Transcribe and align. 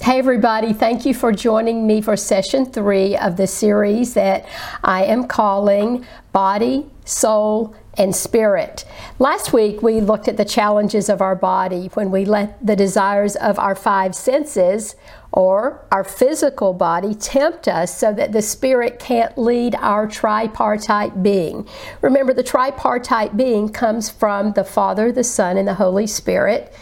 Hey, 0.00 0.20
everybody, 0.20 0.72
thank 0.72 1.04
you 1.04 1.12
for 1.12 1.32
joining 1.32 1.84
me 1.84 2.00
for 2.00 2.16
session 2.16 2.64
three 2.66 3.16
of 3.16 3.36
the 3.36 3.48
series 3.48 4.14
that 4.14 4.46
I 4.84 5.04
am 5.04 5.26
calling 5.26 6.06
Body, 6.32 6.86
Soul, 7.04 7.74
and 7.94 8.14
Spirit. 8.14 8.84
Last 9.18 9.52
week, 9.52 9.82
we 9.82 10.00
looked 10.00 10.28
at 10.28 10.36
the 10.36 10.44
challenges 10.44 11.08
of 11.08 11.20
our 11.20 11.34
body 11.34 11.90
when 11.94 12.12
we 12.12 12.24
let 12.24 12.64
the 12.64 12.76
desires 12.76 13.34
of 13.34 13.58
our 13.58 13.74
five 13.74 14.14
senses 14.14 14.94
or 15.32 15.84
our 15.90 16.04
physical 16.04 16.72
body 16.72 17.12
tempt 17.12 17.66
us 17.66 17.94
so 17.94 18.12
that 18.14 18.30
the 18.30 18.40
spirit 18.40 19.00
can't 19.00 19.36
lead 19.36 19.74
our 19.74 20.06
tripartite 20.06 21.24
being. 21.24 21.68
Remember, 22.02 22.32
the 22.32 22.44
tripartite 22.44 23.36
being 23.36 23.68
comes 23.68 24.08
from 24.08 24.52
the 24.52 24.64
Father, 24.64 25.10
the 25.10 25.24
Son, 25.24 25.56
and 25.56 25.66
the 25.66 25.74
Holy 25.74 26.06
Spirit. 26.06 26.72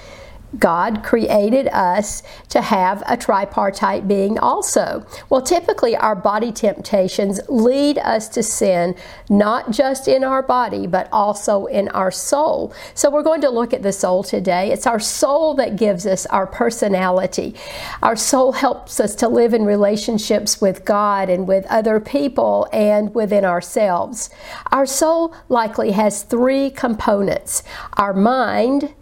God 0.59 1.03
created 1.03 1.69
us 1.69 2.23
to 2.51 2.61
have 2.63 3.03
a 3.07 3.17
tripartite 3.17 4.09
being 4.09 4.39
also. 4.39 5.05
Well, 5.29 5.43
typically 5.43 5.97
our 5.97 6.15
body 6.15 6.53
temptations 6.53 7.41
lead 7.49 7.99
us 7.99 8.29
to 8.31 8.43
sin, 8.43 8.95
not 9.29 9.71
just 9.71 10.09
in 10.09 10.25
our 10.25 10.43
body, 10.43 10.87
but 10.87 11.09
also 11.13 11.67
in 11.67 11.89
our 11.89 12.11
soul. 12.11 12.73
So 12.95 13.11
we're 13.11 13.23
going 13.23 13.41
to 13.43 13.51
look 13.51 13.75
at 13.75 13.83
the 13.83 13.93
soul 13.93 14.23
today. 14.23 14.71
It's 14.73 14.87
our 14.87 15.01
soul 15.01 15.55
that 15.55 15.77
gives 15.77 16.07
us 16.07 16.27
our 16.27 16.47
personality. 16.47 17.55
Our 18.03 18.17
soul 18.17 18.53
helps 18.53 19.01
us 19.01 19.15
to 19.17 19.29
live 19.29 19.53
in 19.53 19.65
relationships 19.65 20.61
with 20.61 20.85
God 20.85 21.29
and 21.29 21.47
with 21.47 21.67
other 21.67 22.01
people 22.01 22.69
and 22.73 23.15
within 23.15 23.45
ourselves. 23.45 24.31
Our 24.71 24.87
soul 24.87 25.35
likely 25.49 25.93
has 25.93 26.23
three 26.23 26.71
components 26.71 27.63
our 27.97 28.13
mind, 28.15 28.95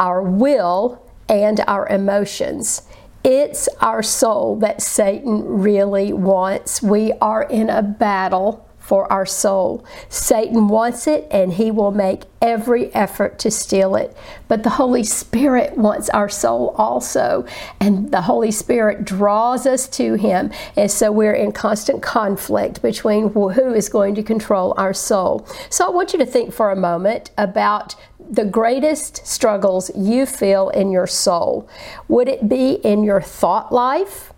our 0.00 0.20
will, 0.22 1.06
and 1.28 1.60
our 1.68 1.86
emotions. 1.88 2.82
It's 3.22 3.68
our 3.80 4.02
soul 4.02 4.56
that 4.56 4.82
Satan 4.82 5.44
really 5.60 6.12
wants. 6.12 6.82
We 6.82 7.12
are 7.20 7.42
in 7.42 7.70
a 7.70 7.82
battle 7.82 8.66
for 8.90 9.10
our 9.12 9.24
soul. 9.24 9.84
Satan 10.08 10.66
wants 10.66 11.06
it 11.06 11.28
and 11.30 11.52
he 11.52 11.70
will 11.70 11.92
make 11.92 12.24
every 12.42 12.92
effort 12.92 13.38
to 13.38 13.48
steal 13.48 13.94
it. 13.94 14.16
But 14.48 14.64
the 14.64 14.70
Holy 14.70 15.04
Spirit 15.04 15.78
wants 15.78 16.08
our 16.08 16.28
soul 16.28 16.74
also. 16.76 17.46
And 17.78 18.10
the 18.10 18.22
Holy 18.22 18.50
Spirit 18.50 19.04
draws 19.04 19.64
us 19.64 19.86
to 19.90 20.14
him. 20.14 20.50
And 20.76 20.90
so 20.90 21.12
we're 21.12 21.34
in 21.34 21.52
constant 21.52 22.02
conflict 22.02 22.82
between 22.82 23.32
who 23.32 23.72
is 23.72 23.88
going 23.88 24.16
to 24.16 24.24
control 24.24 24.74
our 24.76 24.92
soul. 24.92 25.46
So 25.68 25.86
I 25.86 25.90
want 25.90 26.12
you 26.12 26.18
to 26.18 26.26
think 26.26 26.52
for 26.52 26.72
a 26.72 26.76
moment 26.76 27.30
about 27.38 27.94
the 28.28 28.44
greatest 28.44 29.24
struggles 29.24 29.92
you 29.96 30.26
feel 30.26 30.68
in 30.70 30.90
your 30.90 31.06
soul? 31.06 31.68
Would 32.08 32.26
it 32.26 32.48
be 32.48 32.72
in 32.82 33.04
your 33.04 33.22
thought 33.22 33.70
life, 33.70 34.32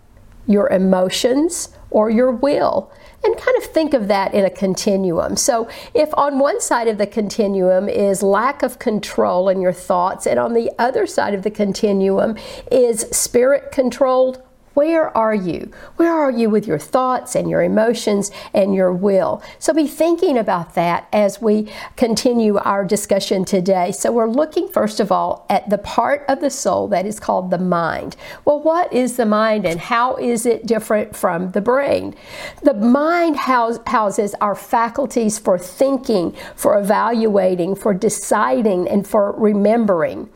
your 0.45 0.69
emotions, 0.69 1.69
or 1.89 2.11
your 2.11 2.31
will? 2.31 2.91
And 3.23 3.37
kind 3.37 3.57
of 3.57 3.63
think 3.63 3.93
of 3.93 4.07
that 4.09 4.33
in 4.33 4.43
a 4.43 4.49
continuum. 4.49 5.37
So, 5.37 5.69
if 5.93 6.09
on 6.15 6.39
one 6.39 6.59
side 6.59 6.87
of 6.87 6.97
the 6.97 7.07
continuum 7.07 7.87
is 7.87 8.21
lack 8.21 8.63
of 8.63 8.79
control 8.79 9.47
in 9.47 9.61
your 9.61 9.71
thoughts, 9.71 10.27
and 10.27 10.37
on 10.37 10.53
the 10.53 10.71
other 10.77 11.07
side 11.07 11.33
of 11.33 11.43
the 11.43 11.51
continuum 11.51 12.37
is 12.69 13.01
spirit 13.11 13.71
controlled 13.71 14.41
where 14.73 15.15
are 15.15 15.35
you? 15.35 15.71
Where 15.97 16.11
are 16.13 16.31
you 16.31 16.49
with 16.49 16.67
your 16.67 16.79
thoughts 16.79 17.35
and 17.35 17.49
your 17.49 17.61
emotions 17.61 18.31
and 18.53 18.73
your 18.73 18.91
will? 18.91 19.43
So 19.59 19.73
be 19.73 19.87
thinking 19.87 20.37
about 20.37 20.73
that 20.75 21.07
as 21.13 21.41
we 21.41 21.71
continue 21.95 22.57
our 22.57 22.83
discussion 22.83 23.45
today. 23.45 23.91
So 23.91 24.11
we're 24.11 24.29
looking 24.29 24.67
first 24.67 24.99
of 24.99 25.11
all 25.11 25.45
at 25.49 25.69
the 25.69 25.77
part 25.77 26.25
of 26.27 26.41
the 26.41 26.49
soul 26.49 26.87
that 26.89 27.05
is 27.05 27.19
called 27.19 27.51
the 27.51 27.59
mind. 27.59 28.15
Well, 28.45 28.59
what 28.59 28.91
is 28.91 29.17
the 29.17 29.25
mind 29.25 29.65
and 29.65 29.79
how 29.79 30.15
is 30.15 30.45
it 30.45 30.65
different 30.65 31.15
from 31.15 31.51
the 31.51 31.61
brain? 31.61 32.15
The 32.63 32.73
mind 32.73 33.37
house, 33.37 33.79
houses 33.87 34.33
our 34.41 34.55
faculties 34.55 35.37
for 35.37 35.59
thinking, 35.59 36.35
for 36.55 36.79
evaluating, 36.79 37.75
for 37.75 37.93
deciding, 37.93 38.87
and 38.87 39.07
for 39.07 39.33
remembering. 39.33 40.29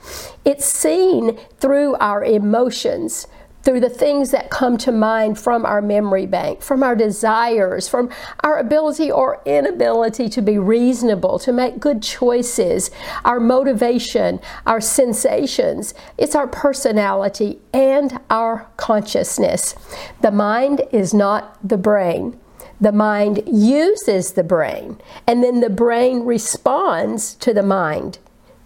It's 0.45 0.65
seen 0.65 1.37
through 1.59 1.95
our 1.95 2.23
emotions 2.23 3.27
through 3.67 3.81
the 3.81 3.89
things 3.89 4.31
that 4.31 4.49
come 4.49 4.77
to 4.77 4.93
mind 4.93 5.37
from 5.37 5.65
our 5.65 5.81
memory 5.81 6.25
bank, 6.25 6.61
from 6.61 6.81
our 6.81 6.95
desires, 6.95 7.85
from 7.85 8.09
our 8.39 8.59
ability 8.59 9.11
or 9.11 9.41
inability 9.45 10.29
to 10.29 10.41
be 10.41 10.57
reasonable, 10.57 11.37
to 11.37 11.51
make 11.51 11.77
good 11.77 12.01
choices, 12.01 12.89
our 13.25 13.41
motivation, 13.41 14.39
our 14.65 14.79
sensations. 14.79 15.93
It's 16.17 16.33
our 16.33 16.47
personality 16.47 17.59
and 17.73 18.17
our 18.29 18.69
consciousness. 18.77 19.75
The 20.21 20.31
mind 20.31 20.83
is 20.93 21.13
not 21.13 21.57
the 21.61 21.77
brain. 21.77 22.39
The 22.79 22.93
mind 22.93 23.43
uses 23.45 24.31
the 24.31 24.45
brain, 24.45 24.97
and 25.27 25.43
then 25.43 25.59
the 25.59 25.69
brain 25.69 26.21
responds 26.21 27.35
to 27.35 27.53
the 27.53 27.63
mind. 27.63 28.19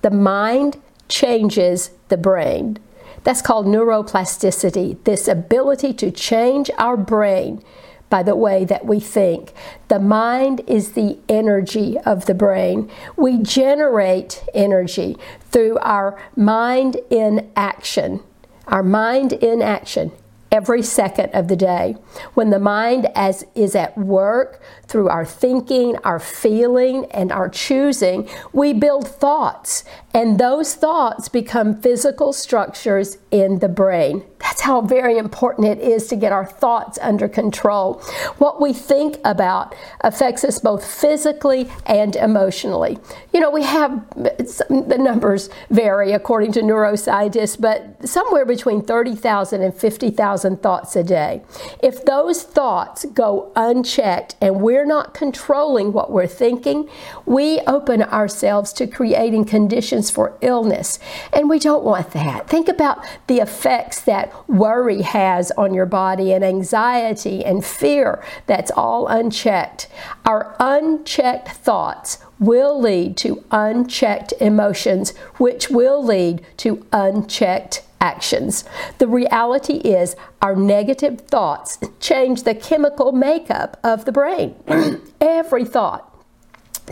The 0.03 0.11
mind 0.11 0.79
changes 1.07 1.89
the 2.09 2.17
brain. 2.17 2.77
That's 3.23 3.41
called 3.41 3.67
neuroplasticity, 3.67 5.03
this 5.03 5.27
ability 5.27 5.93
to 5.93 6.11
change 6.11 6.71
our 6.77 6.97
brain 6.97 7.63
by 8.09 8.23
the 8.23 8.35
way 8.35 8.65
that 8.65 8.85
we 8.85 8.99
think. 8.99 9.53
The 9.87 9.99
mind 9.99 10.61
is 10.67 10.91
the 10.91 11.17
energy 11.29 11.97
of 11.99 12.25
the 12.25 12.33
brain. 12.33 12.91
We 13.15 13.37
generate 13.37 14.43
energy 14.53 15.17
through 15.49 15.77
our 15.79 16.21
mind 16.35 16.97
in 17.09 17.49
action. 17.55 18.21
Our 18.67 18.83
mind 18.83 19.33
in 19.33 19.61
action 19.61 20.11
every 20.51 20.81
second 20.81 21.29
of 21.33 21.47
the 21.47 21.55
day. 21.55 21.95
When 22.33 22.49
the 22.49 22.59
mind 22.59 23.07
as 23.15 23.45
is 23.55 23.75
at 23.75 23.97
work 23.97 24.61
through 24.85 25.09
our 25.09 25.25
thinking, 25.25 25.95
our 26.03 26.19
feeling, 26.19 27.05
and 27.11 27.31
our 27.31 27.49
choosing, 27.49 28.29
we 28.51 28.73
build 28.73 29.07
thoughts, 29.07 29.83
and 30.13 30.39
those 30.39 30.75
thoughts 30.75 31.29
become 31.29 31.81
physical 31.81 32.33
structures 32.33 33.17
in 33.31 33.59
the 33.59 33.69
brain. 33.69 34.23
That's 34.41 34.61
how 34.61 34.81
very 34.81 35.17
important 35.17 35.67
it 35.67 35.79
is 35.79 36.07
to 36.07 36.15
get 36.15 36.31
our 36.31 36.45
thoughts 36.45 36.97
under 37.01 37.27
control. 37.27 38.01
What 38.37 38.59
we 38.59 38.73
think 38.73 39.17
about 39.23 39.75
affects 40.01 40.43
us 40.43 40.59
both 40.59 40.85
physically 40.85 41.69
and 41.85 42.15
emotionally. 42.15 42.97
You 43.33 43.39
know, 43.39 43.51
we 43.51 43.63
have 43.63 44.09
the 44.15 44.97
numbers 44.99 45.49
vary 45.69 46.11
according 46.13 46.53
to 46.53 46.61
neuroscientists, 46.61 47.59
but 47.59 48.07
somewhere 48.07 48.45
between 48.45 48.81
30,000 48.81 49.61
and 49.61 49.73
50,000 49.73 50.61
thoughts 50.61 50.95
a 50.95 51.03
day. 51.03 51.43
If 51.81 52.03
those 52.05 52.43
thoughts 52.43 53.05
go 53.13 53.51
unchecked 53.55 54.35
and 54.41 54.61
we're 54.61 54.85
not 54.85 55.13
controlling 55.13 55.93
what 55.93 56.11
we're 56.11 56.27
thinking, 56.27 56.89
we 57.25 57.59
open 57.67 58.01
ourselves 58.01 58.73
to 58.73 58.87
creating 58.87 59.45
conditions 59.45 60.09
for 60.09 60.37
illness. 60.41 60.99
And 61.31 61.49
we 61.49 61.59
don't 61.59 61.83
want 61.83 62.11
that. 62.11 62.47
Think 62.47 62.67
about 62.67 63.05
the 63.27 63.39
effects 63.39 64.01
that 64.01 64.30
worry 64.47 65.01
has 65.01 65.51
on 65.51 65.73
your 65.73 65.85
body 65.85 66.33
and 66.33 66.43
anxiety 66.43 67.43
and 67.43 67.63
fear 67.65 68.23
that's 68.47 68.71
all 68.71 69.07
unchecked. 69.07 69.87
Our 70.25 70.55
unchecked 70.59 71.49
thoughts 71.49 72.19
will 72.39 72.79
lead 72.79 73.17
to 73.17 73.43
unchecked 73.51 74.33
emotions, 74.39 75.15
which 75.37 75.69
will 75.69 76.03
lead 76.03 76.43
to 76.57 76.85
unchecked 76.91 77.83
actions. 78.01 78.65
The 78.97 79.07
reality 79.07 79.75
is, 79.75 80.15
our 80.41 80.55
negative 80.55 81.21
thoughts 81.21 81.77
change 81.99 82.43
the 82.43 82.55
chemical 82.55 83.11
makeup 83.11 83.79
of 83.83 84.05
the 84.05 84.11
brain. 84.11 84.55
Every 85.21 85.63
thought 85.63 86.07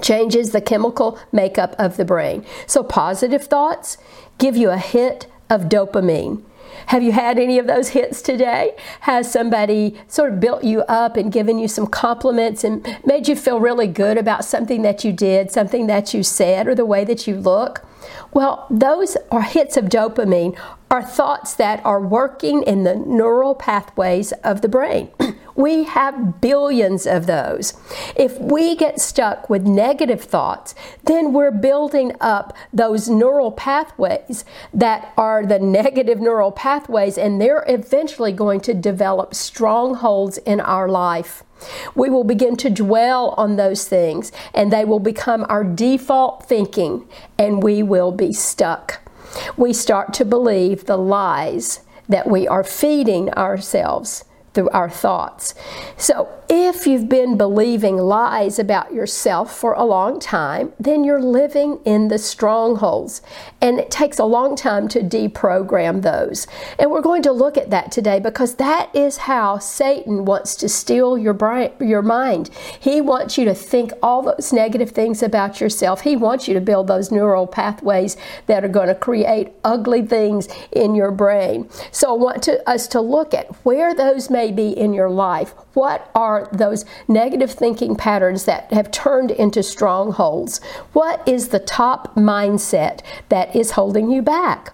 changes 0.01 0.51
the 0.51 0.61
chemical 0.61 1.19
makeup 1.31 1.75
of 1.78 1.97
the 1.97 2.05
brain. 2.05 2.45
So, 2.67 2.83
positive 2.83 3.45
thoughts 3.45 3.97
give 4.38 4.55
you 4.55 4.69
a 4.69 4.78
hit 4.78 5.28
of 5.49 5.63
dopamine. 5.63 6.44
Have 6.88 7.03
you 7.03 7.12
had 7.12 7.38
any 7.40 7.59
of 7.59 7.68
those 7.68 7.90
hits 7.90 8.22
today? 8.22 8.75
Has 9.02 9.32
somebody 9.32 9.99
sort 10.08 10.34
of 10.34 10.40
built 10.40 10.64
you 10.64 10.82
up 10.84 11.17
and 11.17 11.32
given 11.32 11.59
you 11.59 11.67
some 11.67 11.88
compliments 11.88 12.64
and 12.64 12.85
made 13.05 13.28
you 13.28 13.35
feel 13.35 13.59
really 13.59 13.88
good 13.88 14.17
about 14.17 14.46
something 14.46 14.82
that 14.82 15.03
you 15.03 15.11
did, 15.11 15.52
something 15.52 15.88
that 15.88 16.14
you 16.14 16.23
said, 16.23 16.67
or 16.67 16.76
the 16.76 16.85
way 16.85 17.03
that 17.05 17.28
you 17.28 17.35
look? 17.35 17.85
Well, 18.34 18.67
those 18.70 19.17
are 19.32 19.41
hits 19.41 19.78
of 19.78 19.85
dopamine, 19.85 20.58
are 20.91 21.03
thoughts 21.03 21.53
that 21.55 21.84
are 21.85 22.02
working 22.02 22.64
in 22.64 22.84
the 22.84 22.96
neural 22.96 23.55
pathways 23.55 24.32
of 24.43 24.61
the 24.61 24.70
brain. 24.70 25.09
We 25.59 25.84
have 25.84 26.40
billions 26.40 27.06
of 27.06 27.26
those. 27.26 27.73
If 28.16 28.40
we 28.40 28.78
get 28.78 29.02
stuck 29.02 29.50
with 29.50 29.67
negative 29.67 30.22
thoughts, 30.22 30.73
then 31.03 31.34
we're 31.34 31.52
building 31.52 32.14
up 32.22 32.56
those 32.72 33.09
neural 33.09 33.52
pathways 33.52 34.46
that 34.73 35.11
are 35.17 35.46
the 35.46 35.59
negative 35.59 36.22
neural 36.22 36.53
pathways, 36.53 37.17
and 37.17 37.41
they're 37.41 37.66
eventually 37.67 38.32
going 38.32 38.61
to 38.61 38.73
develop 38.73 39.35
strongholds 39.35 40.38
in 40.38 40.61
our 40.61 40.88
life. 40.88 41.44
We 41.94 42.09
will 42.09 42.23
begin 42.23 42.55
to 42.55 42.70
dwell 42.70 43.32
on 43.32 43.58
those 43.58 43.85
things, 43.85 44.32
and 44.53 44.72
they 44.72 44.85
will 44.85 45.02
become 45.02 45.46
our 45.50 45.66
default 45.66 46.47
thinking, 46.47 47.05
and 47.38 47.62
we 47.62 47.84
will 47.84 48.14
be 48.14 48.32
stuck. 48.32 49.02
We 49.58 49.73
start 49.73 50.14
to 50.14 50.23
believe 50.23 50.85
the 50.85 50.97
lies 50.97 51.82
that 52.08 52.29
we 52.29 52.47
are 52.47 52.64
feeding 52.64 53.29
ourselves 53.32 54.23
through 54.53 54.69
our 54.69 54.90
thoughts. 54.90 55.55
So, 55.97 56.29
if 56.51 56.87
you've 56.87 57.07
been 57.07 57.37
believing 57.37 57.97
lies 57.97 58.57
about 58.57 58.91
yourself 58.91 59.55
for 59.55 59.73
a 59.73 59.84
long 59.84 60.19
time, 60.19 60.73
then 60.79 61.03
you're 61.03 61.22
living 61.22 61.79
in 61.85 62.07
the 62.07 62.17
strongholds. 62.17 63.22
And 63.61 63.79
it 63.79 63.91
takes 63.91 64.17
a 64.17 64.25
long 64.25 64.55
time 64.55 64.87
to 64.90 65.01
deprogram 65.01 66.01
those. 66.01 66.47
And 66.79 66.90
we're 66.90 67.01
going 67.01 67.22
to 67.23 67.31
look 67.31 67.55
at 67.55 67.69
that 67.69 67.91
today 67.91 68.19
because 68.19 68.55
that 68.55 68.90
is 68.96 69.17
how 69.17 69.59
Satan 69.59 70.25
wants 70.25 70.55
to 70.55 70.69
steal 70.69 71.19
your 71.19 71.34
brain, 71.34 71.72
your 71.79 72.02
mind. 72.02 72.49
He 72.79 72.99
wants 72.99 73.37
you 73.37 73.45
to 73.45 73.53
think 73.53 73.93
all 74.02 74.23
those 74.23 74.52
negative 74.52 74.90
things 74.90 75.22
about 75.22 75.61
yourself. 75.61 76.02
He 76.02 76.16
wants 76.16 76.47
you 76.47 76.55
to 76.55 76.61
build 76.61 76.87
those 76.87 77.11
neural 77.11 77.45
pathways 77.45 78.17
that 78.47 78.66
are 78.66 78.69
going 78.69 78.87
to 78.87 78.95
create 78.95 79.49
ugly 79.63 80.02
things 80.02 80.47
in 80.72 80.95
your 80.95 81.11
brain. 81.11 81.69
So 81.91 82.09
I 82.09 82.17
want 82.17 82.41
to, 82.43 82.67
us 82.67 82.87
to 82.87 83.02
look 83.02 83.35
at 83.35 83.53
where 83.63 83.93
those 83.93 84.31
may 84.40 84.53
be 84.53 84.70
in 84.70 84.94
your 84.94 85.09
life. 85.09 85.53
What 85.74 86.09
are 86.16 86.47
those 86.53 86.86
negative 87.09 87.52
thinking 87.52 87.97
patterns 87.97 88.46
that 88.46 88.72
have 88.72 88.90
turned 88.90 89.32
into 89.32 89.62
strongholds? 89.62 90.64
What 90.94 91.28
is 91.28 91.50
the 91.50 91.59
top 91.59 92.16
mindset 92.16 93.02
that 93.28 93.53
is 93.53 93.72
holding 93.72 94.09
you 94.09 94.22
back? 94.22 94.74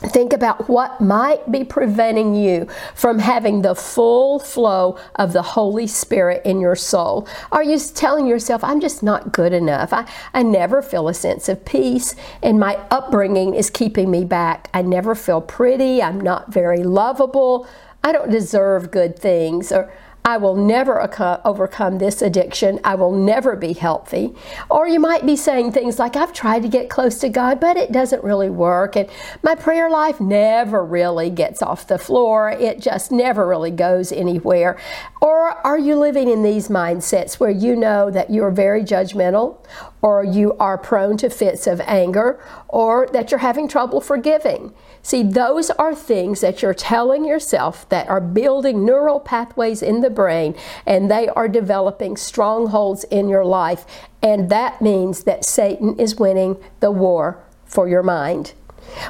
Think 0.00 0.32
about 0.32 0.68
what 0.68 1.00
might 1.00 1.52
be 1.52 1.62
preventing 1.62 2.34
you 2.34 2.66
from 2.96 3.20
having 3.20 3.62
the 3.62 3.76
full 3.76 4.40
flow 4.40 4.98
of 5.14 5.32
the 5.32 5.42
Holy 5.42 5.86
Spirit 5.86 6.42
in 6.44 6.60
your 6.60 6.74
soul. 6.74 7.28
Are 7.52 7.62
you 7.62 7.78
telling 7.78 8.26
yourself, 8.26 8.64
I'm 8.64 8.80
just 8.80 9.04
not 9.04 9.30
good 9.30 9.52
enough? 9.52 9.92
I, 9.92 10.08
I 10.34 10.42
never 10.42 10.82
feel 10.82 11.06
a 11.06 11.14
sense 11.14 11.48
of 11.48 11.64
peace, 11.64 12.16
and 12.42 12.58
my 12.58 12.80
upbringing 12.90 13.54
is 13.54 13.70
keeping 13.70 14.10
me 14.10 14.24
back. 14.24 14.68
I 14.74 14.82
never 14.82 15.14
feel 15.14 15.40
pretty. 15.40 16.02
I'm 16.02 16.20
not 16.20 16.52
very 16.52 16.82
lovable. 16.82 17.68
I 18.04 18.12
don't 18.12 18.30
deserve 18.30 18.90
good 18.90 19.18
things, 19.18 19.70
or 19.72 19.92
I 20.24 20.36
will 20.36 20.54
never 20.54 21.00
overcome 21.44 21.98
this 21.98 22.22
addiction. 22.22 22.78
I 22.84 22.94
will 22.94 23.10
never 23.10 23.56
be 23.56 23.72
healthy. 23.72 24.32
Or 24.70 24.86
you 24.86 25.00
might 25.00 25.26
be 25.26 25.34
saying 25.34 25.72
things 25.72 25.98
like, 25.98 26.14
I've 26.14 26.32
tried 26.32 26.62
to 26.62 26.68
get 26.68 26.88
close 26.88 27.18
to 27.18 27.28
God, 27.28 27.58
but 27.58 27.76
it 27.76 27.90
doesn't 27.90 28.22
really 28.22 28.48
work. 28.48 28.94
And 28.94 29.10
my 29.42 29.56
prayer 29.56 29.90
life 29.90 30.20
never 30.20 30.84
really 30.84 31.28
gets 31.28 31.60
off 31.60 31.88
the 31.88 31.98
floor. 31.98 32.50
It 32.50 32.80
just 32.80 33.10
never 33.10 33.48
really 33.48 33.72
goes 33.72 34.12
anywhere. 34.12 34.78
Or 35.20 35.50
are 35.66 35.78
you 35.78 35.96
living 35.96 36.28
in 36.28 36.44
these 36.44 36.68
mindsets 36.68 37.40
where 37.40 37.50
you 37.50 37.74
know 37.74 38.08
that 38.10 38.30
you're 38.30 38.52
very 38.52 38.84
judgmental, 38.84 39.58
or 40.02 40.24
you 40.24 40.54
are 40.58 40.76
prone 40.76 41.16
to 41.16 41.30
fits 41.30 41.66
of 41.66 41.80
anger, 41.82 42.38
or 42.68 43.08
that 43.12 43.30
you're 43.30 43.38
having 43.38 43.68
trouble 43.68 44.00
forgiving? 44.00 44.74
See, 45.02 45.22
those 45.22 45.70
are 45.70 45.94
things 45.94 46.40
that 46.40 46.62
you're 46.62 46.74
telling 46.74 47.24
yourself 47.24 47.88
that 47.88 48.08
are 48.08 48.20
building 48.20 48.84
neural 48.84 49.18
pathways 49.18 49.82
in 49.82 50.00
the 50.00 50.10
brain 50.10 50.54
and 50.86 51.10
they 51.10 51.28
are 51.28 51.48
developing 51.48 52.16
strongholds 52.16 53.04
in 53.04 53.28
your 53.28 53.44
life. 53.44 53.84
And 54.22 54.48
that 54.50 54.80
means 54.80 55.24
that 55.24 55.44
Satan 55.44 55.98
is 55.98 56.16
winning 56.16 56.56
the 56.80 56.92
war 56.92 57.42
for 57.64 57.88
your 57.88 58.02
mind. 58.04 58.52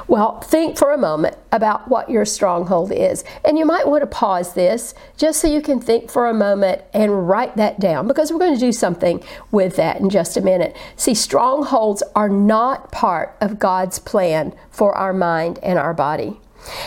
Well, 0.07 0.39
think 0.41 0.77
for 0.77 0.91
a 0.91 0.97
moment 0.97 1.37
about 1.51 1.87
what 1.87 2.09
your 2.09 2.25
stronghold 2.25 2.91
is. 2.91 3.23
And 3.45 3.57
you 3.57 3.65
might 3.65 3.87
want 3.87 4.01
to 4.01 4.07
pause 4.07 4.53
this 4.53 4.93
just 5.17 5.39
so 5.39 5.47
you 5.47 5.61
can 5.61 5.79
think 5.79 6.09
for 6.09 6.27
a 6.27 6.33
moment 6.33 6.81
and 6.93 7.27
write 7.27 7.55
that 7.57 7.79
down 7.79 8.07
because 8.07 8.31
we're 8.31 8.39
going 8.39 8.55
to 8.55 8.59
do 8.59 8.71
something 8.71 9.23
with 9.51 9.75
that 9.75 9.99
in 9.99 10.09
just 10.09 10.37
a 10.37 10.41
minute. 10.41 10.75
See, 10.95 11.13
strongholds 11.13 12.03
are 12.15 12.29
not 12.29 12.91
part 12.91 13.35
of 13.41 13.59
God's 13.59 13.99
plan 13.99 14.55
for 14.69 14.95
our 14.95 15.13
mind 15.13 15.59
and 15.63 15.77
our 15.77 15.93
body. 15.93 16.39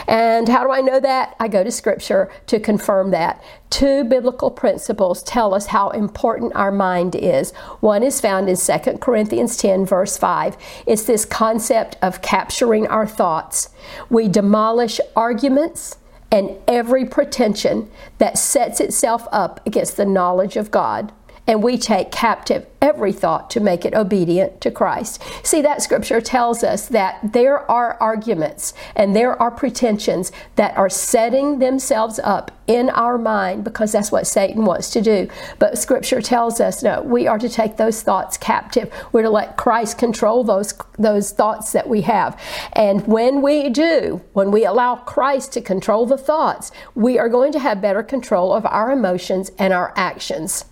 And 0.06 0.48
how 0.48 0.64
do 0.64 0.70
I 0.70 0.80
know 0.80 1.00
that? 1.00 1.36
I 1.40 1.48
go 1.48 1.64
to 1.64 1.70
Scripture 1.70 2.30
to 2.46 2.60
confirm 2.60 3.10
that. 3.10 3.42
Two 3.70 4.04
biblical 4.04 4.50
principles 4.50 5.22
tell 5.22 5.54
us 5.54 5.66
how 5.66 5.90
important 5.90 6.54
our 6.54 6.72
mind 6.72 7.14
is. 7.14 7.52
One 7.80 8.02
is 8.02 8.20
found 8.20 8.48
in 8.48 8.56
2 8.56 8.98
Corinthians 8.98 9.56
10, 9.56 9.86
verse 9.86 10.16
5. 10.16 10.56
It's 10.86 11.04
this 11.04 11.24
concept 11.24 11.96
of 12.02 12.22
capturing 12.22 12.86
our 12.86 13.06
thoughts. 13.06 13.70
We 14.08 14.28
demolish 14.28 15.00
arguments 15.14 15.98
and 16.30 16.56
every 16.66 17.04
pretension 17.04 17.90
that 18.18 18.38
sets 18.38 18.80
itself 18.80 19.26
up 19.30 19.64
against 19.66 19.96
the 19.96 20.04
knowledge 20.04 20.56
of 20.56 20.70
God 20.70 21.12
and 21.46 21.62
we 21.62 21.78
take 21.78 22.10
captive 22.10 22.66
every 22.82 23.12
thought 23.12 23.50
to 23.50 23.60
make 23.60 23.84
it 23.84 23.94
obedient 23.94 24.60
to 24.60 24.70
Christ. 24.70 25.22
See, 25.42 25.62
that 25.62 25.82
scripture 25.82 26.20
tells 26.20 26.62
us 26.62 26.86
that 26.88 27.18
there 27.32 27.70
are 27.70 27.96
arguments 28.00 28.74
and 28.94 29.14
there 29.14 29.40
are 29.40 29.50
pretensions 29.50 30.32
that 30.56 30.76
are 30.76 30.90
setting 30.90 31.58
themselves 31.58 32.20
up 32.22 32.52
in 32.66 32.90
our 32.90 33.16
mind 33.16 33.64
because 33.64 33.92
that's 33.92 34.12
what 34.12 34.26
Satan 34.26 34.64
wants 34.64 34.90
to 34.90 35.00
do. 35.00 35.28
But 35.58 35.78
scripture 35.78 36.20
tells 36.20 36.60
us 36.60 36.82
no, 36.82 37.02
we 37.02 37.26
are 37.26 37.38
to 37.38 37.48
take 37.48 37.76
those 37.76 38.02
thoughts 38.02 38.36
captive. 38.36 38.92
We're 39.12 39.22
to 39.22 39.30
let 39.30 39.56
Christ 39.56 39.98
control 39.98 40.44
those 40.44 40.74
those 40.98 41.32
thoughts 41.32 41.72
that 41.72 41.88
we 41.88 42.02
have. 42.02 42.40
And 42.72 43.06
when 43.06 43.42
we 43.42 43.68
do, 43.68 44.22
when 44.32 44.50
we 44.50 44.64
allow 44.64 44.96
Christ 44.96 45.52
to 45.52 45.60
control 45.60 46.06
the 46.06 46.18
thoughts, 46.18 46.72
we 46.94 47.18
are 47.18 47.28
going 47.28 47.52
to 47.52 47.58
have 47.58 47.80
better 47.80 48.02
control 48.02 48.52
of 48.52 48.66
our 48.66 48.90
emotions 48.90 49.50
and 49.58 49.72
our 49.72 49.92
actions. 49.96 50.64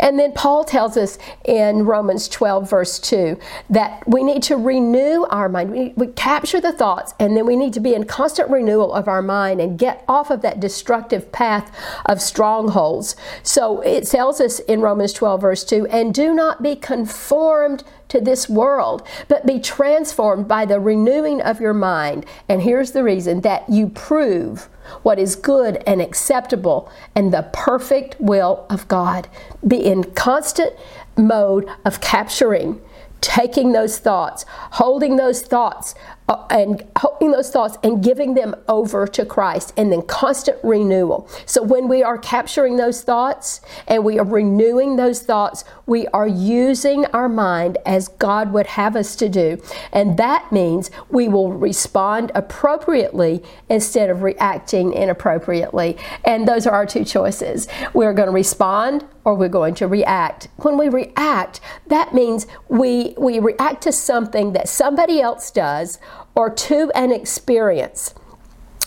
And 0.00 0.18
then 0.18 0.32
Paul 0.32 0.64
tells 0.64 0.96
us 0.96 1.18
in 1.44 1.84
Romans 1.84 2.28
12, 2.28 2.68
verse 2.68 2.98
2, 2.98 3.38
that 3.70 4.02
we 4.06 4.22
need 4.22 4.42
to 4.44 4.56
renew 4.56 5.24
our 5.30 5.48
mind. 5.48 5.70
We, 5.70 5.92
we, 5.96 6.08
capture 6.12 6.60
the 6.60 6.72
thoughts, 6.72 7.14
and 7.18 7.36
then 7.36 7.46
we 7.46 7.56
need 7.56 7.72
to 7.72 7.80
be 7.80 7.94
in 7.94 8.04
constant 8.04 8.50
renewal 8.50 8.92
of 8.92 9.08
our 9.08 9.22
mind 9.22 9.60
and 9.60 9.78
get 9.78 10.04
off 10.06 10.30
of 10.30 10.42
that 10.42 10.60
destructive 10.60 11.32
path 11.32 11.74
of 12.06 12.20
strongholds. 12.20 13.16
So 13.42 13.80
it 13.80 14.06
tells 14.06 14.40
us 14.40 14.60
in 14.60 14.80
Romans 14.80 15.12
12, 15.12 15.40
verse 15.40 15.64
2, 15.64 15.86
and 15.86 16.14
do 16.14 16.34
not 16.34 16.62
be 16.62 16.76
conformed 16.76 17.82
to 18.08 18.20
this 18.20 18.48
world, 18.48 19.06
but 19.28 19.46
be 19.46 19.58
transformed 19.58 20.46
by 20.46 20.66
the 20.66 20.78
renewing 20.78 21.40
of 21.40 21.60
your 21.60 21.72
mind. 21.72 22.26
And 22.48 22.62
here's 22.62 22.92
the 22.92 23.02
reason 23.02 23.40
that 23.40 23.68
you 23.70 23.88
prove 23.88 24.68
what 25.02 25.18
is 25.18 25.36
good 25.36 25.82
and 25.86 26.00
acceptable 26.00 26.90
and 27.14 27.32
the 27.32 27.48
perfect 27.52 28.16
will 28.20 28.66
of 28.68 28.88
God. 28.88 29.28
Be 29.66 29.84
in 29.84 30.04
constant 30.12 30.74
mode 31.16 31.68
of 31.84 32.00
capturing, 32.00 32.80
taking 33.20 33.72
those 33.72 33.98
thoughts, 33.98 34.44
holding 34.72 35.16
those 35.16 35.42
thoughts, 35.42 35.94
uh, 36.28 36.46
and 36.50 36.84
holding 36.96 37.32
those 37.32 37.50
thoughts 37.50 37.76
and 37.82 38.02
giving 38.02 38.34
them 38.34 38.54
over 38.68 39.06
to 39.06 39.24
Christ 39.24 39.72
and 39.76 39.90
then 39.90 40.02
constant 40.02 40.58
renewal. 40.62 41.28
So 41.46 41.62
when 41.62 41.88
we 41.88 42.02
are 42.02 42.18
capturing 42.18 42.76
those 42.76 43.02
thoughts 43.02 43.60
and 43.88 44.04
we 44.04 44.18
are 44.18 44.24
renewing 44.24 44.96
those 44.96 45.22
thoughts, 45.22 45.64
we 45.86 46.06
are 46.08 46.28
using 46.28 47.06
our 47.06 47.28
mind 47.28 47.78
as 47.84 48.08
God 48.08 48.52
would 48.52 48.66
have 48.68 48.94
us 48.96 49.16
to 49.16 49.28
do. 49.28 49.60
And 49.92 50.16
that 50.16 50.52
means 50.52 50.90
we 51.10 51.28
will 51.28 51.52
respond 51.52 52.30
appropriately 52.34 53.42
instead 53.68 54.08
of 54.08 54.22
reacting 54.22 54.92
inappropriately. 54.92 55.96
And 56.24 56.46
those 56.46 56.66
are 56.66 56.74
our 56.74 56.86
two 56.86 57.04
choices. 57.04 57.66
We're 57.94 58.14
going 58.14 58.28
to 58.28 58.32
respond 58.32 59.04
or 59.24 59.34
we're 59.34 59.48
going 59.48 59.74
to 59.74 59.86
react. 59.86 60.48
When 60.58 60.76
we 60.76 60.88
react, 60.88 61.60
that 61.86 62.12
means 62.12 62.46
we, 62.68 63.14
we 63.16 63.38
react 63.38 63.82
to 63.82 63.92
something 63.92 64.52
that 64.52 64.68
somebody 64.68 65.20
else 65.20 65.50
does 65.50 65.98
or 66.34 66.50
to 66.50 66.90
an 66.94 67.12
experience. 67.12 68.14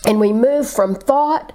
And 0.04 0.20
we 0.20 0.32
move 0.32 0.68
from 0.68 0.94
thought 0.94 1.52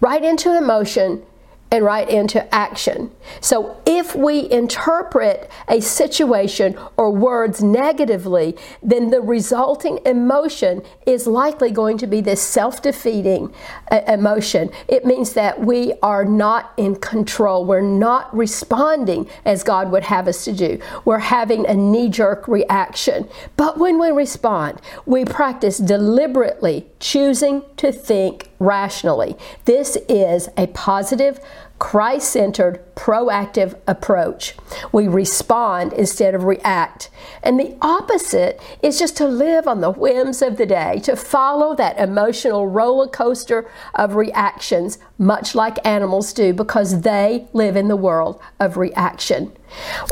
right 0.00 0.24
into 0.24 0.56
emotion 0.56 1.24
and 1.70 1.84
right 1.84 2.08
into 2.08 2.54
action. 2.54 3.10
So 3.40 3.80
if 3.84 4.14
we 4.14 4.50
interpret 4.50 5.50
a 5.68 5.80
situation 5.80 6.78
or 6.96 7.10
words 7.10 7.62
negatively, 7.62 8.56
then 8.82 9.10
the 9.10 9.20
resulting 9.20 10.00
emotion 10.06 10.82
is 11.06 11.26
likely 11.26 11.70
going 11.70 11.98
to 11.98 12.06
be 12.06 12.20
this 12.20 12.40
self 12.40 12.80
defeating 12.80 13.52
uh, 13.90 14.00
emotion. 14.08 14.70
It 14.88 15.04
means 15.04 15.34
that 15.34 15.60
we 15.60 15.92
are 16.02 16.24
not 16.24 16.72
in 16.76 16.96
control. 16.96 17.66
We're 17.66 17.80
not 17.80 18.34
responding 18.34 19.28
as 19.44 19.62
God 19.62 19.90
would 19.90 20.04
have 20.04 20.26
us 20.26 20.44
to 20.44 20.52
do. 20.52 20.80
We're 21.04 21.18
having 21.18 21.66
a 21.66 21.74
knee 21.74 22.08
jerk 22.08 22.48
reaction. 22.48 23.28
But 23.56 23.78
when 23.78 23.98
we 23.98 24.10
respond, 24.10 24.80
we 25.04 25.24
practice 25.24 25.78
deliberately 25.78 26.86
choosing 26.98 27.62
to 27.76 27.92
think 27.92 28.47
rationally. 28.58 29.36
This 29.64 29.96
is 30.08 30.48
a 30.56 30.66
positive 30.68 31.40
Christ 31.78 32.30
centered, 32.32 32.84
proactive 32.96 33.78
approach. 33.86 34.56
We 34.90 35.06
respond 35.06 35.92
instead 35.92 36.34
of 36.34 36.44
react. 36.44 37.08
And 37.42 37.58
the 37.58 37.76
opposite 37.80 38.60
is 38.82 38.98
just 38.98 39.16
to 39.18 39.28
live 39.28 39.68
on 39.68 39.80
the 39.80 39.92
whims 39.92 40.42
of 40.42 40.56
the 40.56 40.66
day, 40.66 40.98
to 41.04 41.14
follow 41.14 41.76
that 41.76 41.98
emotional 41.98 42.66
roller 42.66 43.06
coaster 43.06 43.70
of 43.94 44.16
reactions, 44.16 44.98
much 45.18 45.54
like 45.54 45.84
animals 45.86 46.32
do, 46.32 46.52
because 46.52 47.02
they 47.02 47.46
live 47.52 47.76
in 47.76 47.86
the 47.88 47.96
world 47.96 48.40
of 48.58 48.76
reaction. 48.76 49.52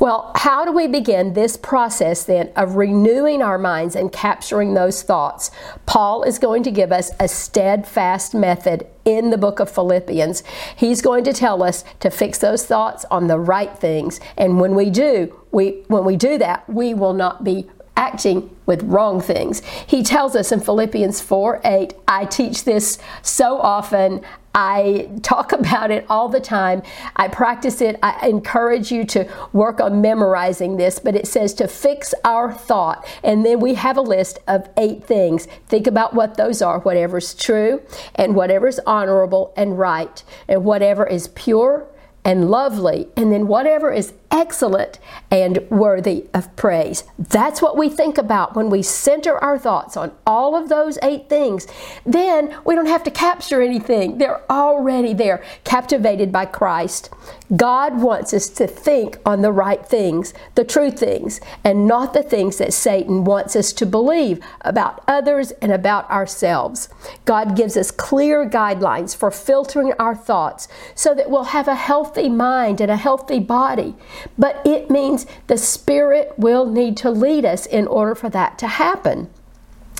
Well, 0.00 0.30
how 0.36 0.64
do 0.64 0.72
we 0.72 0.86
begin 0.86 1.32
this 1.32 1.56
process 1.56 2.24
then 2.24 2.52
of 2.54 2.76
renewing 2.76 3.42
our 3.42 3.58
minds 3.58 3.96
and 3.96 4.12
capturing 4.12 4.74
those 4.74 5.02
thoughts? 5.02 5.50
Paul 5.86 6.22
is 6.22 6.38
going 6.38 6.62
to 6.64 6.70
give 6.70 6.92
us 6.92 7.10
a 7.18 7.26
steadfast 7.26 8.34
method 8.34 8.86
in 9.06 9.30
the 9.30 9.38
book 9.38 9.60
of 9.60 9.70
Philippians. 9.70 10.42
He's 10.76 11.00
going 11.00 11.24
to 11.24 11.32
tell 11.32 11.62
us 11.62 11.84
to 12.00 12.10
fix 12.10 12.38
those 12.38 12.66
thoughts 12.66 13.06
on 13.10 13.28
the 13.28 13.38
right 13.38 13.74
things. 13.78 14.20
And 14.36 14.60
when 14.60 14.74
we 14.74 14.90
do, 14.90 15.40
we 15.52 15.84
when 15.86 16.04
we 16.04 16.16
do 16.16 16.36
that, 16.38 16.68
we 16.68 16.92
will 16.92 17.14
not 17.14 17.42
be 17.44 17.66
acting 17.96 18.54
with 18.66 18.82
wrong 18.82 19.20
things. 19.20 19.62
He 19.86 20.02
tells 20.02 20.36
us 20.36 20.52
in 20.52 20.60
Philippians 20.60 21.20
4 21.20 21.60
8, 21.64 21.94
I 22.06 22.24
teach 22.26 22.64
this 22.64 22.98
so 23.22 23.58
often. 23.58 24.20
I 24.54 25.10
talk 25.22 25.52
about 25.60 25.90
it 25.90 26.06
all 26.08 26.28
the 26.28 26.40
time. 26.40 26.82
I 27.14 27.28
practice 27.28 27.80
it. 27.80 27.98
I 28.02 28.26
encourage 28.26 28.90
you 28.90 29.04
to 29.06 29.28
work 29.52 29.80
on 29.80 30.00
memorizing 30.00 30.76
this, 30.76 30.98
but 30.98 31.14
it 31.14 31.26
says 31.26 31.52
to 31.54 31.68
fix 31.68 32.14
our 32.24 32.52
thought. 32.52 33.06
And 33.22 33.44
then 33.44 33.60
we 33.60 33.74
have 33.74 33.96
a 33.96 34.02
list 34.02 34.38
of 34.48 34.68
eight 34.76 35.04
things. 35.04 35.46
Think 35.66 35.86
about 35.86 36.14
what 36.14 36.36
those 36.36 36.62
are 36.62 36.80
whatever's 36.80 37.34
true, 37.34 37.82
and 38.14 38.34
whatever's 38.34 38.78
honorable 38.80 39.52
and 39.56 39.78
right, 39.78 40.22
and 40.48 40.64
whatever 40.64 41.06
is 41.06 41.28
pure 41.28 41.86
and 42.24 42.50
lovely, 42.50 43.06
and 43.16 43.30
then 43.30 43.46
whatever 43.46 43.92
is 43.92 44.12
excellent 44.30 44.98
and 45.30 45.58
worthy 45.70 46.26
of 46.34 46.54
praise. 46.56 47.04
That's 47.18 47.62
what 47.62 47.76
we 47.76 47.88
think 47.88 48.18
about 48.18 48.54
when 48.54 48.70
we 48.70 48.82
center 48.82 49.38
our 49.38 49.58
thoughts 49.58 49.96
on 49.96 50.12
all 50.26 50.54
of 50.54 50.68
those 50.68 50.98
eight 51.02 51.28
things. 51.28 51.66
Then 52.04 52.56
we 52.64 52.74
don't 52.74 52.86
have 52.86 53.04
to 53.04 53.10
capture 53.10 53.62
anything, 53.62 54.18
they're 54.18 54.50
already 54.50 55.14
there, 55.14 55.42
captivated 55.64 56.32
by 56.32 56.46
Christ. 56.46 57.10
God 57.54 58.00
wants 58.00 58.34
us 58.34 58.48
to 58.50 58.66
think 58.66 59.18
on 59.24 59.42
the 59.42 59.52
right 59.52 59.84
things, 59.84 60.34
the 60.54 60.64
true 60.64 60.90
things, 60.90 61.40
and 61.62 61.86
not 61.86 62.12
the 62.12 62.22
things 62.22 62.58
that 62.58 62.72
Satan 62.72 63.24
wants 63.24 63.54
us 63.54 63.72
to 63.74 63.86
believe 63.86 64.40
about 64.62 65.02
others 65.06 65.52
and 65.62 65.70
about 65.70 66.10
ourselves. 66.10 66.88
God 67.24 67.56
gives 67.56 67.76
us 67.76 67.90
clear 67.90 68.48
guidelines 68.48 69.14
for 69.14 69.30
filtering 69.30 69.92
our 69.98 70.14
thoughts 70.14 70.66
so 70.94 71.14
that 71.14 71.30
we'll 71.30 71.44
have 71.44 71.68
a 71.68 71.74
healthy 71.74 72.28
mind 72.28 72.80
and 72.80 72.90
a 72.90 72.96
healthy 72.96 73.38
body. 73.38 73.94
But 74.38 74.60
it 74.64 74.90
means 74.90 75.26
the 75.46 75.58
Spirit 75.58 76.32
will 76.36 76.66
need 76.66 76.96
to 76.98 77.10
lead 77.10 77.44
us 77.44 77.66
in 77.66 77.86
order 77.86 78.14
for 78.14 78.28
that 78.30 78.58
to 78.58 78.66
happen. 78.66 79.30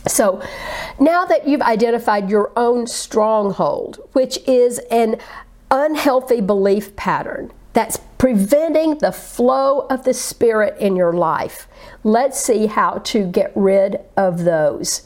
So 0.06 0.40
now 1.00 1.24
that 1.24 1.48
you've 1.48 1.62
identified 1.62 2.30
your 2.30 2.52
own 2.56 2.86
stronghold, 2.86 4.00
which 4.12 4.38
is 4.46 4.78
an 4.90 5.16
unhealthy 5.70 6.40
belief 6.40 6.94
pattern 6.94 7.52
that's 7.72 7.98
preventing 8.16 8.98
the 8.98 9.12
flow 9.12 9.80
of 9.90 10.04
the 10.04 10.14
Spirit 10.14 10.78
in 10.78 10.96
your 10.96 11.12
life, 11.12 11.66
let's 12.04 12.40
see 12.40 12.66
how 12.66 12.98
to 13.04 13.26
get 13.26 13.52
rid 13.54 14.00
of 14.16 14.44
those. 14.44 15.04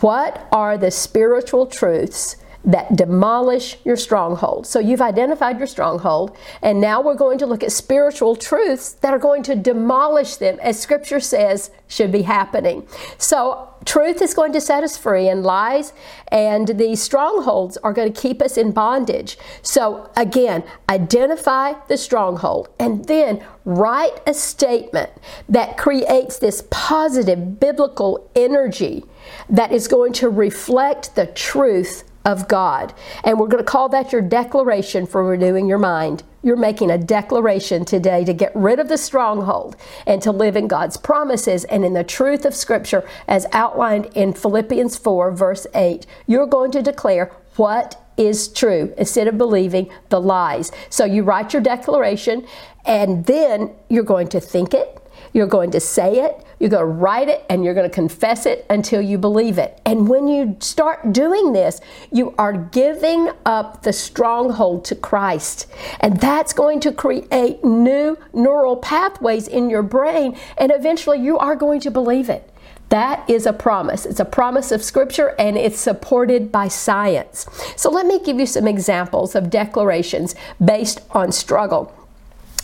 What 0.00 0.46
are 0.52 0.76
the 0.76 0.90
spiritual 0.90 1.66
truths? 1.66 2.36
That 2.64 2.96
demolish 2.96 3.76
your 3.84 3.96
stronghold. 3.96 4.66
So 4.66 4.78
you've 4.78 5.02
identified 5.02 5.58
your 5.58 5.66
stronghold, 5.66 6.36
and 6.62 6.80
now 6.80 7.02
we're 7.02 7.14
going 7.14 7.38
to 7.38 7.46
look 7.46 7.62
at 7.62 7.72
spiritual 7.72 8.36
truths 8.36 8.92
that 8.94 9.12
are 9.12 9.18
going 9.18 9.42
to 9.44 9.54
demolish 9.54 10.36
them, 10.36 10.58
as 10.60 10.80
Scripture 10.80 11.20
says 11.20 11.70
should 11.86 12.10
be 12.10 12.22
happening. 12.22 12.88
So 13.18 13.68
truth 13.84 14.22
is 14.22 14.32
going 14.32 14.52
to 14.52 14.60
set 14.60 14.82
us 14.82 14.96
free, 14.96 15.28
and 15.28 15.42
lies 15.42 15.92
and 16.28 16.68
these 16.68 17.02
strongholds 17.02 17.76
are 17.78 17.92
going 17.92 18.12
to 18.12 18.20
keep 18.20 18.40
us 18.40 18.56
in 18.56 18.72
bondage. 18.72 19.36
So 19.62 20.10
again, 20.16 20.64
identify 20.88 21.74
the 21.88 21.98
stronghold, 21.98 22.70
and 22.78 23.04
then 23.04 23.44
write 23.66 24.20
a 24.26 24.32
statement 24.32 25.10
that 25.48 25.76
creates 25.76 26.38
this 26.38 26.64
positive 26.70 27.60
biblical 27.60 28.30
energy 28.34 29.04
that 29.50 29.72
is 29.72 29.86
going 29.86 30.12
to 30.14 30.28
reflect 30.28 31.14
the 31.14 31.26
truth 31.26 32.04
of 32.24 32.48
God. 32.48 32.94
And 33.22 33.38
we're 33.38 33.48
going 33.48 33.62
to 33.62 33.70
call 33.70 33.88
that 33.90 34.12
your 34.12 34.22
declaration 34.22 35.06
for 35.06 35.24
renewing 35.24 35.66
your 35.66 35.78
mind. 35.78 36.22
You're 36.42 36.56
making 36.56 36.90
a 36.90 36.98
declaration 36.98 37.84
today 37.84 38.24
to 38.24 38.32
get 38.32 38.52
rid 38.54 38.78
of 38.78 38.88
the 38.88 38.98
stronghold 38.98 39.76
and 40.06 40.20
to 40.22 40.30
live 40.30 40.56
in 40.56 40.68
God's 40.68 40.96
promises 40.96 41.64
and 41.64 41.84
in 41.84 41.94
the 41.94 42.04
truth 42.04 42.44
of 42.44 42.54
Scripture 42.54 43.08
as 43.28 43.46
outlined 43.52 44.06
in 44.14 44.32
Philippians 44.32 44.96
4, 44.96 45.32
verse 45.32 45.66
8. 45.74 46.06
You're 46.26 46.46
going 46.46 46.70
to 46.72 46.82
declare 46.82 47.32
what 47.56 48.00
is 48.16 48.48
true 48.48 48.92
instead 48.96 49.26
of 49.28 49.38
believing 49.38 49.90
the 50.08 50.20
lies. 50.20 50.70
So 50.90 51.04
you 51.04 51.22
write 51.22 51.52
your 51.52 51.62
declaration 51.62 52.46
and 52.84 53.24
then 53.26 53.72
you're 53.88 54.04
going 54.04 54.28
to 54.28 54.40
think 54.40 54.74
it 54.74 55.03
you're 55.34 55.46
going 55.46 55.72
to 55.72 55.80
say 55.80 56.20
it, 56.20 56.42
you're 56.58 56.70
going 56.70 56.80
to 56.80 56.86
write 56.86 57.28
it, 57.28 57.44
and 57.50 57.62
you're 57.62 57.74
going 57.74 57.90
to 57.90 57.94
confess 57.94 58.46
it 58.46 58.64
until 58.70 59.02
you 59.02 59.18
believe 59.18 59.58
it. 59.58 59.82
And 59.84 60.08
when 60.08 60.28
you 60.28 60.56
start 60.60 61.12
doing 61.12 61.52
this, 61.52 61.80
you 62.10 62.34
are 62.38 62.52
giving 62.54 63.30
up 63.44 63.82
the 63.82 63.92
stronghold 63.92 64.84
to 64.86 64.94
Christ. 64.94 65.66
And 66.00 66.18
that's 66.20 66.54
going 66.54 66.80
to 66.80 66.92
create 66.92 67.62
new 67.62 68.16
neural 68.32 68.76
pathways 68.76 69.48
in 69.48 69.68
your 69.68 69.82
brain, 69.82 70.38
and 70.56 70.72
eventually 70.74 71.18
you 71.18 71.36
are 71.36 71.56
going 71.56 71.80
to 71.80 71.90
believe 71.90 72.30
it. 72.30 72.50
That 72.90 73.28
is 73.28 73.46
a 73.46 73.52
promise. 73.52 74.06
It's 74.06 74.20
a 74.20 74.24
promise 74.24 74.70
of 74.70 74.82
Scripture 74.82 75.34
and 75.38 75.56
it's 75.56 75.80
supported 75.80 76.52
by 76.52 76.68
science. 76.68 77.46
So 77.76 77.90
let 77.90 78.06
me 78.06 78.22
give 78.22 78.38
you 78.38 78.46
some 78.46 78.68
examples 78.68 79.34
of 79.34 79.50
declarations 79.50 80.36
based 80.64 81.00
on 81.10 81.32
struggle. 81.32 81.92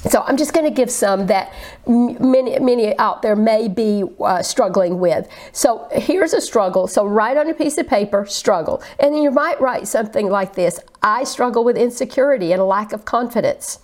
So 0.08 0.22
I'm 0.22 0.36
just 0.36 0.54
going 0.54 0.64
to 0.64 0.74
give 0.74 0.90
some 0.90 1.26
that 1.26 1.52
many 1.86 2.58
many 2.58 2.96
out 2.96 3.20
there 3.20 3.36
may 3.36 3.68
be 3.68 4.02
uh, 4.20 4.42
struggling 4.42 4.98
with. 4.98 5.28
So 5.52 5.88
here's 5.92 6.32
a 6.32 6.40
struggle. 6.40 6.86
So 6.86 7.04
write 7.04 7.36
on 7.36 7.50
a 7.50 7.54
piece 7.54 7.76
of 7.76 7.86
paper 7.86 8.24
struggle, 8.26 8.82
and 8.98 9.14
then 9.14 9.22
you 9.22 9.30
might 9.30 9.60
write 9.60 9.88
something 9.88 10.30
like 10.30 10.54
this: 10.54 10.80
I 11.02 11.24
struggle 11.24 11.64
with 11.64 11.76
insecurity 11.76 12.52
and 12.52 12.62
a 12.62 12.64
lack 12.64 12.92
of 12.92 13.04
confidence, 13.04 13.80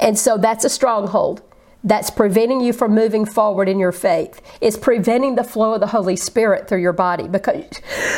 and 0.00 0.18
so 0.18 0.36
that's 0.36 0.64
a 0.64 0.70
stronghold. 0.70 1.42
That's 1.84 2.10
preventing 2.10 2.60
you 2.60 2.72
from 2.72 2.96
moving 2.96 3.24
forward 3.24 3.68
in 3.68 3.78
your 3.78 3.92
faith. 3.92 4.40
It's 4.60 4.76
preventing 4.76 5.36
the 5.36 5.44
flow 5.44 5.74
of 5.74 5.80
the 5.80 5.86
Holy 5.86 6.16
Spirit 6.16 6.66
through 6.66 6.80
your 6.80 6.92
body 6.92 7.28
because 7.28 7.64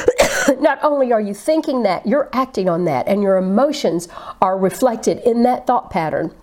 not 0.61 0.79
only 0.83 1.13
are 1.13 1.21
you 1.21 1.35
thinking 1.35 1.83
that, 1.83 2.07
you're 2.07 2.31
acting 2.33 2.71
on 2.71 2.87
that, 2.87 3.07
and 3.07 3.23
your 3.23 3.37
emotions 3.37 4.09
are 4.41 4.57
reflected 4.57 5.19
in 5.19 5.43
that 5.43 5.67
thought 5.67 5.91
pattern. 5.91 6.35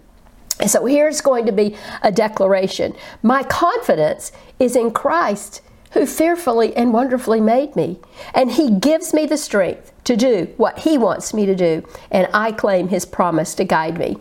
So 0.67 0.85
here's 0.85 1.21
going 1.21 1.45
to 1.45 1.51
be 1.51 1.75
a 2.01 2.11
declaration. 2.11 2.95
My 3.21 3.43
confidence 3.43 4.31
is 4.59 4.75
in 4.75 4.91
Christ 4.91 5.61
who 5.91 6.05
fearfully 6.05 6.75
and 6.75 6.93
wonderfully 6.93 7.39
made 7.39 7.75
me. 7.75 7.99
And 8.33 8.51
He 8.51 8.71
gives 8.71 9.13
me 9.13 9.25
the 9.25 9.37
strength 9.37 9.91
to 10.03 10.15
do 10.15 10.53
what 10.57 10.79
He 10.79 10.97
wants 10.97 11.33
me 11.33 11.45
to 11.45 11.55
do. 11.55 11.87
And 12.11 12.27
I 12.33 12.51
claim 12.51 12.89
His 12.89 13.05
promise 13.05 13.55
to 13.55 13.63
guide 13.63 13.97
me. 13.97 14.17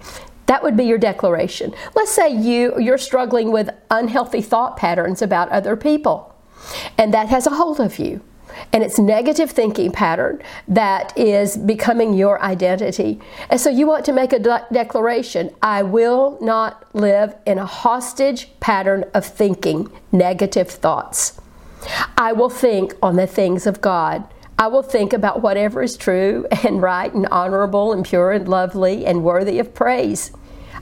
That 0.47 0.62
would 0.62 0.76
be 0.76 0.85
your 0.85 0.99
declaration. 0.99 1.75
Let's 1.95 2.12
say 2.12 2.29
you, 2.29 2.79
you're 2.79 2.99
struggling 2.99 3.50
with 3.50 3.71
unhealthy 3.91 4.43
thought 4.43 4.76
patterns 4.76 5.23
about 5.23 5.49
other 5.49 5.75
people, 5.75 6.35
and 6.99 7.14
that 7.14 7.29
has 7.29 7.47
a 7.47 7.50
hold 7.50 7.81
of 7.81 7.99
you 7.99 8.21
and 8.73 8.83
it's 8.83 8.99
negative 8.99 9.51
thinking 9.51 9.93
pattern 9.93 10.43
that 10.69 11.17
is 11.17 11.57
becoming 11.57 12.15
your 12.15 12.41
identity. 12.43 13.21
And 13.51 13.61
so 13.61 13.71
you 13.71 13.87
want 13.87 14.05
to 14.07 14.13
make 14.13 14.33
a 14.33 14.39
de- 14.39 14.67
declaration 14.73 15.51
I 15.63 15.83
will 15.83 16.39
not 16.41 16.85
live 16.95 17.35
in 17.47 17.59
a 17.59 17.67
hostage 17.67 18.49
pattern 18.61 19.05
of 19.15 19.25
thinking 19.25 19.91
negative 20.13 20.69
thoughts. 20.69 21.41
I 22.17 22.33
will 22.33 22.51
think 22.51 22.95
on 23.03 23.17
the 23.17 23.27
things 23.27 23.67
of 23.67 23.81
God. 23.81 24.27
I 24.59 24.69
will 24.69 24.83
think 24.83 25.13
about 25.13 25.43
whatever 25.43 25.83
is 25.83 25.97
true 25.97 26.47
and 26.65 26.81
right 26.81 27.13
and 27.13 27.27
honorable 27.31 27.93
and 27.93 28.05
pure 28.05 28.33
and 28.33 28.49
lovely 28.49 29.05
and 29.05 29.25
worthy 29.25 29.59
of 29.59 29.75
praise. 29.75 30.31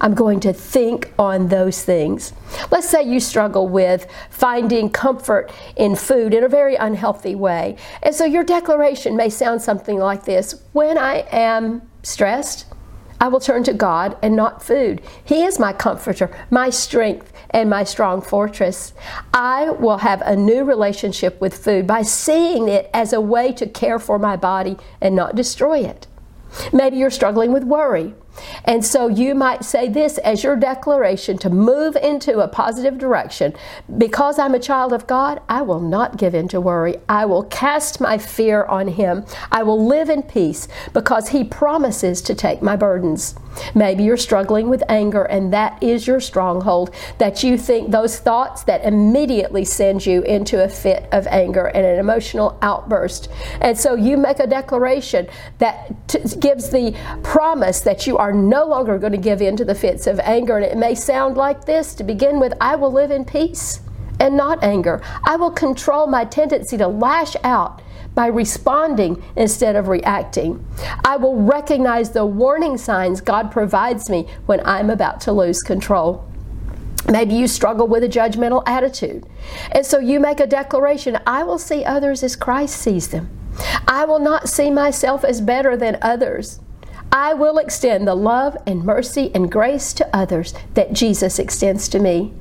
I'm 0.03 0.15
going 0.15 0.41
to 0.41 0.53
think 0.53 1.13
on 1.19 1.49
those 1.49 1.83
things. 1.83 2.33
Let's 2.73 2.89
say 2.89 3.05
you 3.05 3.21
struggle 3.21 3.69
with 3.69 4.07
finding 4.31 4.91
comfort 4.91 5.53
in 5.77 5.95
food 5.95 6.35
in 6.35 6.43
a 6.43 6.49
very 6.49 6.75
unhealthy 6.75 7.37
way. 7.37 7.77
And 8.03 8.15
so 8.15 8.25
your 8.25 8.43
declaration 8.43 9.17
may 9.17 9.31
sound 9.31 9.63
something 9.63 9.99
like 9.99 10.25
this 10.25 10.61
When 10.73 10.99
I 10.99 11.25
am 11.31 11.83
stressed, 12.03 12.67
I 13.21 13.29
will 13.29 13.39
turn 13.39 13.63
to 13.65 13.73
God 13.73 14.17
and 14.21 14.35
not 14.35 14.65
food. 14.65 15.01
He 15.25 15.45
is 15.45 15.61
my 15.61 15.73
comforter, 15.73 16.29
my 16.51 16.71
strength, 16.71 17.33
and 17.51 17.71
my 17.71 17.85
strong 17.85 18.21
fortress. 18.21 18.95
I 19.33 19.71
will 19.71 19.99
have 19.99 20.21
a 20.23 20.35
new 20.35 20.65
relationship 20.65 21.41
with 21.41 21.57
food 21.57 21.87
by 21.87 22.03
seeing 22.03 22.69
it 22.69 22.91
as 22.93 23.13
a 23.13 23.21
way 23.21 23.53
to 23.53 23.69
care 23.69 24.01
for 24.01 24.19
my 24.19 24.35
body 24.35 24.77
and 25.01 25.15
not 25.15 25.37
destroy 25.37 25.79
it. 25.79 26.09
Maybe 26.73 26.97
you're 26.97 27.11
struggling 27.11 27.53
with 27.53 27.63
worry. 27.63 28.15
And 28.65 28.85
so 28.85 29.09
you 29.09 29.35
might 29.35 29.65
say 29.65 29.89
this 29.89 30.19
as 30.19 30.43
your 30.43 30.57
declaration 30.57 31.39
to 31.39 31.51
move 31.51 31.97
into 31.97 32.41
a 32.41 32.49
positive 32.49 32.99
direction. 32.99 33.55
Because 33.99 34.39
I'm 34.39 34.55
a 34.55 34.59
child 34.59 34.93
of 34.93 35.07
God, 35.07 35.41
I 35.49 35.63
will 35.63 35.81
not 35.81 36.17
give 36.17 36.35
in 36.35 36.49
to 36.49 36.61
worry. 36.61 36.97
I 37.09 37.25
will 37.25 37.45
cast 37.45 38.01
my 38.01 38.19
fear 38.19 38.65
on 38.65 38.89
Him. 38.89 39.25
I 39.51 39.63
will 39.63 39.85
live 39.85 40.09
in 40.09 40.23
peace 40.23 40.69
because 40.93 41.29
He 41.29 41.45
promises 41.45 42.23
to 42.23 42.35
take 42.35 42.63
my 42.63 42.77
burdens. 42.77 43.35
Maybe 43.75 44.05
you're 44.05 44.17
struggling 44.17 44.69
with 44.69 44.83
anger, 44.89 45.25
and 45.25 45.53
that 45.53 45.83
is 45.83 46.07
your 46.07 46.21
stronghold. 46.21 46.95
That 47.19 47.43
you 47.43 47.59
think 47.59 47.91
those 47.91 48.19
thoughts 48.19 48.65
that 48.65 48.85
immediately 48.85 49.65
send 49.65 50.07
you 50.07 50.23
into 50.23 50.65
a 50.65 50.69
fit 50.69 51.07
of 51.13 51.27
anger 51.27 51.67
and 51.67 51.85
an 51.85 51.99
emotional 51.99 52.59
outburst. 52.63 53.29
And 53.61 53.79
so 53.79 53.95
you 53.95 54.17
make 54.17 54.39
a 54.39 54.47
declaration 54.47 55.29
that 55.59 56.09
t- 56.09 56.21
gives 56.39 56.71
the 56.71 56.97
promise 57.23 57.81
that 57.81 58.07
you 58.07 58.19
are 58.23 58.33
no 58.33 58.65
longer 58.65 58.99
going 58.99 59.11
to 59.11 59.19
give 59.19 59.43
in 59.43 59.57
to 59.57 59.65
the 59.65 59.75
fits 59.75 60.07
of 60.07 60.21
anger. 60.21 60.57
And 60.57 60.65
it 60.65 60.77
may 60.77 60.95
sound 60.95 61.37
like 61.37 61.65
this 61.65 61.93
to 61.97 62.05
begin 62.05 62.39
with 62.39 62.55
I 62.61 62.77
will 62.77 62.93
live 62.93 63.11
in 63.11 63.25
peace 63.25 63.81
and 64.21 64.37
not 64.37 64.63
anger. 64.63 65.03
I 65.25 65.35
will 65.35 65.51
control 65.51 66.07
my 66.07 66.25
tendency 66.25 66.77
to 66.77 66.87
lash 66.87 67.35
out 67.43 67.83
by 68.15 68.27
responding 68.27 69.21
instead 69.35 69.75
of 69.75 69.89
reacting. 69.89 70.65
I 71.05 71.17
will 71.17 71.35
recognize 71.35 72.13
the 72.13 72.25
warning 72.25 72.79
signs 72.79 73.21
God 73.21 73.51
provides 73.51 74.09
me 74.09 74.29
when 74.47 74.65
I'm 74.65 74.89
about 74.89 75.21
to 75.23 75.33
lose 75.33 75.59
control. 75.61 76.25
Maybe 77.11 77.35
you 77.35 77.49
struggle 77.49 77.89
with 77.89 78.05
a 78.05 78.09
judgmental 78.09 78.63
attitude. 78.67 79.27
And 79.73 79.85
so 79.85 79.99
you 79.99 80.21
make 80.21 80.39
a 80.39 80.47
declaration 80.47 81.19
I 81.27 81.43
will 81.43 81.59
see 81.59 81.85
others 81.85 82.23
as 82.23 82.37
Christ 82.37 82.77
sees 82.77 83.09
them. 83.09 83.37
I 83.89 84.05
will 84.05 84.21
not 84.21 84.49
see 84.49 84.71
myself 84.71 85.25
as 85.25 85.41
better 85.41 85.77
than 85.77 85.99
others. 86.01 86.61
I 87.13 87.35
will 87.35 87.59
extend 87.59 88.09
the 88.09 88.15
love 88.15 88.57
and 88.67 88.85
mercy 88.85 89.31
and 89.35 89.53
grace 89.53 89.93
to 89.95 90.17
others 90.17 90.55
that 90.73 90.95
Jesus 90.95 91.39
extends 91.39 91.87
to 91.91 91.99
me. 91.99 92.33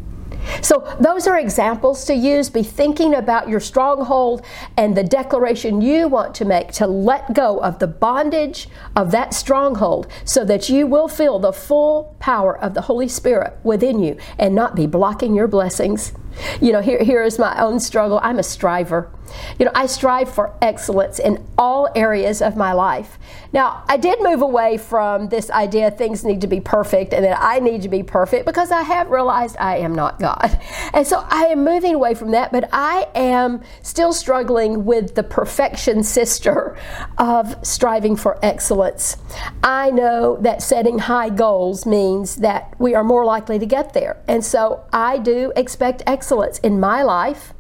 So, 0.62 0.96
those 1.00 1.28
are 1.28 1.38
examples 1.38 2.06
to 2.06 2.16
use. 2.16 2.50
Be 2.50 2.64
thinking 2.64 3.14
about 3.14 3.48
your 3.48 3.60
stronghold 3.60 4.44
and 4.76 4.96
the 4.96 5.04
declaration 5.04 5.82
you 5.82 6.08
want 6.08 6.34
to 6.36 6.46
make 6.46 6.72
to 6.74 6.88
let 6.88 7.34
go 7.34 7.60
of 7.60 7.80
the 7.80 7.88
bondage 7.88 8.68
of 8.96 9.12
that 9.12 9.34
stronghold 9.34 10.08
so 10.26 10.44
that 10.46 10.70
you 10.70 10.88
will 10.88 11.08
feel 11.08 11.38
the 11.38 11.54
full 11.54 12.16
power 12.20 12.58
of 12.58 12.74
the 12.74 12.82
Holy 12.82 13.08
Spirit 13.08 13.58
within 13.64 14.02
you 14.02 14.18
and 14.40 14.56
not 14.56 14.76
be 14.76 14.88
blocking 14.88 15.36
your 15.36 15.48
blessings. 15.48 16.14
You 16.60 16.72
know, 16.72 16.82
here, 16.82 17.04
here 17.04 17.24
is 17.24 17.38
my 17.38 17.60
own 17.62 17.80
struggle. 17.80 18.20
I'm 18.24 18.40
a 18.40 18.44
striver. 18.44 19.12
You 19.60 19.66
know, 19.66 19.72
I 19.76 19.86
strive 19.86 20.34
for 20.34 20.54
excellence 20.62 21.20
in 21.20 21.46
all 21.58 21.90
areas 21.96 22.42
of 22.42 22.56
my 22.56 22.74
life. 22.74 23.20
Now, 23.54 23.84
I 23.88 23.98
did 23.98 24.22
move 24.22 24.42
away 24.42 24.78
from 24.78 25.30
this 25.30 25.50
idea 25.52 25.92
things 25.92 26.24
need 26.24 26.42
to 26.42 26.48
be 26.48 26.60
perfect 26.60 27.14
and 27.14 27.26
that 27.26 27.38
I 27.40 27.60
need 27.60 27.82
to 27.82 27.90
be 27.90 28.02
perfect 28.02 28.46
because 28.46 28.72
I 28.72 28.82
have 28.82 29.10
realized 29.10 29.58
I 29.58 29.78
am 29.78 29.94
not 29.94 30.20
God. 30.20 30.60
And 30.94 31.08
so 31.08 31.26
I 31.30 31.46
am 31.46 31.64
moving 31.64 31.96
away 31.96 32.16
from 32.16 32.32
that, 32.32 32.52
but 32.52 32.68
I 32.74 33.08
am 33.16 33.62
still 33.82 34.12
struggling 34.12 34.84
with 34.84 35.16
the 35.16 35.24
perfection 35.24 36.04
sister 36.04 36.78
of 37.18 37.56
striving 37.66 38.18
for 38.18 38.38
excellence. 38.44 39.18
I 39.64 39.92
know 39.92 40.38
that 40.42 40.62
setting 40.62 41.00
high 41.00 41.30
goals 41.30 41.86
means 41.86 42.38
that 42.38 42.76
we 42.78 42.94
are 42.94 43.04
more 43.04 43.24
likely 43.24 43.58
to 43.58 43.66
get 43.66 43.94
there. 43.94 44.22
And 44.28 44.44
so 44.44 44.84
I 44.92 45.18
do 45.18 45.54
expect 45.56 46.04
excellence 46.06 46.60
in 46.60 46.80
my 46.80 47.04
life 47.04 47.54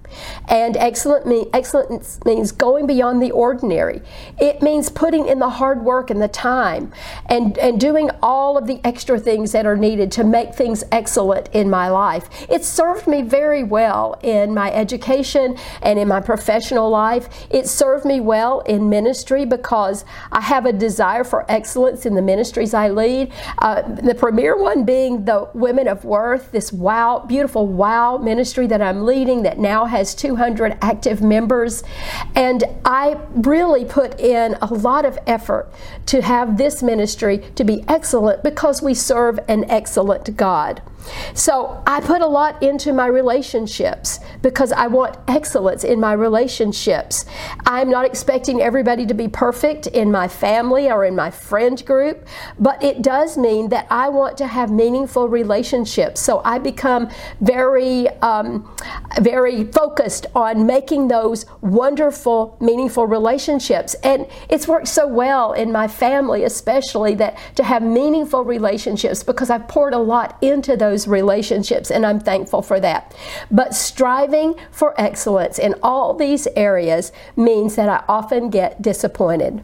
and 0.48 0.78
excellent 0.78 1.26
mean, 1.26 1.50
excellence 1.54 2.20
means 2.26 2.52
going 2.52 2.88
beyond 2.88 3.22
the 3.22 3.32
ordinary. 3.32 4.02
It 4.40 4.62
means 4.62 4.90
putting 4.90 5.28
in 5.28 5.40
the 5.40 5.50
hard 5.50 5.84
work 5.84 6.10
and 6.10 6.22
the 6.22 6.28
time 6.28 6.92
and, 7.28 7.58
and 7.58 7.80
doing 7.80 8.10
all 8.22 8.58
of 8.58 8.68
the 8.68 8.80
extra 8.84 9.20
things 9.20 9.52
that 9.52 9.66
are 9.66 9.78
needed 9.78 10.12
to 10.14 10.24
make 10.24 10.56
things 10.56 10.84
excellent 10.92 11.50
in 11.54 11.70
my 11.70 11.90
life. 11.90 12.30
It 12.50 12.64
served 12.66 13.08
me 13.08 13.22
very 13.22 13.64
well 13.64 14.20
in 14.24 14.54
my 14.54 14.72
education 14.72 15.58
and 15.82 16.00
in 16.00 16.08
my 16.08 16.20
professional 16.20 16.90
life. 16.90 17.48
It 17.50 17.68
served 17.68 18.06
me 18.06 18.20
well 18.20 18.62
in 18.62 18.90
ministry 18.90 19.46
because 19.46 20.06
I 20.32 20.42
have 20.42 20.66
a 20.66 20.74
desire 20.74 21.24
for 21.24 21.46
excellence 21.52 22.06
in 22.06 22.16
the 22.16 22.22
ministries 22.22 22.74
I 22.74 22.90
lead. 22.90 23.32
Uh, 23.60 23.82
the 23.82 24.16
premier 24.16 24.58
one 24.58 24.86
being 24.86 25.26
the 25.26 25.50
Women 25.54 25.88
of 25.88 26.06
Worth, 26.06 26.52
this 26.52 26.72
wow, 26.72 27.20
beautiful 27.28 27.68
wow 27.68 28.18
ministry 28.18 28.68
that 28.68 28.82
I'm 28.82 29.06
leading 29.06 29.44
that 29.44 29.60
now 29.60 29.86
has 29.86 30.01
has 30.02 30.16
200 30.16 30.80
active 30.82 31.22
members. 31.22 31.84
And 32.34 32.64
I 32.84 33.20
really 33.34 33.86
put 33.86 34.20
in 34.20 34.58
a 34.60 34.74
lot 34.74 35.06
of 35.06 35.20
effort 35.28 35.72
to 36.08 36.24
have 36.24 36.58
this 36.58 36.82
ministry 36.82 37.38
to 37.56 37.64
be 37.64 37.86
excellent 37.88 38.42
because 38.42 38.82
we 38.82 38.96
serve 38.96 39.40
an 39.48 39.70
excellent 39.70 40.36
God. 40.36 40.82
So 41.34 41.82
I 41.88 42.02
put 42.02 42.22
a 42.22 42.28
lot 42.28 42.62
into 42.62 42.94
my 42.94 43.08
relationships 43.08 44.20
because 44.42 44.72
I 44.72 44.88
want 44.88 45.18
excellence 45.28 45.84
in 45.84 46.00
my 46.00 46.14
relationships. 46.14 47.26
I'm 47.66 47.90
not 47.90 48.06
expecting 48.06 48.62
everybody 48.62 49.06
to 49.06 49.14
be 49.14 49.28
perfect 49.28 49.88
in 49.88 50.12
my 50.12 50.28
family 50.28 50.90
or 50.90 51.06
in 51.06 51.16
my 51.16 51.32
friend 51.32 51.84
group, 51.86 52.28
but 52.60 52.82
it 52.84 53.02
does 53.02 53.38
mean 53.38 53.70
that 53.70 53.88
I 53.90 54.10
want 54.10 54.38
to 54.38 54.48
have 54.48 54.72
meaningful 54.72 55.28
relationships. 55.28 56.22
So 56.22 56.42
I 56.44 56.60
become 56.60 57.10
very, 57.40 58.10
um, 58.20 58.76
very 59.22 59.64
focused 59.66 60.28
on 60.36 60.66
making 60.66 61.08
those 61.08 61.46
wonderful, 61.62 62.58
meaningful 62.60 63.08
relationships. 63.08 63.96
And 64.04 64.28
it's 64.50 64.68
worked 64.68 64.88
so 64.88 65.08
well 65.08 65.54
in 65.54 65.72
my 65.72 65.88
family, 65.88 66.44
especially 66.44 67.16
that 67.16 67.38
to 67.56 67.64
have 67.64 67.82
meaningful 67.82 68.44
relationships 68.44 69.24
because 69.24 69.50
I've 69.50 69.68
poured 69.68 69.94
a 69.94 70.00
lot 70.00 70.38
into 70.42 70.76
those 70.76 70.91
those 70.92 71.08
relationships, 71.08 71.90
and 71.90 72.06
I'm 72.06 72.20
thankful 72.20 72.62
for 72.62 72.80
that. 72.82 73.16
But 73.50 73.74
striving 73.74 74.56
for 74.72 75.00
excellence 75.00 75.58
in 75.58 75.76
all 75.82 76.14
these 76.14 76.48
areas 76.56 77.14
means 77.38 77.76
that 77.76 77.88
I 77.88 78.04
often 78.10 78.50
get 78.50 78.82
disappointed 78.82 79.64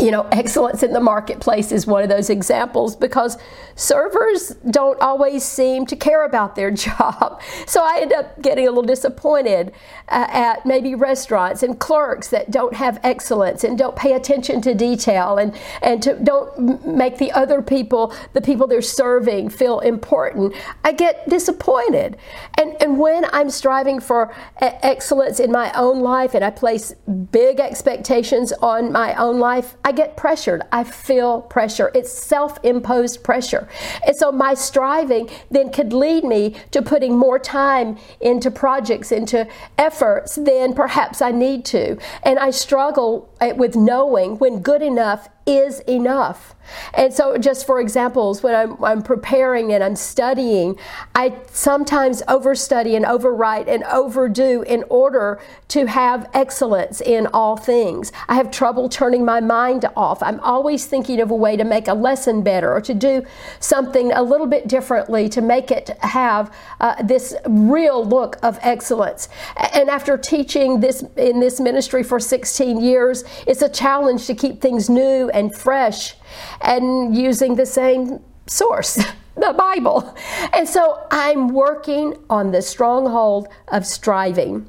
you 0.00 0.10
know, 0.10 0.26
excellence 0.32 0.82
in 0.82 0.92
the 0.92 1.00
marketplace 1.00 1.70
is 1.70 1.86
one 1.86 2.02
of 2.02 2.08
those 2.08 2.28
examples 2.28 2.96
because 2.96 3.38
servers 3.76 4.50
don't 4.70 5.00
always 5.00 5.44
seem 5.44 5.86
to 5.86 5.94
care 5.94 6.24
about 6.24 6.56
their 6.56 6.70
job. 6.72 7.40
So 7.66 7.82
I 7.82 8.00
end 8.02 8.12
up 8.12 8.42
getting 8.42 8.66
a 8.66 8.70
little 8.70 8.82
disappointed 8.82 9.72
uh, 10.08 10.26
at 10.30 10.66
maybe 10.66 10.94
restaurants 10.96 11.62
and 11.62 11.78
clerks 11.78 12.28
that 12.28 12.50
don't 12.50 12.74
have 12.74 12.98
excellence 13.04 13.62
and 13.62 13.78
don't 13.78 13.94
pay 13.94 14.14
attention 14.14 14.60
to 14.62 14.74
detail 14.74 15.38
and, 15.38 15.56
and 15.80 16.02
to, 16.02 16.14
don't 16.22 16.84
make 16.84 17.18
the 17.18 17.30
other 17.30 17.62
people, 17.62 18.12
the 18.32 18.40
people 18.40 18.66
they're 18.66 18.82
serving, 18.82 19.48
feel 19.48 19.78
important. 19.80 20.54
I 20.82 20.92
get 20.92 21.28
disappointed. 21.28 22.16
And, 22.58 22.76
and 22.82 22.98
when 22.98 23.26
I'm 23.32 23.48
striving 23.48 24.00
for 24.00 24.34
excellence 24.60 25.38
in 25.38 25.52
my 25.52 25.72
own 25.74 26.00
life 26.00 26.34
and 26.34 26.44
I 26.44 26.50
place 26.50 26.94
big 27.30 27.60
expectations 27.60 28.52
on 28.60 28.90
my 28.90 29.14
own 29.14 29.38
life, 29.38 29.76
I 29.84 29.92
get 29.92 30.16
pressured. 30.16 30.62
I 30.72 30.82
feel 30.84 31.42
pressure. 31.42 31.90
It's 31.94 32.10
self 32.10 32.58
imposed 32.64 33.22
pressure. 33.22 33.68
And 34.06 34.16
so 34.16 34.32
my 34.32 34.54
striving 34.54 35.28
then 35.50 35.70
could 35.70 35.92
lead 35.92 36.24
me 36.24 36.56
to 36.70 36.80
putting 36.80 37.16
more 37.16 37.38
time 37.38 37.98
into 38.20 38.50
projects, 38.50 39.12
into 39.12 39.46
efforts 39.76 40.36
than 40.36 40.72
perhaps 40.72 41.20
I 41.20 41.30
need 41.30 41.64
to. 41.66 41.98
And 42.22 42.38
I 42.38 42.50
struggle 42.50 43.28
eh, 43.40 43.52
with 43.52 43.76
knowing 43.76 44.38
when 44.38 44.60
good 44.60 44.82
enough 44.82 45.28
is 45.46 45.80
enough. 45.80 46.54
And 46.94 47.12
so, 47.12 47.36
just 47.36 47.66
for 47.66 47.80
examples, 47.80 48.42
when 48.42 48.54
I'm, 48.54 48.82
I'm, 48.82 49.02
preparing 49.02 49.72
and 49.72 49.84
I'm 49.84 49.96
studying, 49.96 50.78
I 51.14 51.36
sometimes 51.52 52.22
overstudy 52.22 52.96
and 52.96 53.04
overwrite 53.04 53.68
and 53.68 53.84
overdo 53.84 54.62
in 54.62 54.84
order 54.88 55.40
to 55.68 55.86
have 55.86 56.30
excellence 56.32 57.00
in 57.00 57.26
all 57.28 57.56
things. 57.56 58.12
I 58.28 58.36
have 58.36 58.50
trouble 58.50 58.88
turning 58.88 59.24
my 59.24 59.40
mind 59.40 59.84
off. 59.96 60.22
I'm 60.22 60.40
always 60.40 60.86
thinking 60.86 61.20
of 61.20 61.30
a 61.30 61.34
way 61.34 61.56
to 61.56 61.64
make 61.64 61.88
a 61.88 61.94
lesson 61.94 62.42
better 62.42 62.72
or 62.72 62.80
to 62.82 62.94
do 62.94 63.24
something 63.60 64.12
a 64.12 64.22
little 64.22 64.46
bit 64.46 64.66
differently 64.68 65.28
to 65.30 65.42
make 65.42 65.70
it 65.70 65.90
have 66.00 66.54
uh, 66.80 67.02
this 67.02 67.34
real 67.46 68.04
look 68.04 68.38
of 68.42 68.58
excellence. 68.62 69.28
And 69.74 69.90
after 69.90 70.16
teaching 70.16 70.80
this 70.80 71.04
in 71.16 71.40
this 71.40 71.60
ministry 71.60 72.02
for 72.02 72.18
16 72.18 72.80
years, 72.80 73.24
it's 73.46 73.62
a 73.62 73.68
challenge 73.68 74.26
to 74.26 74.34
keep 74.34 74.60
things 74.60 74.88
new 74.88 75.30
and 75.34 75.54
fresh 75.54 76.14
and 76.62 77.14
using 77.14 77.56
the 77.56 77.66
same 77.66 78.20
source, 78.46 78.94
the 79.34 79.52
Bible. 79.52 80.16
And 80.54 80.66
so 80.66 81.06
I'm 81.10 81.48
working 81.48 82.16
on 82.30 82.52
the 82.52 82.62
stronghold 82.62 83.48
of 83.68 83.84
striving. 83.84 84.66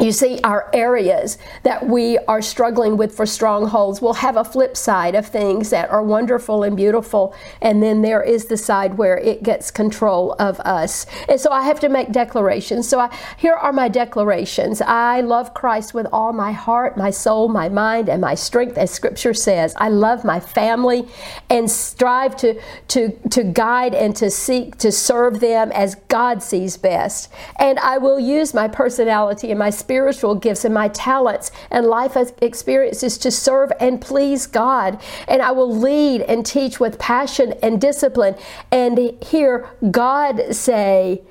You 0.00 0.12
see, 0.12 0.40
our 0.44 0.70
areas 0.72 1.36
that 1.62 1.86
we 1.86 2.16
are 2.18 2.40
struggling 2.40 2.96
with 2.96 3.14
for 3.14 3.26
strongholds 3.26 4.00
will 4.00 4.14
have 4.14 4.36
a 4.36 4.44
flip 4.44 4.76
side 4.76 5.14
of 5.14 5.26
things 5.26 5.70
that 5.70 5.90
are 5.90 6.02
wonderful 6.02 6.62
and 6.62 6.76
beautiful, 6.76 7.34
and 7.60 7.82
then 7.82 8.00
there 8.02 8.22
is 8.22 8.46
the 8.46 8.56
side 8.56 8.96
where 8.96 9.18
it 9.18 9.42
gets 9.42 9.70
control 9.70 10.34
of 10.38 10.58
us. 10.60 11.04
And 11.28 11.38
so 11.38 11.50
I 11.50 11.62
have 11.64 11.80
to 11.80 11.88
make 11.88 12.12
declarations. 12.12 12.88
So 12.88 12.98
I, 12.98 13.14
here 13.36 13.52
are 13.52 13.72
my 13.72 13.88
declarations. 13.88 14.80
I 14.80 15.20
love 15.20 15.52
Christ 15.52 15.92
with 15.92 16.06
all 16.12 16.32
my 16.32 16.52
heart, 16.52 16.96
my 16.96 17.10
soul, 17.10 17.48
my 17.48 17.68
mind, 17.68 18.08
and 18.08 18.20
my 18.20 18.34
strength, 18.34 18.78
as 18.78 18.90
Scripture 18.90 19.34
says. 19.34 19.74
I 19.76 19.88
love 19.88 20.24
my 20.24 20.40
family 20.40 21.06
and 21.50 21.70
strive 21.70 22.36
to, 22.38 22.60
to, 22.88 23.10
to 23.30 23.44
guide 23.44 23.94
and 23.94 24.16
to 24.16 24.30
seek 24.30 24.78
to 24.78 24.90
serve 24.90 25.40
them 25.40 25.72
as 25.72 25.96
God 26.08 26.42
sees 26.42 26.76
best. 26.76 27.30
And 27.56 27.78
I 27.80 27.98
will 27.98 28.18
use 28.18 28.54
my 28.54 28.68
personality 28.68 29.50
and 29.50 29.58
my 29.58 29.70
spiritual 29.90 30.36
gifts 30.36 30.64
and 30.64 30.72
my 30.72 30.86
talents 30.86 31.50
and 31.68 31.84
life 31.84 32.16
experiences 32.40 33.18
to 33.18 33.28
serve 33.28 33.72
and 33.80 34.00
please 34.00 34.46
God. 34.46 35.02
And 35.26 35.42
I 35.42 35.50
will 35.50 35.76
lead 35.76 36.20
and 36.20 36.46
teach 36.46 36.78
with 36.78 36.96
passion 36.96 37.54
and 37.60 37.80
discipline 37.80 38.36
and 38.70 38.96
hear 39.20 39.68
God 39.90 40.54
say, 40.54 41.22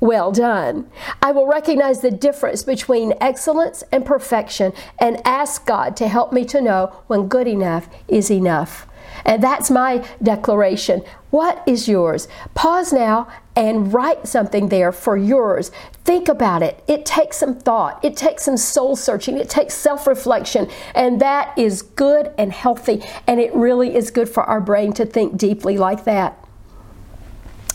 well 0.00 0.32
done. 0.32 0.90
I 1.22 1.30
will 1.30 1.46
recognize 1.46 2.00
the 2.00 2.10
difference 2.10 2.64
between 2.64 3.14
excellence 3.20 3.84
and 3.92 4.04
perfection 4.04 4.72
and 4.98 5.24
ask 5.24 5.64
God 5.64 5.96
to 5.98 6.08
help 6.08 6.32
me 6.32 6.44
to 6.46 6.60
know 6.60 6.86
when 7.06 7.28
good 7.28 7.46
enough 7.46 7.88
is 8.08 8.28
enough. 8.28 8.88
And 9.24 9.42
that's 9.42 9.70
my 9.70 10.06
declaration. 10.22 11.02
What 11.30 11.62
is 11.66 11.88
yours? 11.88 12.28
Pause 12.54 12.92
now 12.92 13.28
and 13.54 13.92
write 13.92 14.26
something 14.26 14.68
there 14.68 14.90
for 14.90 15.16
yours. 15.16 15.70
Think 16.04 16.28
about 16.28 16.62
it. 16.62 16.82
It 16.88 17.04
takes 17.04 17.36
some 17.36 17.54
thought, 17.54 18.04
it 18.04 18.16
takes 18.16 18.44
some 18.44 18.56
soul 18.56 18.96
searching, 18.96 19.36
it 19.36 19.48
takes 19.48 19.74
self 19.74 20.06
reflection, 20.06 20.68
and 20.94 21.20
that 21.20 21.56
is 21.58 21.82
good 21.82 22.32
and 22.38 22.52
healthy. 22.52 23.02
And 23.26 23.38
it 23.40 23.54
really 23.54 23.94
is 23.94 24.10
good 24.10 24.28
for 24.28 24.42
our 24.44 24.60
brain 24.60 24.92
to 24.94 25.04
think 25.04 25.36
deeply 25.36 25.78
like 25.78 26.04
that. 26.04 26.36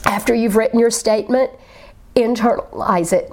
After 0.06 0.34
you've 0.34 0.56
written 0.56 0.80
your 0.80 0.92
statement, 0.92 1.52
internalize 2.16 3.14
it. 3.14 3.32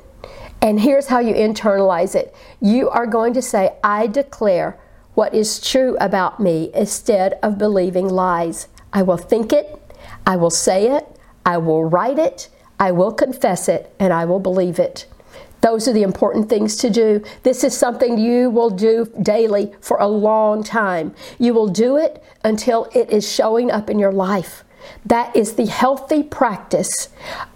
And 0.60 0.80
here's 0.80 1.08
how 1.08 1.18
you 1.18 1.34
internalize 1.34 2.14
it 2.14 2.34
you 2.60 2.88
are 2.88 3.06
going 3.06 3.34
to 3.34 3.42
say, 3.42 3.76
I 3.82 4.06
declare 4.06 4.78
what 5.14 5.34
is 5.34 5.60
true 5.60 5.96
about 6.00 6.40
me 6.40 6.70
instead 6.74 7.38
of 7.42 7.58
believing 7.58 8.08
lies. 8.08 8.68
I 8.92 9.02
will 9.02 9.16
think 9.16 9.52
it, 9.52 9.78
I 10.26 10.36
will 10.36 10.50
say 10.50 10.88
it, 10.88 11.06
I 11.44 11.58
will 11.58 11.84
write 11.84 12.18
it, 12.18 12.48
I 12.78 12.92
will 12.92 13.12
confess 13.12 13.68
it, 13.68 13.94
and 13.98 14.12
I 14.12 14.24
will 14.24 14.40
believe 14.40 14.78
it. 14.78 15.06
Those 15.60 15.86
are 15.86 15.92
the 15.92 16.02
important 16.02 16.48
things 16.48 16.76
to 16.78 16.90
do. 16.90 17.22
This 17.44 17.62
is 17.62 17.76
something 17.76 18.18
you 18.18 18.50
will 18.50 18.70
do 18.70 19.12
daily 19.22 19.72
for 19.80 19.96
a 19.98 20.08
long 20.08 20.64
time. 20.64 21.14
You 21.38 21.54
will 21.54 21.68
do 21.68 21.96
it 21.96 22.22
until 22.42 22.88
it 22.92 23.10
is 23.10 23.30
showing 23.30 23.70
up 23.70 23.88
in 23.88 24.00
your 24.00 24.12
life. 24.12 24.64
That 25.04 25.34
is 25.36 25.54
the 25.54 25.66
healthy 25.66 26.22
practice 26.22 27.08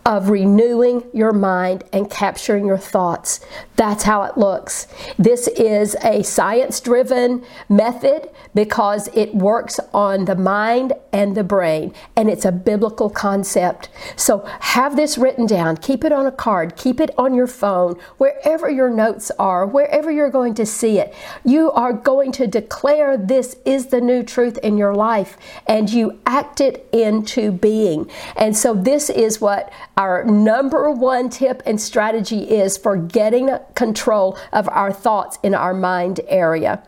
of 0.05 0.31
renewing 0.31 1.03
your 1.12 1.33
mind 1.33 1.83
and 1.93 2.09
capturing 2.09 2.65
your 2.65 2.79
thoughts. 2.79 3.41
That's 3.75 4.05
how 4.05 4.23
it 4.23 4.39
looks. 4.39 4.87
This 5.19 5.49
is 5.49 5.97
a 6.05 6.23
science 6.23 6.81
driven 6.81 7.45
method 7.69 8.31
because 8.55 9.09
it 9.15 9.35
works 9.35 9.81
on 9.93 10.27
the 10.27 10.37
mind 10.37 10.93
and 11.12 11.37
the 11.37 11.43
brain, 11.43 11.93
and 12.15 12.31
it's 12.31 12.45
a 12.45 12.53
biblical 12.53 13.11
concept. 13.11 13.89
So 14.15 14.47
have 14.61 14.95
this 14.95 15.19
written 15.19 15.45
down, 15.47 15.79
keep 15.79 16.05
it 16.05 16.12
on 16.12 16.27
a 16.27 16.31
card, 16.31 16.77
keep 16.77 17.01
it 17.01 17.11
on 17.19 17.35
your 17.35 17.49
phone, 17.49 17.99
wherever 18.19 18.71
your 18.71 18.91
notes 18.91 19.33
are, 19.39 19.67
wherever 19.67 20.11
you're 20.12 20.31
going 20.31 20.55
to 20.55 20.67
see 20.67 21.01
it. 21.01 21.15
You 21.45 21.73
are 21.73 21.93
going 21.93 22.31
to 22.33 22.47
declare 22.47 23.17
this 23.17 23.57
is 23.65 23.87
the 23.87 24.01
new 24.01 24.23
truth 24.23 24.59
in 24.59 24.79
your 24.79 24.95
life, 24.95 25.37
and 25.67 25.91
you 25.91 26.21
act 26.27 26.61
it 26.61 26.89
into 27.16 27.52
being. 27.52 28.11
And 28.37 28.57
so 28.57 28.74
this 28.74 29.11
is 29.11 29.40
what 29.40 29.72
our 29.96 30.24
number 30.24 30.90
one 30.90 31.31
tip 31.31 31.62
and 31.64 31.81
strategy 31.81 32.42
is 32.50 32.76
for 32.76 32.96
getting 32.96 33.50
control 33.74 34.38
of 34.52 34.68
our 34.68 34.92
thoughts 34.92 35.38
in 35.42 35.55
our 35.55 35.74
mind 35.74 36.20
area. 36.29 36.83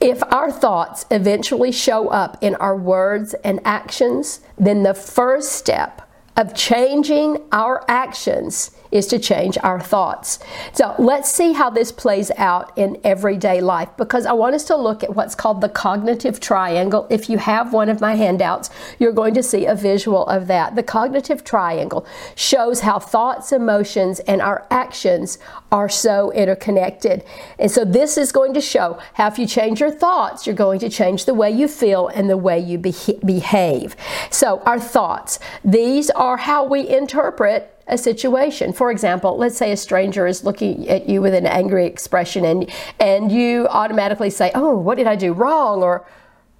If 0.00 0.22
our 0.32 0.50
thoughts 0.50 1.06
eventually 1.10 1.72
show 1.72 2.08
up 2.08 2.38
in 2.40 2.54
our 2.56 2.76
words 2.76 3.34
and 3.44 3.60
actions, 3.64 4.40
then 4.58 4.82
the 4.82 4.94
first 4.94 5.52
step 5.52 6.02
of 6.36 6.54
changing 6.54 7.38
our 7.52 7.84
actions 7.88 8.70
is 8.90 9.06
to 9.08 9.18
change 9.18 9.56
our 9.62 9.80
thoughts. 9.80 10.38
So 10.72 10.94
let's 10.98 11.30
see 11.30 11.52
how 11.52 11.70
this 11.70 11.92
plays 11.92 12.30
out 12.36 12.76
in 12.76 12.98
everyday 13.04 13.60
life 13.60 13.88
because 13.96 14.26
I 14.26 14.32
want 14.32 14.54
us 14.54 14.64
to 14.64 14.76
look 14.76 15.02
at 15.02 15.14
what's 15.14 15.34
called 15.34 15.60
the 15.60 15.68
cognitive 15.68 16.40
triangle. 16.40 17.06
If 17.10 17.28
you 17.28 17.38
have 17.38 17.72
one 17.72 17.88
of 17.88 18.00
my 18.00 18.14
handouts, 18.14 18.70
you're 18.98 19.12
going 19.12 19.34
to 19.34 19.42
see 19.42 19.66
a 19.66 19.74
visual 19.74 20.26
of 20.26 20.46
that. 20.48 20.74
The 20.74 20.82
cognitive 20.82 21.44
triangle 21.44 22.06
shows 22.34 22.80
how 22.80 22.98
thoughts, 22.98 23.52
emotions, 23.52 24.20
and 24.20 24.40
our 24.40 24.66
actions 24.70 25.38
are 25.70 25.88
so 25.88 26.32
interconnected. 26.32 27.24
And 27.58 27.70
so 27.70 27.84
this 27.84 28.18
is 28.18 28.32
going 28.32 28.54
to 28.54 28.60
show 28.60 28.98
how 29.14 29.28
if 29.28 29.38
you 29.38 29.46
change 29.46 29.80
your 29.80 29.90
thoughts, 29.90 30.46
you're 30.46 30.56
going 30.56 30.80
to 30.80 30.88
change 30.88 31.24
the 31.24 31.34
way 31.34 31.50
you 31.50 31.68
feel 31.68 32.08
and 32.08 32.28
the 32.28 32.36
way 32.36 32.58
you 32.58 32.78
behave. 32.78 33.96
So 34.30 34.60
our 34.60 34.80
thoughts, 34.80 35.38
these 35.64 36.10
are 36.10 36.36
how 36.36 36.64
we 36.64 36.88
interpret 36.88 37.79
a 37.90 37.98
situation. 37.98 38.72
For 38.72 38.90
example, 38.90 39.36
let's 39.36 39.56
say 39.56 39.72
a 39.72 39.76
stranger 39.76 40.26
is 40.26 40.44
looking 40.44 40.88
at 40.88 41.08
you 41.08 41.20
with 41.20 41.34
an 41.34 41.46
angry 41.46 41.86
expression 41.86 42.44
and 42.44 42.70
and 42.98 43.30
you 43.30 43.66
automatically 43.68 44.30
say, 44.30 44.50
"Oh, 44.54 44.76
what 44.76 44.96
did 44.96 45.06
I 45.06 45.16
do 45.16 45.32
wrong?" 45.32 45.82
or 45.82 46.06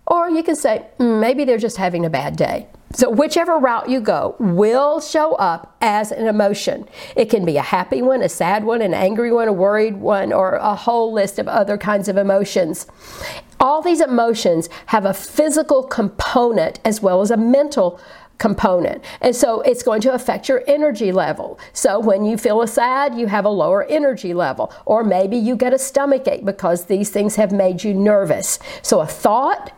or 0.06 0.28
you 0.28 0.42
can 0.42 0.56
say, 0.56 0.86
mm, 0.98 1.20
"Maybe 1.20 1.44
they're 1.44 1.58
just 1.58 1.76
having 1.76 2.04
a 2.04 2.10
bad 2.10 2.36
day." 2.36 2.66
So, 2.92 3.08
whichever 3.08 3.56
route 3.56 3.88
you 3.88 4.00
go 4.00 4.34
will 4.40 5.00
show 5.00 5.34
up 5.34 5.76
as 5.80 6.10
an 6.10 6.26
emotion. 6.26 6.88
It 7.14 7.30
can 7.30 7.44
be 7.44 7.56
a 7.56 7.62
happy 7.62 8.02
one, 8.02 8.20
a 8.20 8.28
sad 8.28 8.64
one, 8.64 8.82
an 8.82 8.94
angry 8.94 9.30
one, 9.30 9.46
a 9.46 9.52
worried 9.52 9.98
one, 9.98 10.32
or 10.32 10.54
a 10.54 10.74
whole 10.74 11.12
list 11.12 11.38
of 11.38 11.46
other 11.46 11.78
kinds 11.78 12.08
of 12.08 12.16
emotions. 12.16 12.88
All 13.60 13.80
these 13.80 14.00
emotions 14.00 14.68
have 14.86 15.04
a 15.04 15.14
physical 15.14 15.84
component 15.84 16.80
as 16.84 17.00
well 17.00 17.20
as 17.20 17.30
a 17.30 17.36
mental 17.36 18.00
component. 18.40 19.05
And 19.20 19.37
so 19.37 19.61
it's 19.61 19.85
going 19.85 20.00
to 20.00 20.12
affect 20.12 20.48
your 20.48 20.64
energy 20.66 21.12
level. 21.12 21.61
So 21.72 22.00
when 22.00 22.24
you 22.24 22.37
feel 22.37 22.66
sad, 22.66 23.14
you 23.14 23.29
have 23.29 23.44
a 23.44 23.50
lower 23.50 23.85
energy 23.85 24.35
level. 24.35 24.72
Or 24.87 25.05
maybe 25.05 25.37
you 25.37 25.55
get 25.55 25.72
a 25.72 25.79
stomach 25.79 26.26
ache 26.26 26.44
because 26.44 26.87
these 26.87 27.11
things 27.11 27.37
have 27.37 27.53
made 27.53 27.85
you 27.85 27.94
nervous. 27.94 28.59
So 28.83 29.00
a 29.00 29.07
thought, 29.07 29.72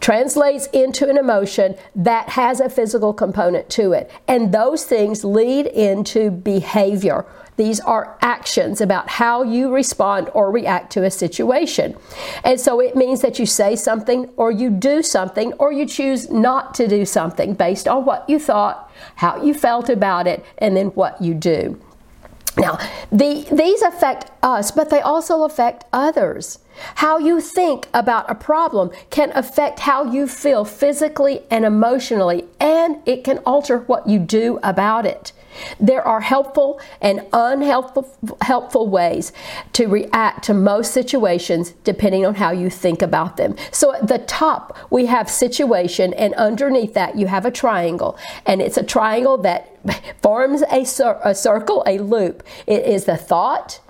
translates 0.00 0.66
into 0.68 1.08
an 1.08 1.16
emotion 1.16 1.74
that 1.94 2.28
has 2.28 2.60
a 2.60 2.68
physical 2.68 3.14
component 3.14 3.68
to 3.70 3.92
it. 3.92 4.10
And 4.28 4.52
those 4.52 4.84
things 4.84 5.24
lead 5.24 5.66
into 5.66 6.30
behavior. 6.30 7.24
These 7.56 7.80
are 7.80 8.18
actions 8.20 8.80
about 8.80 9.08
how 9.08 9.42
you 9.42 9.72
respond 9.72 10.30
or 10.34 10.50
react 10.50 10.92
to 10.92 11.04
a 11.04 11.10
situation. 11.10 11.96
And 12.42 12.60
so 12.60 12.80
it 12.80 12.96
means 12.96 13.20
that 13.20 13.38
you 13.38 13.46
say 13.46 13.76
something 13.76 14.28
or 14.36 14.50
you 14.50 14.70
do 14.70 15.02
something 15.02 15.52
or 15.54 15.72
you 15.72 15.86
choose 15.86 16.30
not 16.30 16.74
to 16.74 16.88
do 16.88 17.04
something 17.04 17.54
based 17.54 17.86
on 17.86 18.04
what 18.04 18.28
you 18.28 18.38
thought, 18.38 18.90
how 19.16 19.42
you 19.42 19.54
felt 19.54 19.88
about 19.88 20.26
it, 20.26 20.44
and 20.58 20.76
then 20.76 20.88
what 20.88 21.20
you 21.22 21.34
do. 21.34 21.80
Now, 22.56 22.78
the, 23.10 23.46
these 23.50 23.82
affect 23.82 24.30
us, 24.42 24.70
but 24.70 24.90
they 24.90 25.00
also 25.00 25.42
affect 25.42 25.84
others. 25.92 26.60
How 26.96 27.18
you 27.18 27.40
think 27.40 27.88
about 27.92 28.30
a 28.30 28.34
problem 28.34 28.90
can 29.10 29.32
affect 29.34 29.80
how 29.80 30.04
you 30.04 30.28
feel 30.28 30.64
physically 30.64 31.42
and 31.50 31.64
emotionally, 31.64 32.44
and 32.60 32.96
it 33.06 33.24
can 33.24 33.38
alter 33.38 33.78
what 33.78 34.08
you 34.08 34.18
do 34.18 34.60
about 34.62 35.04
it. 35.04 35.32
There 35.78 36.06
are 36.06 36.20
helpful 36.20 36.80
and 37.00 37.26
unhelpful 37.32 38.08
helpful 38.42 38.88
ways 38.88 39.32
to 39.72 39.86
react 39.86 40.44
to 40.44 40.54
most 40.54 40.92
situations 40.92 41.72
depending 41.84 42.24
on 42.26 42.34
how 42.36 42.50
you 42.50 42.70
think 42.70 43.02
about 43.02 43.36
them. 43.36 43.56
So 43.72 43.94
at 43.94 44.08
the 44.08 44.18
top, 44.18 44.76
we 44.90 45.06
have 45.06 45.28
situation, 45.28 46.14
and 46.14 46.34
underneath 46.34 46.94
that, 46.94 47.16
you 47.16 47.26
have 47.26 47.46
a 47.46 47.50
triangle. 47.50 48.16
And 48.46 48.60
it's 48.60 48.76
a 48.76 48.82
triangle 48.82 49.38
that 49.38 49.70
forms 50.22 50.62
a, 50.70 50.84
cir- 50.84 51.20
a 51.24 51.34
circle, 51.34 51.82
a 51.86 51.98
loop. 51.98 52.42
It 52.66 52.84
is 52.84 53.04
the 53.04 53.16
thought, 53.16 53.80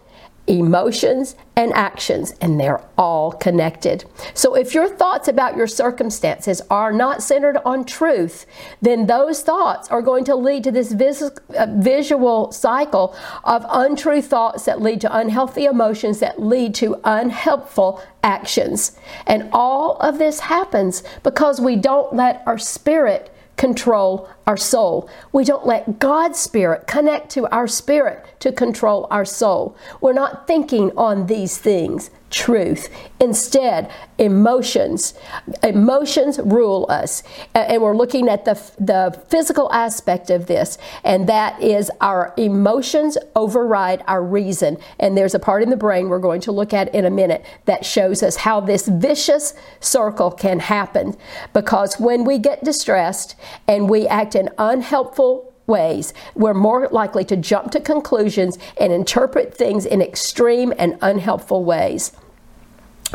emotions, 0.46 1.36
and 1.56 1.72
actions, 1.72 2.34
and 2.40 2.60
they're 2.60 2.82
all 2.98 3.32
connected. 3.32 4.04
So, 4.34 4.54
if 4.54 4.74
your 4.74 4.88
thoughts 4.88 5.28
about 5.28 5.56
your 5.56 5.66
circumstances 5.66 6.60
are 6.68 6.92
not 6.92 7.22
centered 7.22 7.58
on 7.64 7.84
truth, 7.84 8.44
then 8.82 9.06
those 9.06 9.42
thoughts 9.42 9.88
are 9.88 10.02
going 10.02 10.24
to 10.24 10.34
lead 10.34 10.64
to 10.64 10.72
this 10.72 10.92
vis- 10.92 11.22
uh, 11.22 11.66
visual 11.76 12.52
cycle 12.52 13.16
of 13.44 13.64
untrue 13.68 14.20
thoughts 14.20 14.64
that 14.64 14.82
lead 14.82 15.00
to 15.02 15.16
unhealthy 15.16 15.64
emotions 15.64 16.18
that 16.20 16.42
lead 16.42 16.74
to 16.74 17.00
unhelpful 17.04 18.02
actions. 18.22 18.98
And 19.26 19.48
all 19.52 19.96
of 19.98 20.18
this 20.18 20.40
happens 20.40 21.02
because 21.22 21.60
we 21.60 21.76
don't 21.76 22.12
let 22.14 22.42
our 22.46 22.58
spirit 22.58 23.34
control 23.56 24.28
our 24.46 24.56
soul. 24.56 25.08
We 25.32 25.44
don't 25.44 25.66
let 25.66 25.98
God's 25.98 26.38
Spirit 26.38 26.86
connect 26.86 27.30
to 27.30 27.46
our 27.54 27.66
spirit 27.66 28.24
to 28.40 28.52
control 28.52 29.06
our 29.10 29.24
soul. 29.24 29.76
We're 30.00 30.12
not 30.12 30.46
thinking 30.46 30.90
on 30.96 31.26
these 31.26 31.58
things 31.58 32.10
truth. 32.34 32.88
Instead, 33.20 33.90
emotions. 34.18 35.14
Emotions 35.62 36.40
rule 36.40 36.84
us. 36.88 37.22
And 37.54 37.80
we're 37.80 37.96
looking 37.96 38.28
at 38.28 38.44
the, 38.44 38.54
the 38.78 39.18
physical 39.28 39.72
aspect 39.72 40.30
of 40.30 40.46
this, 40.46 40.76
and 41.04 41.28
that 41.28 41.62
is 41.62 41.90
our 42.00 42.34
emotions 42.36 43.16
override 43.36 44.02
our 44.08 44.22
reason. 44.22 44.78
And 44.98 45.16
there's 45.16 45.34
a 45.34 45.38
part 45.38 45.62
in 45.62 45.70
the 45.70 45.76
brain 45.76 46.08
we're 46.08 46.18
going 46.18 46.40
to 46.42 46.52
look 46.52 46.74
at 46.74 46.92
in 46.92 47.04
a 47.04 47.10
minute 47.10 47.44
that 47.66 47.86
shows 47.86 48.22
us 48.22 48.36
how 48.36 48.60
this 48.60 48.88
vicious 48.88 49.54
circle 49.78 50.32
can 50.32 50.58
happen. 50.58 51.16
Because 51.52 52.00
when 52.00 52.24
we 52.24 52.38
get 52.38 52.64
distressed 52.64 53.36
and 53.68 53.88
we 53.88 54.08
act 54.08 54.33
in 54.34 54.50
unhelpful 54.58 55.52
ways, 55.66 56.12
we're 56.34 56.54
more 56.54 56.88
likely 56.88 57.24
to 57.24 57.36
jump 57.36 57.70
to 57.72 57.80
conclusions 57.80 58.58
and 58.78 58.92
interpret 58.92 59.54
things 59.54 59.86
in 59.86 60.02
extreme 60.02 60.72
and 60.78 60.98
unhelpful 61.00 61.64
ways. 61.64 62.12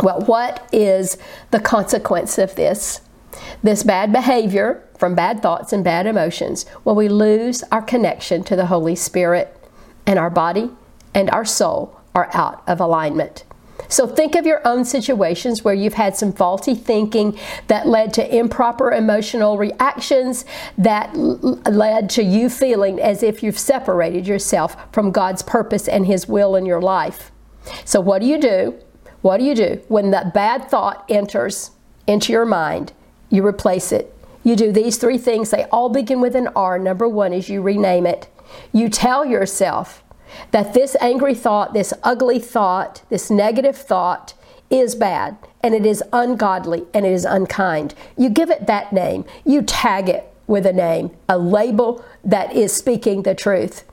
Well, 0.01 0.21
what 0.21 0.67
is 0.71 1.17
the 1.51 1.59
consequence 1.59 2.37
of 2.37 2.55
this? 2.55 3.01
This 3.61 3.83
bad 3.83 4.11
behavior 4.11 4.83
from 4.97 5.15
bad 5.15 5.41
thoughts 5.41 5.71
and 5.71 5.83
bad 5.83 6.07
emotions, 6.07 6.65
well, 6.83 6.95
we 6.95 7.07
lose 7.07 7.63
our 7.71 7.81
connection 7.81 8.43
to 8.43 8.55
the 8.55 8.65
Holy 8.65 8.95
Spirit, 8.95 9.55
and 10.05 10.17
our 10.17 10.29
body 10.29 10.71
and 11.13 11.29
our 11.29 11.45
soul 11.45 11.99
are 12.15 12.29
out 12.33 12.63
of 12.67 12.79
alignment. 12.79 13.43
So 13.89 14.05
think 14.05 14.35
of 14.35 14.45
your 14.45 14.65
own 14.65 14.85
situations 14.85 15.63
where 15.63 15.73
you've 15.73 15.95
had 15.95 16.15
some 16.15 16.31
faulty 16.31 16.75
thinking 16.75 17.37
that 17.67 17.87
led 17.87 18.13
to 18.13 18.35
improper 18.35 18.91
emotional 18.91 19.57
reactions 19.57 20.45
that 20.77 21.13
l- 21.15 21.59
led 21.65 22.09
to 22.11 22.23
you 22.23 22.49
feeling 22.49 23.01
as 23.01 23.23
if 23.23 23.41
you've 23.41 23.57
separated 23.57 24.27
yourself 24.27 24.77
from 24.93 25.11
God's 25.11 25.41
purpose 25.41 25.87
and 25.87 26.05
His 26.05 26.27
will 26.27 26.55
in 26.55 26.67
your 26.67 26.81
life. 26.81 27.31
So, 27.83 27.99
what 27.99 28.19
do 28.19 28.27
you 28.27 28.39
do? 28.39 28.75
What 29.21 29.37
do 29.37 29.43
you 29.43 29.55
do? 29.55 29.81
When 29.87 30.11
that 30.11 30.33
bad 30.33 30.69
thought 30.69 31.03
enters 31.09 31.71
into 32.07 32.31
your 32.31 32.45
mind, 32.45 32.93
you 33.29 33.45
replace 33.45 33.91
it. 33.91 34.15
You 34.43 34.55
do 34.55 34.71
these 34.71 34.97
three 34.97 35.17
things. 35.17 35.49
They 35.49 35.65
all 35.65 35.89
begin 35.89 36.21
with 36.21 36.35
an 36.35 36.47
R. 36.55 36.79
Number 36.79 37.09
one 37.09 37.33
is 37.33 37.49
you 37.49 37.61
rename 37.61 38.05
it. 38.05 38.27
You 38.71 38.89
tell 38.89 39.25
yourself 39.25 40.03
that 40.51 40.73
this 40.73 40.95
angry 41.01 41.35
thought, 41.35 41.73
this 41.73 41.93
ugly 42.03 42.39
thought, 42.39 43.03
this 43.09 43.29
negative 43.29 43.77
thought 43.77 44.33
is 44.69 44.95
bad 44.95 45.37
and 45.63 45.73
it 45.73 45.85
is 45.85 46.03
ungodly 46.13 46.85
and 46.93 47.05
it 47.05 47.11
is 47.11 47.25
unkind. 47.25 47.95
You 48.17 48.29
give 48.29 48.49
it 48.49 48.67
that 48.67 48.93
name. 48.93 49.25
You 49.45 49.61
tag 49.61 50.09
it 50.09 50.31
with 50.47 50.65
a 50.65 50.73
name, 50.73 51.11
a 51.27 51.37
label 51.37 52.03
that 52.23 52.53
is 52.53 52.73
speaking 52.73 53.23
the 53.23 53.35
truth. 53.35 53.83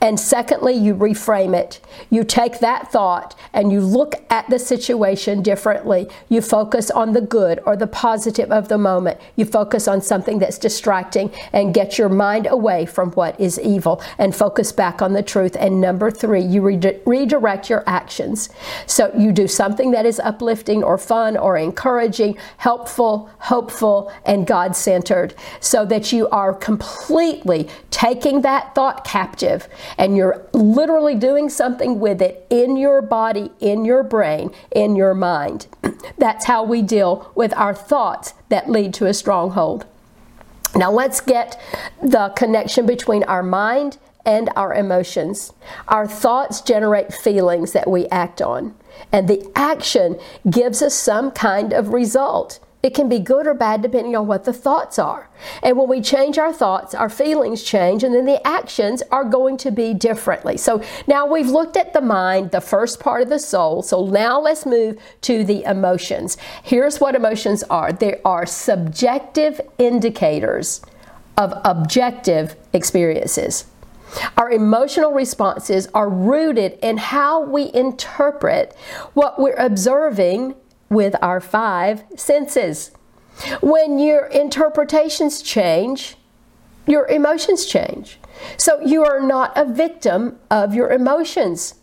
And 0.00 0.18
secondly, 0.18 0.74
you 0.74 0.94
reframe 0.94 1.54
it. 1.54 1.80
You 2.10 2.24
take 2.24 2.60
that 2.60 2.90
thought 2.92 3.38
and 3.52 3.72
you 3.72 3.80
look 3.80 4.14
at 4.30 4.48
the 4.50 4.58
situation 4.58 5.42
differently. 5.42 6.08
You 6.28 6.40
focus 6.42 6.90
on 6.90 7.12
the 7.12 7.20
good 7.20 7.60
or 7.64 7.76
the 7.76 7.86
positive 7.86 8.50
of 8.50 8.68
the 8.68 8.78
moment. 8.78 9.20
You 9.36 9.44
focus 9.44 9.88
on 9.88 10.00
something 10.00 10.38
that's 10.38 10.58
distracting 10.58 11.30
and 11.52 11.74
get 11.74 11.98
your 11.98 12.08
mind 12.08 12.46
away 12.50 12.86
from 12.86 13.12
what 13.12 13.38
is 13.40 13.58
evil 13.60 14.02
and 14.18 14.34
focus 14.34 14.72
back 14.72 15.02
on 15.02 15.12
the 15.12 15.22
truth. 15.22 15.56
And 15.58 15.80
number 15.80 16.10
three, 16.10 16.42
you 16.42 16.62
re- 16.62 17.00
redirect 17.06 17.70
your 17.70 17.84
actions. 17.86 18.50
So 18.86 19.12
you 19.16 19.32
do 19.32 19.48
something 19.48 19.90
that 19.92 20.06
is 20.06 20.20
uplifting 20.20 20.82
or 20.82 20.98
fun 20.98 21.36
or 21.36 21.56
encouraging, 21.56 22.36
helpful, 22.58 23.30
hopeful, 23.38 24.12
and 24.24 24.46
God 24.46 24.76
centered 24.76 25.34
so 25.60 25.84
that 25.86 26.12
you 26.12 26.28
are 26.28 26.52
completely 26.52 27.68
taking 27.90 28.42
that 28.42 28.74
thought 28.74 29.04
captive 29.04 29.65
and 29.98 30.16
you're 30.16 30.46
literally 30.52 31.14
doing 31.14 31.48
something 31.48 32.00
with 32.00 32.20
it 32.22 32.46
in 32.50 32.76
your 32.76 33.02
body, 33.02 33.50
in 33.60 33.84
your 33.84 34.02
brain, 34.02 34.50
in 34.70 34.96
your 34.96 35.14
mind. 35.14 35.66
That's 36.18 36.46
how 36.46 36.64
we 36.64 36.82
deal 36.82 37.30
with 37.34 37.54
our 37.54 37.74
thoughts 37.74 38.34
that 38.48 38.70
lead 38.70 38.94
to 38.94 39.06
a 39.06 39.14
stronghold. 39.14 39.86
Now 40.74 40.90
let's 40.90 41.20
get 41.20 41.60
the 42.02 42.30
connection 42.36 42.86
between 42.86 43.24
our 43.24 43.42
mind 43.42 43.98
and 44.26 44.50
our 44.56 44.74
emotions. 44.74 45.52
Our 45.88 46.06
thoughts 46.06 46.60
generate 46.60 47.14
feelings 47.14 47.72
that 47.72 47.88
we 47.88 48.06
act 48.08 48.42
on, 48.42 48.74
and 49.12 49.28
the 49.28 49.50
action 49.54 50.18
gives 50.50 50.82
us 50.82 50.94
some 50.94 51.30
kind 51.30 51.72
of 51.72 51.90
result. 51.90 52.58
It 52.86 52.94
can 52.94 53.08
be 53.08 53.18
good 53.18 53.48
or 53.48 53.54
bad 53.54 53.82
depending 53.82 54.14
on 54.14 54.28
what 54.28 54.44
the 54.44 54.52
thoughts 54.52 54.96
are. 54.96 55.28
And 55.60 55.76
when 55.76 55.88
we 55.88 56.00
change 56.00 56.38
our 56.38 56.52
thoughts, 56.52 56.94
our 56.94 57.08
feelings 57.08 57.64
change, 57.64 58.04
and 58.04 58.14
then 58.14 58.26
the 58.26 58.46
actions 58.46 59.02
are 59.10 59.24
going 59.24 59.56
to 59.56 59.72
be 59.72 59.92
differently. 59.92 60.56
So 60.56 60.80
now 61.08 61.26
we've 61.26 61.48
looked 61.48 61.76
at 61.76 61.92
the 61.92 62.00
mind, 62.00 62.52
the 62.52 62.60
first 62.60 63.00
part 63.00 63.22
of 63.22 63.28
the 63.28 63.40
soul. 63.40 63.82
So 63.82 64.06
now 64.06 64.38
let's 64.38 64.64
move 64.64 65.00
to 65.22 65.42
the 65.42 65.64
emotions. 65.64 66.36
Here's 66.62 67.00
what 67.00 67.16
emotions 67.16 67.64
are 67.64 67.92
they 67.92 68.20
are 68.24 68.46
subjective 68.46 69.60
indicators 69.78 70.80
of 71.36 71.54
objective 71.64 72.54
experiences. 72.72 73.64
Our 74.36 74.52
emotional 74.52 75.10
responses 75.10 75.88
are 75.92 76.08
rooted 76.08 76.78
in 76.82 76.98
how 76.98 77.42
we 77.42 77.72
interpret 77.74 78.76
what 79.14 79.40
we're 79.40 79.56
observing 79.56 80.54
with 80.88 81.14
our 81.22 81.40
five 81.40 82.04
senses. 82.16 82.92
When 83.60 83.98
your 83.98 84.26
interpretations 84.26 85.42
change, 85.42 86.16
your 86.86 87.06
emotions 87.08 87.66
change. 87.66 88.18
So 88.56 88.80
you 88.80 89.04
are 89.04 89.20
not 89.20 89.52
a 89.56 89.64
victim 89.64 90.38
of 90.50 90.74
your 90.74 90.90
emotions. 90.90 91.74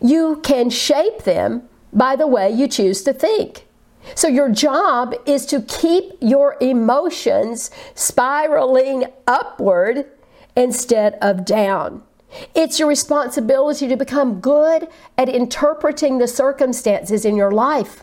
You 0.00 0.40
can 0.42 0.70
shape 0.70 1.24
them 1.24 1.68
by 1.92 2.16
the 2.16 2.26
way 2.26 2.50
you 2.50 2.68
choose 2.68 3.02
to 3.04 3.12
think. 3.12 3.66
So 4.14 4.28
your 4.28 4.50
job 4.50 5.14
is 5.26 5.46
to 5.46 5.60
keep 5.62 6.12
your 6.20 6.56
emotions 6.60 7.70
spiraling 7.94 9.04
upward 9.26 10.06
instead 10.56 11.18
of 11.20 11.44
down. 11.44 12.02
It's 12.54 12.78
your 12.78 12.88
responsibility 12.88 13.88
to 13.88 13.96
become 13.96 14.40
good 14.40 14.88
at 15.18 15.28
interpreting 15.28 16.18
the 16.18 16.26
circumstances 16.26 17.24
in 17.24 17.36
your 17.36 17.52
life 17.52 18.02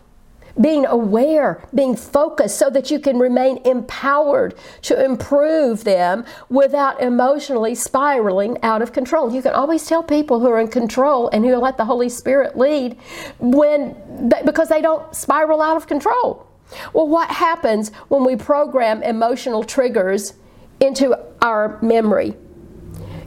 being 0.61 0.85
aware, 0.85 1.63
being 1.73 1.95
focused 1.95 2.57
so 2.57 2.69
that 2.69 2.91
you 2.91 2.99
can 2.99 3.17
remain 3.17 3.57
empowered 3.65 4.55
to 4.81 5.03
improve 5.03 5.83
them 5.83 6.25
without 6.49 7.01
emotionally 7.01 7.75
spiraling 7.75 8.57
out 8.63 8.81
of 8.81 8.91
control. 8.91 9.33
You 9.33 9.41
can 9.41 9.53
always 9.53 9.85
tell 9.85 10.03
people 10.03 10.39
who 10.39 10.47
are 10.47 10.59
in 10.59 10.67
control 10.67 11.29
and 11.29 11.45
who 11.45 11.55
let 11.57 11.77
the 11.77 11.85
Holy 11.85 12.09
Spirit 12.09 12.57
lead 12.57 12.97
when 13.39 14.29
because 14.45 14.69
they 14.69 14.81
don't 14.81 15.15
spiral 15.15 15.61
out 15.61 15.77
of 15.77 15.87
control. 15.87 16.45
Well, 16.93 17.07
what 17.07 17.29
happens 17.29 17.89
when 18.09 18.23
we 18.23 18.35
program 18.35 19.01
emotional 19.01 19.63
triggers 19.63 20.33
into 20.79 21.17
our 21.41 21.79
memory? 21.81 22.35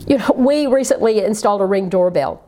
You 0.07 0.17
know, 0.17 0.33
we 0.35 0.67
recently 0.67 1.23
installed 1.23 1.61
a 1.61 1.65
ring 1.65 1.89
doorbell. 1.89 2.43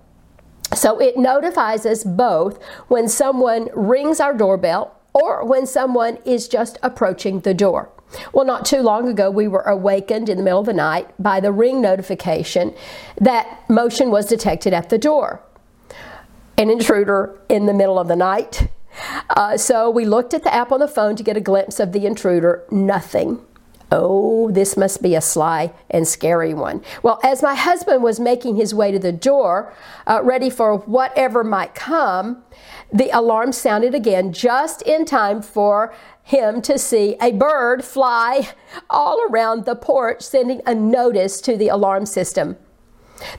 So 0.74 1.00
it 1.00 1.18
notifies 1.18 1.86
us 1.86 2.04
both 2.04 2.62
when 2.88 3.08
someone 3.08 3.70
rings 3.74 4.20
our 4.20 4.34
doorbell 4.34 4.96
or 5.14 5.46
when 5.46 5.66
someone 5.66 6.18
is 6.26 6.48
just 6.48 6.78
approaching 6.84 7.40
the 7.42 7.54
door. 7.54 7.90
Well, 8.34 8.46
not 8.46 8.66
too 8.66 8.82
long 8.82 9.08
ago, 9.08 9.30
we 9.32 9.48
were 9.48 9.62
awakened 9.62 10.30
in 10.30 10.38
the 10.38 10.44
middle 10.44 10.60
of 10.60 10.66
the 10.66 10.74
night 10.74 11.10
by 11.22 11.40
the 11.40 11.52
ring 11.52 11.82
notification 11.82 12.74
that 13.20 13.68
motion 13.70 14.12
was 14.12 14.26
detected 14.26 14.74
at 14.74 14.90
the 14.90 14.98
door. 14.98 15.42
An 16.58 16.70
intruder 16.70 17.38
in 17.50 17.66
the 17.66 17.74
middle 17.74 18.00
of 18.00 18.08
the 18.08 18.16
night. 18.16 18.70
Uh, 19.30 19.58
so 19.58 19.90
we 19.90 20.06
looked 20.06 20.34
at 20.34 20.44
the 20.44 20.54
app 20.54 20.72
on 20.72 20.80
the 20.80 20.88
phone 20.88 21.16
to 21.16 21.24
get 21.24 21.36
a 21.36 21.42
glimpse 21.42 21.80
of 21.80 21.92
the 21.92 22.06
intruder. 22.06 22.64
Nothing. 22.72 23.42
Oh, 23.92 24.50
this 24.52 24.76
must 24.76 25.02
be 25.02 25.16
a 25.16 25.22
sly 25.22 25.72
and 25.90 26.08
scary 26.08 26.54
one. 26.54 26.84
Well, 27.04 27.20
as 27.24 27.44
my 27.44 27.56
husband 27.56 28.02
was 28.02 28.20
making 28.20 28.56
his 28.56 28.74
way 28.74 28.92
to 28.92 29.00
the 29.00 29.12
door, 29.12 29.74
uh, 30.08 30.22
ready 30.24 30.50
for 30.50 30.78
whatever 30.80 31.44
might 31.44 31.76
come, 31.76 32.44
the 32.92 33.10
alarm 33.12 33.52
sounded 33.52 33.94
again 33.94 34.34
just 34.34 34.82
in 34.82 35.06
time 35.06 35.42
for 35.42 35.94
him 36.24 36.62
to 36.64 36.80
see 36.80 37.16
a 37.22 37.32
bird 37.32 37.86
fly 37.86 38.50
all 38.90 39.24
around 39.30 39.66
the 39.66 39.76
porch, 39.76 40.24
sending 40.24 40.62
a 40.66 40.74
notice 40.74 41.40
to 41.42 41.56
the 41.56 41.68
alarm 41.68 42.06
system. 42.08 42.58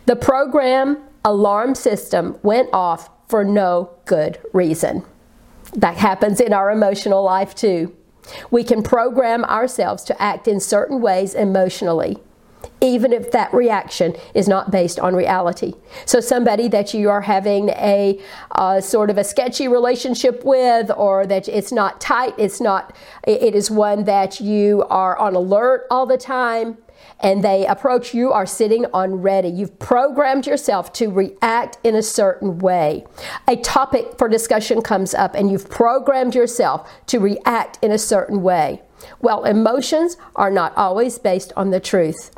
The 0.07 0.17
program 0.17 0.99
alarm 1.25 1.75
system 1.75 2.39
went 2.45 2.71
off 2.73 3.11
for 3.29 3.45
no 3.45 3.91
good 4.05 4.39
reason. 4.53 5.03
That 5.75 5.97
happens 5.97 6.41
in 6.41 6.53
our 6.53 6.71
emotional 6.71 7.25
life 7.25 7.55
too. 7.55 7.95
We 8.51 8.65
can 8.65 8.83
program 8.83 9.45
ourselves 9.45 10.05
to 10.05 10.23
act 10.23 10.49
in 10.49 10.61
certain 10.61 11.01
ways 11.01 11.35
emotionally, 11.35 12.19
even 12.81 13.13
if 13.13 13.31
that 13.33 13.53
reaction 13.53 14.15
is 14.35 14.49
not 14.49 14.71
based 14.71 14.99
on 14.99 15.15
reality. 15.15 15.75
So, 16.05 16.21
somebody 16.21 16.69
that 16.69 16.95
you 16.95 17.11
are 17.11 17.23
having 17.23 17.71
a 17.71 18.21
uh, 18.53 18.81
sort 18.81 19.11
of 19.11 19.19
a 19.19 19.25
sketchy 19.25 19.69
relationship 19.69 20.45
with, 20.45 20.91
or 20.97 21.27
that 21.27 21.49
it's 21.49 21.73
not 21.73 22.01
tight, 22.01 22.35
it's 22.39 22.61
not, 22.61 22.95
it 23.27 23.55
is 23.55 23.71
one 23.71 24.05
that 24.05 24.41
you 24.41 24.85
are 24.91 25.17
on 25.19 25.35
alert 25.35 25.87
all 25.91 26.07
the 26.07 26.19
time. 26.19 26.79
And 27.21 27.43
they 27.43 27.67
approach 27.67 28.15
you 28.15 28.33
are 28.33 28.47
sitting 28.47 28.87
on 28.93 29.17
ready. 29.17 29.49
You've 29.49 29.79
programmed 29.79 30.47
yourself 30.47 30.93
to 30.95 31.09
react 31.09 31.79
in 31.85 31.95
a 31.95 32.03
certain 32.03 32.59
way. 32.59 33.07
A 33.49 33.57
topic 33.57 34.19
for 34.19 34.29
discussion 34.29 34.83
comes 34.83 35.15
up 35.15 35.35
and 35.35 35.51
you've 35.51 35.71
programmed 35.71 36.35
yourself 36.35 36.91
to 37.07 37.19
react 37.19 37.79
in 37.83 37.91
a 37.91 37.99
certain 37.99 38.43
way. 38.43 38.83
Well, 39.21 39.45
emotions 39.45 40.17
are 40.35 40.51
not 40.51 40.77
always 40.77 41.19
based 41.19 41.53
on 41.57 41.71
the 41.71 41.81
truth. 41.81 42.31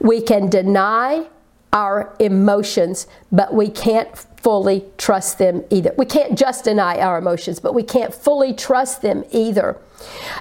We 0.00 0.20
can 0.20 0.48
deny 0.48 1.26
our 1.72 2.14
emotions, 2.18 3.06
but 3.30 3.52
we 3.52 3.68
can't 3.68 4.16
fully 4.40 4.84
trust 4.96 5.38
them 5.38 5.64
either. 5.70 5.92
We 5.98 6.06
can't 6.06 6.38
just 6.38 6.64
deny 6.64 7.00
our 7.00 7.18
emotions, 7.18 7.60
but 7.60 7.74
we 7.74 7.82
can't 7.82 8.14
fully 8.14 8.54
trust 8.54 9.02
them 9.02 9.24
either. 9.30 9.76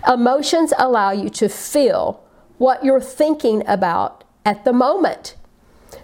Emotions 0.07 0.73
allow 0.77 1.11
you 1.11 1.29
to 1.29 1.49
feel 1.49 2.23
what 2.57 2.83
you're 2.83 3.01
thinking 3.01 3.63
about 3.67 4.23
at 4.45 4.65
the 4.65 4.73
moment. 4.73 5.35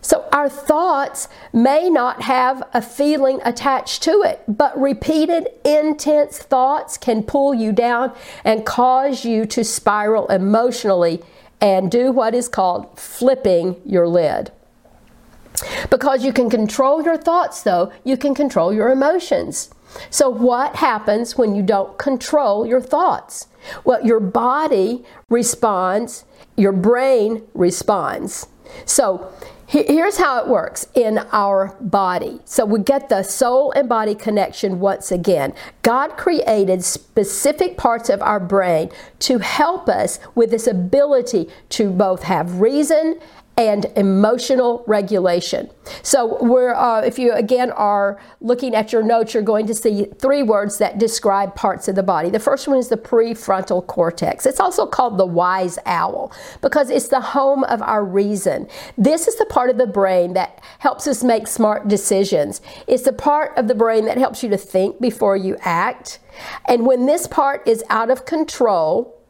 So 0.01 0.27
our 0.31 0.49
thoughts 0.49 1.27
may 1.53 1.89
not 1.89 2.23
have 2.23 2.63
a 2.73 2.81
feeling 2.81 3.39
attached 3.43 4.01
to 4.03 4.23
it, 4.23 4.41
but 4.47 4.79
repeated 4.79 5.49
intense 5.65 6.39
thoughts 6.39 6.97
can 6.97 7.23
pull 7.23 7.53
you 7.53 7.71
down 7.71 8.15
and 8.43 8.65
cause 8.65 9.25
you 9.25 9.45
to 9.47 9.63
spiral 9.63 10.27
emotionally 10.27 11.21
and 11.59 11.91
do 11.91 12.11
what 12.11 12.33
is 12.33 12.47
called 12.47 12.97
flipping 12.97 13.79
your 13.85 14.07
lid. 14.07 14.51
Because 15.89 16.23
you 16.23 16.33
can 16.33 16.49
control 16.49 17.03
your 17.03 17.17
thoughts, 17.17 17.61
though, 17.61 17.91
you 18.03 18.17
can 18.17 18.33
control 18.33 18.73
your 18.73 18.89
emotions. 18.89 19.69
So, 20.09 20.29
what 20.29 20.77
happens 20.77 21.37
when 21.37 21.53
you 21.53 21.61
don't 21.61 21.97
control 21.97 22.65
your 22.65 22.81
thoughts? 22.81 23.47
Well, 23.83 24.03
your 24.03 24.19
body 24.19 25.03
responds, 25.29 26.25
your 26.57 26.71
brain 26.71 27.43
responds. 27.53 28.47
So, 28.85 29.31
Here's 29.71 30.17
how 30.17 30.41
it 30.41 30.49
works 30.49 30.85
in 30.95 31.19
our 31.31 31.77
body. 31.79 32.41
So 32.43 32.65
we 32.65 32.81
get 32.81 33.07
the 33.07 33.23
soul 33.23 33.71
and 33.71 33.87
body 33.87 34.15
connection 34.15 34.81
once 34.81 35.13
again. 35.13 35.53
God 35.81 36.17
created 36.17 36.83
specific 36.83 37.77
parts 37.77 38.09
of 38.09 38.21
our 38.21 38.41
brain 38.41 38.91
to 39.19 39.37
help 39.37 39.87
us 39.87 40.19
with 40.35 40.51
this 40.51 40.67
ability 40.67 41.47
to 41.69 41.89
both 41.89 42.23
have 42.23 42.59
reason 42.59 43.21
and 43.57 43.85
emotional 43.95 44.83
regulation. 44.87 45.69
So, 46.03 46.41
we're, 46.41 46.73
uh, 46.73 47.01
if 47.01 47.19
you 47.19 47.33
again 47.33 47.71
are 47.71 48.19
looking 48.39 48.73
at 48.75 48.93
your 48.93 49.03
notes, 49.03 49.33
you're 49.33 49.43
going 49.43 49.67
to 49.67 49.75
see 49.75 50.05
three 50.19 50.41
words 50.41 50.77
that 50.77 50.97
describe 50.97 51.55
parts 51.55 51.87
of 51.87 51.95
the 51.95 52.03
body. 52.03 52.29
The 52.29 52.39
first 52.39 52.67
one 52.67 52.77
is 52.77 52.87
the 52.89 52.97
prefrontal 52.97 53.85
cortex. 53.85 54.45
It's 54.45 54.59
also 54.59 54.85
called 54.85 55.17
the 55.17 55.25
wise 55.25 55.77
owl 55.85 56.31
because 56.61 56.89
it's 56.89 57.09
the 57.09 57.21
home 57.21 57.63
of 57.65 57.81
our 57.81 58.05
reason. 58.05 58.67
This 58.97 59.27
is 59.27 59.37
the 59.37 59.45
part 59.45 59.69
of 59.69 59.77
the 59.77 59.87
brain 59.87 60.33
that 60.33 60.63
helps 60.79 61.05
us 61.07 61.23
make 61.23 61.47
smart 61.47 61.87
decisions. 61.87 62.61
It's 62.87 63.03
the 63.03 63.13
part 63.13 63.57
of 63.57 63.67
the 63.67 63.75
brain 63.75 64.05
that 64.05 64.17
helps 64.17 64.43
you 64.43 64.49
to 64.49 64.57
think 64.57 65.01
before 65.01 65.35
you 65.35 65.57
act. 65.61 66.19
And 66.67 66.85
when 66.85 67.05
this 67.05 67.27
part 67.27 67.67
is 67.67 67.83
out 67.89 68.09
of 68.09 68.25
control, 68.25 69.20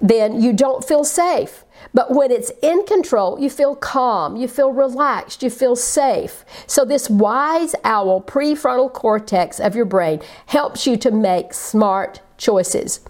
then 0.00 0.40
you 0.40 0.52
don't 0.52 0.84
feel 0.84 1.04
safe. 1.04 1.64
But 1.94 2.12
when 2.12 2.30
it's 2.30 2.52
in 2.62 2.84
control, 2.84 3.38
you 3.40 3.50
feel 3.50 3.74
calm, 3.74 4.36
you 4.36 4.48
feel 4.48 4.72
relaxed, 4.72 5.42
you 5.42 5.50
feel 5.50 5.76
safe. 5.76 6.44
So, 6.66 6.84
this 6.84 7.08
wise 7.08 7.74
owl 7.84 8.20
prefrontal 8.20 8.92
cortex 8.92 9.58
of 9.58 9.74
your 9.74 9.86
brain 9.86 10.20
helps 10.46 10.86
you 10.86 10.96
to 10.98 11.10
make 11.10 11.54
smart 11.54 12.20
choices. 12.40 13.00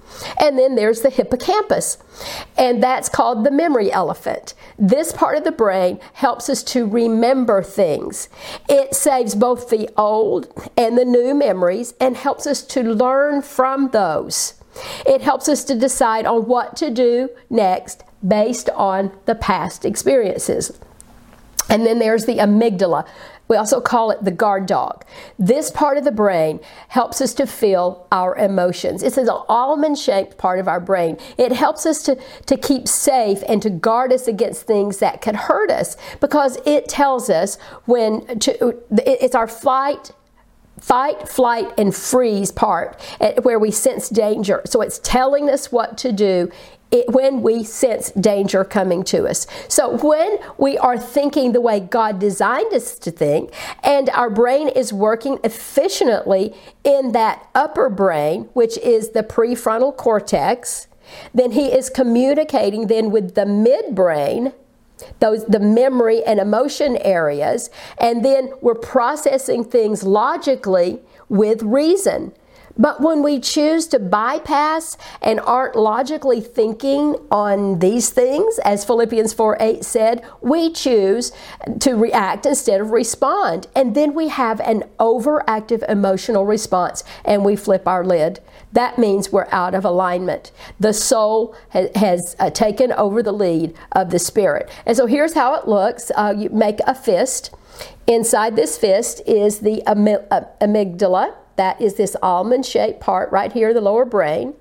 And 0.40 0.58
then 0.58 0.74
there's 0.74 1.00
the 1.00 1.10
hippocampus, 1.10 1.98
and 2.58 2.82
that's 2.82 3.08
called 3.08 3.44
the 3.44 3.50
memory 3.50 3.90
elephant. 3.90 4.54
This 4.78 5.12
part 5.12 5.36
of 5.36 5.44
the 5.44 5.52
brain 5.52 6.00
helps 6.14 6.50
us 6.50 6.62
to 6.64 6.86
remember 6.86 7.62
things. 7.62 8.28
It 8.68 8.94
saves 8.94 9.34
both 9.34 9.70
the 9.70 9.88
old 9.96 10.52
and 10.76 10.98
the 10.98 11.04
new 11.04 11.32
memories 11.34 11.94
and 12.00 12.16
helps 12.16 12.46
us 12.46 12.62
to 12.62 12.82
learn 12.82 13.42
from 13.42 13.90
those. 13.90 14.54
It 15.06 15.20
helps 15.20 15.48
us 15.48 15.64
to 15.64 15.74
decide 15.74 16.26
on 16.26 16.46
what 16.46 16.76
to 16.76 16.90
do 16.90 17.30
next 17.48 18.04
based 18.26 18.68
on 18.70 19.12
the 19.26 19.34
past 19.34 19.84
experiences. 19.84 20.78
And 21.68 21.86
then 21.86 21.98
there's 22.00 22.26
the 22.26 22.38
amygdala. 22.38 23.06
We 23.50 23.56
also 23.56 23.80
call 23.80 24.12
it 24.12 24.24
the 24.24 24.30
guard 24.30 24.66
dog. 24.66 25.04
This 25.36 25.72
part 25.72 25.98
of 25.98 26.04
the 26.04 26.12
brain 26.12 26.60
helps 26.86 27.20
us 27.20 27.34
to 27.34 27.46
feel 27.46 28.06
our 28.12 28.36
emotions. 28.36 29.02
It's 29.02 29.16
an 29.16 29.28
almond 29.28 29.98
shaped 29.98 30.38
part 30.38 30.60
of 30.60 30.68
our 30.68 30.78
brain. 30.78 31.18
It 31.36 31.50
helps 31.50 31.84
us 31.84 32.02
to, 32.04 32.16
to 32.46 32.56
keep 32.56 32.86
safe 32.86 33.42
and 33.48 33.60
to 33.62 33.70
guard 33.70 34.12
us 34.12 34.28
against 34.28 34.68
things 34.68 34.98
that 34.98 35.20
could 35.20 35.34
hurt 35.34 35.68
us 35.68 35.96
because 36.20 36.58
it 36.64 36.88
tells 36.88 37.28
us 37.28 37.56
when 37.86 38.38
to, 38.38 38.78
it's 38.92 39.34
our 39.34 39.48
flight 39.48 40.12
fight, 40.80 41.28
flight, 41.28 41.72
and 41.78 41.94
freeze 41.94 42.50
part 42.50 43.00
where 43.42 43.58
we 43.58 43.70
sense 43.70 44.08
danger. 44.08 44.62
So 44.66 44.80
it's 44.80 44.98
telling 44.98 45.48
us 45.48 45.70
what 45.70 45.98
to 45.98 46.12
do 46.12 46.50
it, 46.90 47.08
when 47.08 47.42
we 47.42 47.64
sense 47.64 48.10
danger 48.12 48.64
coming 48.64 49.04
to 49.04 49.26
us. 49.26 49.46
So, 49.68 49.96
when 49.98 50.38
we 50.58 50.76
are 50.78 50.98
thinking 50.98 51.52
the 51.52 51.60
way 51.60 51.80
God 51.80 52.18
designed 52.18 52.72
us 52.74 52.98
to 52.98 53.10
think, 53.10 53.52
and 53.82 54.10
our 54.10 54.30
brain 54.30 54.68
is 54.68 54.92
working 54.92 55.38
efficiently 55.44 56.54
in 56.84 57.12
that 57.12 57.46
upper 57.54 57.88
brain, 57.88 58.48
which 58.54 58.76
is 58.78 59.10
the 59.10 59.22
prefrontal 59.22 59.96
cortex, 59.96 60.88
then 61.34 61.52
He 61.52 61.66
is 61.66 61.90
communicating 61.90 62.86
then 62.88 63.10
with 63.10 63.34
the 63.34 63.44
midbrain 63.44 64.52
those 65.20 65.44
the 65.46 65.60
memory 65.60 66.22
and 66.24 66.40
emotion 66.40 66.96
areas 66.98 67.70
and 67.98 68.24
then 68.24 68.52
we're 68.60 68.74
processing 68.74 69.64
things 69.64 70.02
logically 70.02 71.00
with 71.28 71.62
reason 71.62 72.32
but 72.80 73.02
when 73.02 73.22
we 73.22 73.38
choose 73.38 73.86
to 73.88 73.98
bypass 73.98 74.96
and 75.20 75.38
aren't 75.40 75.76
logically 75.76 76.40
thinking 76.40 77.14
on 77.30 77.78
these 77.78 78.08
things, 78.08 78.58
as 78.64 78.86
Philippians 78.86 79.34
4 79.34 79.58
8 79.60 79.84
said, 79.84 80.24
we 80.40 80.72
choose 80.72 81.30
to 81.80 81.92
react 81.94 82.46
instead 82.46 82.80
of 82.80 82.90
respond. 82.90 83.66
And 83.76 83.94
then 83.94 84.14
we 84.14 84.28
have 84.28 84.60
an 84.60 84.84
overactive 84.98 85.86
emotional 85.90 86.46
response 86.46 87.04
and 87.22 87.44
we 87.44 87.54
flip 87.54 87.86
our 87.86 88.02
lid. 88.02 88.40
That 88.72 88.98
means 88.98 89.30
we're 89.30 89.48
out 89.50 89.74
of 89.74 89.84
alignment. 89.84 90.50
The 90.78 90.94
soul 90.94 91.54
has, 91.70 92.34
uh, 92.38 92.48
taken 92.50 92.92
over 92.92 93.22
the 93.22 93.32
lead 93.32 93.74
of 93.92 94.10
the 94.10 94.18
spirit. 94.18 94.70
And 94.86 94.96
so 94.96 95.04
here's 95.04 95.34
how 95.34 95.54
it 95.56 95.68
looks 95.68 96.10
uh, 96.16 96.34
you 96.36 96.48
make 96.48 96.78
a 96.86 96.94
fist. 96.94 97.54
Inside 98.06 98.56
this 98.56 98.78
fist 98.78 99.20
is 99.26 99.60
the 99.60 99.82
uh, 99.86 99.94
amygdala 99.94 101.34
that 101.60 101.78
is 101.78 101.94
this 101.94 102.16
almond 102.22 102.64
shaped 102.64 103.00
part 103.00 103.30
right 103.30 103.52
here, 103.52 103.74
the 103.74 103.82
lower 103.82 104.06
brain. 104.06 104.54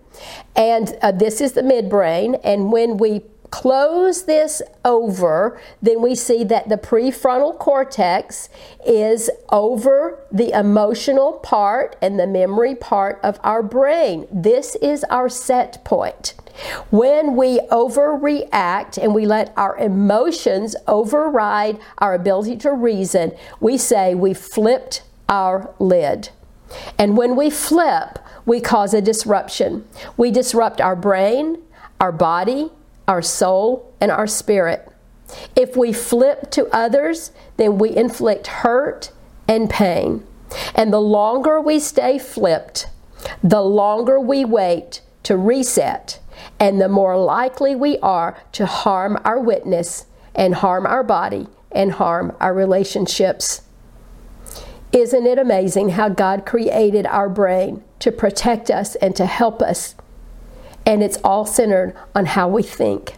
And 0.53 0.97
uh, 1.01 1.13
this 1.13 1.39
is 1.39 1.53
the 1.53 1.61
midbrain. 1.61 2.37
And 2.43 2.73
when 2.73 2.97
we 2.97 3.21
close 3.51 4.25
this 4.25 4.61
over, 4.83 5.59
then 5.81 6.01
we 6.01 6.13
see 6.13 6.43
that 6.43 6.67
the 6.67 6.75
prefrontal 6.75 7.57
cortex 7.57 8.49
is 8.85 9.29
over 9.49 10.21
the 10.29 10.51
emotional 10.51 11.33
part 11.33 11.95
and 12.01 12.19
the 12.19 12.27
memory 12.27 12.75
part 12.75 13.17
of 13.23 13.39
our 13.43 13.63
brain. 13.63 14.27
This 14.29 14.75
is 14.75 15.05
our 15.05 15.29
set 15.29 15.83
point. 15.85 16.33
When 16.89 17.37
we 17.37 17.59
overreact 17.71 19.01
and 19.01 19.15
we 19.15 19.25
let 19.25 19.53
our 19.55 19.77
emotions 19.77 20.75
override 20.85 21.79
our 21.99 22.13
ability 22.13 22.57
to 22.57 22.73
reason, 22.73 23.31
we 23.61 23.77
say 23.77 24.13
we 24.13 24.33
flipped 24.33 25.03
our 25.29 25.73
lid. 25.79 26.29
And 26.97 27.17
when 27.17 27.35
we 27.35 27.49
flip, 27.49 28.19
we 28.45 28.59
cause 28.59 28.93
a 28.93 29.01
disruption. 29.01 29.87
We 30.17 30.31
disrupt 30.31 30.81
our 30.81 30.95
brain, 30.95 31.57
our 31.99 32.11
body, 32.11 32.71
our 33.07 33.21
soul, 33.21 33.93
and 33.99 34.11
our 34.11 34.27
spirit. 34.27 34.87
If 35.55 35.75
we 35.75 35.93
flip 35.93 36.51
to 36.51 36.67
others, 36.67 37.31
then 37.57 37.77
we 37.77 37.95
inflict 37.95 38.47
hurt 38.47 39.11
and 39.47 39.69
pain. 39.69 40.25
And 40.73 40.91
the 40.91 41.01
longer 41.01 41.61
we 41.61 41.79
stay 41.79 42.17
flipped, 42.17 42.87
the 43.43 43.61
longer 43.61 44.19
we 44.19 44.45
wait 44.45 45.01
to 45.23 45.37
reset, 45.37 46.19
and 46.59 46.79
the 46.79 46.89
more 46.89 47.17
likely 47.17 47.75
we 47.75 47.97
are 47.99 48.37
to 48.53 48.65
harm 48.65 49.19
our 49.23 49.39
witness 49.39 50.05
and 50.33 50.55
harm 50.55 50.85
our 50.85 51.03
body 51.03 51.47
and 51.71 51.91
harm 51.93 52.35
our 52.39 52.53
relationships. 52.53 53.61
Isn't 54.91 55.27
it 55.27 55.37
amazing 55.37 55.89
how 55.89 56.09
God 56.09 56.47
created 56.47 57.05
our 57.05 57.29
brain 57.29 57.83
to 57.99 58.11
protect 58.11 58.71
us 58.71 58.95
and 58.95 59.15
to 59.17 59.27
help 59.27 59.61
us? 59.61 59.93
And 60.83 61.03
it's 61.03 61.19
all 61.23 61.45
centered 61.45 61.95
on 62.15 62.25
how 62.25 62.47
we 62.47 62.63
think. 62.63 63.15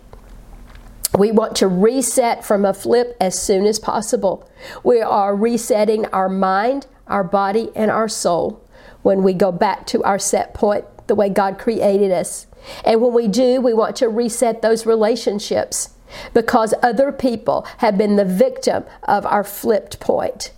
We 1.18 1.32
want 1.32 1.56
to 1.58 1.68
reset 1.68 2.44
from 2.44 2.66
a 2.66 2.74
flip 2.74 3.16
as 3.22 3.42
soon 3.42 3.66
as 3.66 3.80
possible. 3.80 4.50
We 4.84 5.02
are 5.02 5.34
resetting 5.34 6.08
our 6.08 6.28
mind, 6.28 6.88
our 7.08 7.24
body, 7.24 7.70
and 7.74 7.90
our 7.90 8.10
soul 8.10 8.62
when 9.02 9.24
we 9.24 9.34
go 9.34 9.52
back 9.52 9.88
to 9.88 10.04
our 10.04 10.20
set 10.20 10.54
point 10.54 10.84
the 11.08 11.16
way 11.16 11.30
God 11.30 11.58
created 11.58 12.12
us. 12.12 12.48
And 12.84 13.02
when 13.02 13.14
we 13.14 13.30
do, 13.30 13.62
we 13.62 13.74
want 13.74 13.96
to 13.98 14.10
reset 14.10 14.62
those 14.62 14.86
relationships 14.86 15.92
because 16.34 16.74
other 16.84 17.14
people 17.14 17.66
have 17.78 17.98
been 17.98 18.18
the 18.18 18.26
victim 18.26 18.84
of 19.04 19.26
our 19.26 19.46
flipped 19.46 20.02
point 20.02 20.52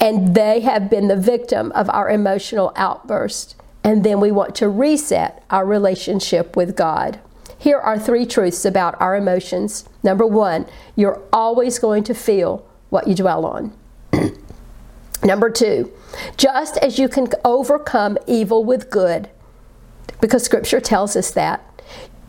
and 0.00 0.34
they 0.34 0.60
have 0.60 0.90
been 0.90 1.08
the 1.08 1.16
victim 1.16 1.72
of 1.72 1.88
our 1.90 2.10
emotional 2.10 2.72
outburst. 2.76 3.56
And 3.84 4.04
then 4.04 4.20
we 4.20 4.30
want 4.30 4.54
to 4.56 4.68
reset 4.68 5.42
our 5.50 5.64
relationship 5.64 6.56
with 6.56 6.76
God. 6.76 7.20
Here 7.58 7.78
are 7.78 7.98
three 7.98 8.26
truths 8.26 8.64
about 8.64 9.00
our 9.00 9.16
emotions. 9.16 9.88
Number 10.02 10.26
one, 10.26 10.66
you're 10.94 11.22
always 11.32 11.78
going 11.78 12.04
to 12.04 12.14
feel 12.14 12.66
what 12.90 13.08
you 13.08 13.14
dwell 13.14 13.44
on. 13.44 13.72
Number 15.22 15.50
two, 15.50 15.92
just 16.36 16.76
as 16.78 16.98
you 16.98 17.08
can 17.08 17.28
overcome 17.44 18.18
evil 18.26 18.64
with 18.64 18.90
good, 18.90 19.28
because 20.20 20.44
Scripture 20.44 20.80
tells 20.80 21.16
us 21.16 21.30
that, 21.32 21.64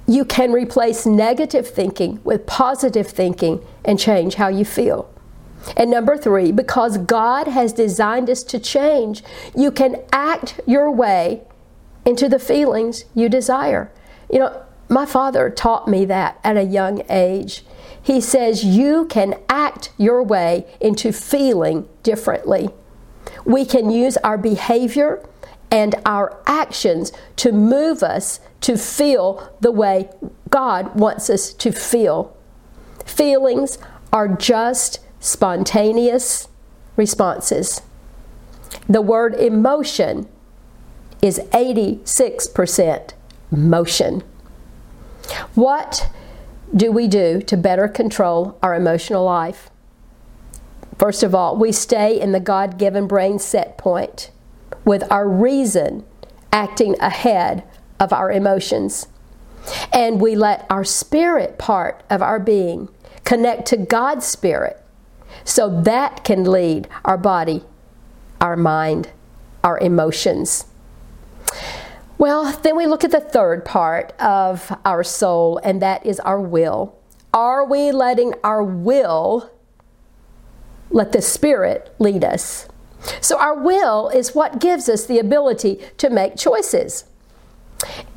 you 0.07 0.25
can 0.25 0.51
replace 0.51 1.05
negative 1.05 1.67
thinking 1.67 2.19
with 2.23 2.47
positive 2.47 3.07
thinking 3.07 3.63
and 3.85 3.99
change 3.99 4.35
how 4.35 4.47
you 4.47 4.65
feel. 4.65 5.07
And 5.75 5.91
number 5.91 6.17
three, 6.17 6.51
because 6.51 6.97
God 6.97 7.47
has 7.47 7.73
designed 7.73 8.29
us 8.29 8.43
to 8.43 8.59
change, 8.59 9.23
you 9.55 9.71
can 9.71 10.01
act 10.11 10.59
your 10.65 10.91
way 10.91 11.41
into 12.05 12.29
the 12.29 12.39
feelings 12.39 13.05
you 13.13 13.29
desire. 13.29 13.91
You 14.31 14.39
know, 14.39 14.63
my 14.87 15.05
father 15.05 15.49
taught 15.49 15.87
me 15.87 16.05
that 16.05 16.39
at 16.43 16.57
a 16.57 16.63
young 16.63 17.03
age. 17.09 17.63
He 18.01 18.21
says 18.21 18.63
you 18.63 19.05
can 19.05 19.35
act 19.49 19.91
your 19.97 20.23
way 20.23 20.65
into 20.79 21.11
feeling 21.11 21.87
differently. 22.01 22.69
We 23.45 23.65
can 23.65 23.91
use 23.91 24.17
our 24.17 24.37
behavior 24.37 25.23
and 25.71 25.95
our 26.05 26.41
actions 26.47 27.11
to 27.35 27.51
move 27.51 28.01
us 28.01 28.39
to 28.61 28.77
feel 28.77 29.55
the 29.61 29.71
way 29.71 30.09
God 30.49 30.95
wants 30.95 31.29
us 31.29 31.53
to 31.53 31.71
feel. 31.71 32.35
Feelings 33.05 33.77
are 34.11 34.27
just 34.27 34.99
spontaneous 35.19 36.47
responses. 36.95 37.81
The 38.87 39.01
word 39.01 39.35
emotion 39.35 40.27
is 41.21 41.39
86% 41.51 43.13
motion. 43.51 44.23
What 45.55 46.09
do 46.75 46.91
we 46.91 47.07
do 47.07 47.41
to 47.41 47.57
better 47.57 47.87
control 47.87 48.57
our 48.61 48.75
emotional 48.75 49.23
life? 49.23 49.69
First 50.97 51.23
of 51.23 51.33
all, 51.33 51.55
we 51.55 51.71
stay 51.71 52.19
in 52.19 52.31
the 52.31 52.39
God 52.39 52.77
given 52.77 53.07
brain 53.07 53.39
set 53.39 53.77
point 53.77 54.31
with 54.85 55.09
our 55.11 55.27
reason 55.27 56.05
acting 56.51 56.95
ahead 56.99 57.63
of 57.99 58.11
our 58.11 58.31
emotions. 58.31 59.07
And 59.93 60.19
we 60.19 60.35
let 60.35 60.65
our 60.69 60.83
spirit 60.83 61.57
part 61.57 62.03
of 62.09 62.21
our 62.21 62.39
being 62.39 62.89
connect 63.23 63.67
to 63.67 63.77
God's 63.77 64.25
spirit 64.25 64.83
so 65.43 65.81
that 65.81 66.23
can 66.23 66.43
lead 66.43 66.87
our 67.05 67.17
body, 67.17 67.63
our 68.41 68.55
mind, 68.55 69.09
our 69.63 69.77
emotions. 69.79 70.65
Well, 72.17 72.51
then 72.63 72.75
we 72.75 72.85
look 72.85 73.03
at 73.03 73.11
the 73.11 73.21
third 73.21 73.63
part 73.63 74.11
of 74.19 74.77
our 74.83 75.03
soul, 75.03 75.59
and 75.63 75.81
that 75.81 76.05
is 76.05 76.19
our 76.19 76.39
will. 76.39 76.97
Are 77.33 77.63
we 77.63 77.91
letting 77.91 78.33
our 78.43 78.63
will 78.63 79.49
let 80.89 81.13
the 81.13 81.21
Spirit 81.21 81.95
lead 81.99 82.23
us? 82.23 82.67
So, 83.21 83.39
our 83.39 83.55
will 83.55 84.09
is 84.09 84.35
what 84.35 84.59
gives 84.59 84.89
us 84.89 85.05
the 85.05 85.19
ability 85.19 85.79
to 85.97 86.09
make 86.09 86.35
choices. 86.35 87.05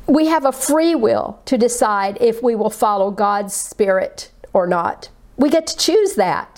We 0.07 0.27
have 0.27 0.43
a 0.43 0.51
free 0.51 0.95
will 0.95 1.39
to 1.45 1.57
decide 1.57 2.17
if 2.19 2.43
we 2.43 2.55
will 2.55 2.69
follow 2.69 3.09
God's 3.09 3.53
Spirit 3.53 4.31
or 4.51 4.67
not. 4.67 5.09
We 5.37 5.49
get 5.49 5.65
to 5.67 5.77
choose 5.77 6.15
that. 6.15 6.52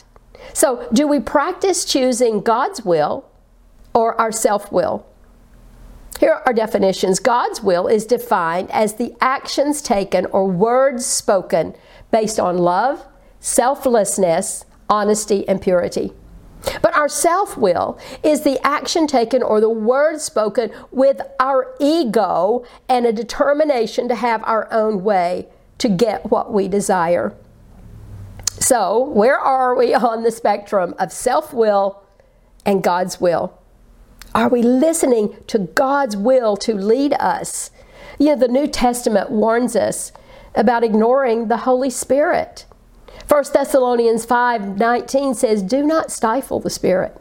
So, 0.53 0.87
do 0.93 1.07
we 1.07 1.19
practice 1.19 1.85
choosing 1.85 2.41
God's 2.41 2.83
will 2.83 3.29
or 3.93 4.19
our 4.19 4.31
self 4.31 4.71
will? 4.71 5.05
Here 6.19 6.41
are 6.45 6.53
definitions 6.53 7.19
God's 7.19 7.61
will 7.61 7.87
is 7.87 8.05
defined 8.05 8.71
as 8.71 8.95
the 8.95 9.13
actions 9.19 9.81
taken 9.81 10.25
or 10.27 10.47
words 10.47 11.05
spoken 11.05 11.75
based 12.09 12.39
on 12.39 12.57
love, 12.57 13.05
selflessness, 13.41 14.65
honesty, 14.89 15.47
and 15.47 15.61
purity. 15.61 16.13
But 16.81 16.95
our 16.95 17.09
self 17.09 17.57
will 17.57 17.99
is 18.23 18.41
the 18.41 18.65
action 18.65 19.07
taken 19.07 19.43
or 19.43 19.59
the 19.59 19.69
words 19.69 20.23
spoken 20.23 20.71
with 20.91 21.21
our 21.39 21.75
ego 21.79 22.65
and 22.89 23.05
a 23.05 23.13
determination 23.13 24.07
to 24.07 24.15
have 24.15 24.43
our 24.45 24.71
own 24.71 25.03
way 25.03 25.47
to 25.79 25.89
get 25.89 26.31
what 26.31 26.51
we 26.51 26.67
desire. 26.67 27.35
So, 28.59 28.99
where 28.99 29.37
are 29.37 29.75
we 29.75 29.93
on 29.93 30.23
the 30.23 30.31
spectrum 30.31 30.95
of 30.99 31.11
self 31.11 31.53
will 31.53 32.01
and 32.65 32.83
God's 32.83 33.19
will? 33.19 33.57
Are 34.33 34.49
we 34.49 34.61
listening 34.61 35.35
to 35.47 35.59
God's 35.59 36.17
will 36.17 36.57
to 36.57 36.73
lead 36.73 37.13
us? 37.13 37.71
You 38.19 38.27
know, 38.27 38.35
the 38.35 38.47
New 38.47 38.67
Testament 38.67 39.31
warns 39.31 39.75
us 39.75 40.11
about 40.55 40.83
ignoring 40.83 41.47
the 41.47 41.57
Holy 41.57 41.89
Spirit. 41.89 42.65
1 43.27 43.53
Thessalonians 43.53 44.25
5:19 44.25 45.33
says, 45.33 45.61
"Do 45.61 45.83
not 45.83 46.11
stifle 46.11 46.59
the 46.59 46.69
Spirit." 46.69 47.17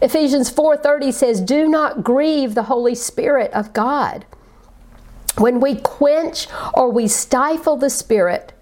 Ephesians 0.00 0.48
4:30 0.48 1.12
says, 1.12 1.40
"Do 1.40 1.68
not 1.68 2.02
grieve 2.02 2.54
the 2.54 2.64
Holy 2.64 2.94
Spirit 2.94 3.52
of 3.52 3.72
God." 3.72 4.24
When 5.38 5.60
we 5.60 5.76
quench 5.76 6.48
or 6.74 6.88
we 6.88 7.08
stifle 7.08 7.76
the 7.76 7.90
Spirit, 7.90 8.52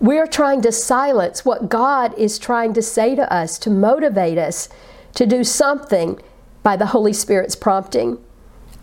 we're 0.00 0.26
trying 0.26 0.60
to 0.62 0.72
silence 0.72 1.44
what 1.44 1.68
God 1.68 2.12
is 2.18 2.38
trying 2.38 2.74
to 2.74 2.82
say 2.82 3.14
to 3.14 3.32
us 3.32 3.58
to 3.60 3.70
motivate 3.70 4.38
us 4.38 4.68
to 5.14 5.26
do 5.26 5.42
something 5.42 6.20
by 6.62 6.76
the 6.76 6.86
Holy 6.86 7.12
Spirit's 7.12 7.56
prompting. 7.56 8.18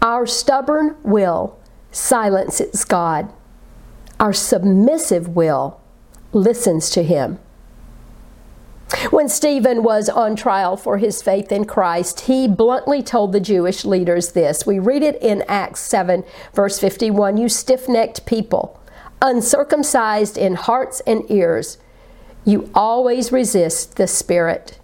Our 0.01 0.25
stubborn 0.25 0.95
will 1.03 1.57
silences 1.91 2.83
God. 2.83 3.31
Our 4.19 4.33
submissive 4.33 5.29
will 5.29 5.79
listens 6.31 6.89
to 6.91 7.03
Him. 7.03 7.39
When 9.09 9.27
Stephen 9.27 9.83
was 9.83 10.07
on 10.07 10.35
trial 10.35 10.77
for 10.77 10.99
his 10.99 11.21
faith 11.21 11.51
in 11.51 11.65
Christ, 11.65 12.21
he 12.21 12.47
bluntly 12.47 13.01
told 13.01 13.31
the 13.31 13.39
Jewish 13.39 13.85
leaders 13.85 14.33
this. 14.33 14.67
We 14.67 14.77
read 14.77 15.01
it 15.01 15.19
in 15.21 15.43
Acts 15.47 15.79
7, 15.81 16.23
verse 16.53 16.79
51 16.79 17.37
You 17.37 17.49
stiff 17.49 17.89
necked 17.89 18.25
people 18.27 18.79
uncircumcised 19.23 20.37
in 20.37 20.53
hearts 20.53 21.01
and 21.07 21.23
ears, 21.31 21.79
you 22.45 22.69
always 22.75 23.31
resist 23.31 23.95
the 23.95 24.05
Spirit. 24.05 24.79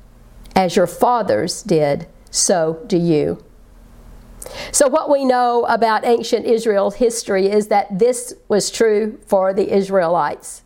As 0.55 0.75
your 0.75 0.87
fathers 0.87 1.61
did, 1.61 2.07
so 2.31 2.83
do 2.87 2.97
you. 2.97 3.43
So, 4.71 4.87
what 4.87 5.09
we 5.09 5.25
know 5.25 5.65
about 5.65 6.05
ancient 6.05 6.45
Israel's 6.45 6.95
history 6.95 7.47
is 7.47 7.67
that 7.67 7.99
this 7.99 8.33
was 8.47 8.71
true 8.71 9.19
for 9.27 9.53
the 9.53 9.71
Israelites. 9.71 10.63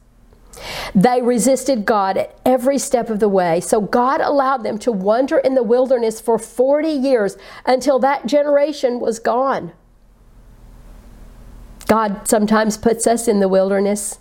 They 0.93 1.21
resisted 1.21 1.85
God 1.85 2.17
at 2.17 2.39
every 2.45 2.77
step 2.77 3.09
of 3.09 3.19
the 3.19 3.27
way, 3.27 3.59
so 3.59 3.81
God 3.81 4.21
allowed 4.21 4.63
them 4.63 4.77
to 4.79 4.91
wander 4.91 5.39
in 5.39 5.55
the 5.55 5.63
wilderness 5.63 6.21
for 6.21 6.37
40 6.37 6.89
years 6.89 7.37
until 7.65 7.97
that 7.99 8.27
generation 8.27 8.99
was 8.99 9.19
gone. 9.19 9.73
God 11.93 12.27
sometimes 12.27 12.75
puts 12.75 13.05
us 13.05 13.27
in 13.27 13.39
the 13.39 13.47
wilderness 13.47 14.17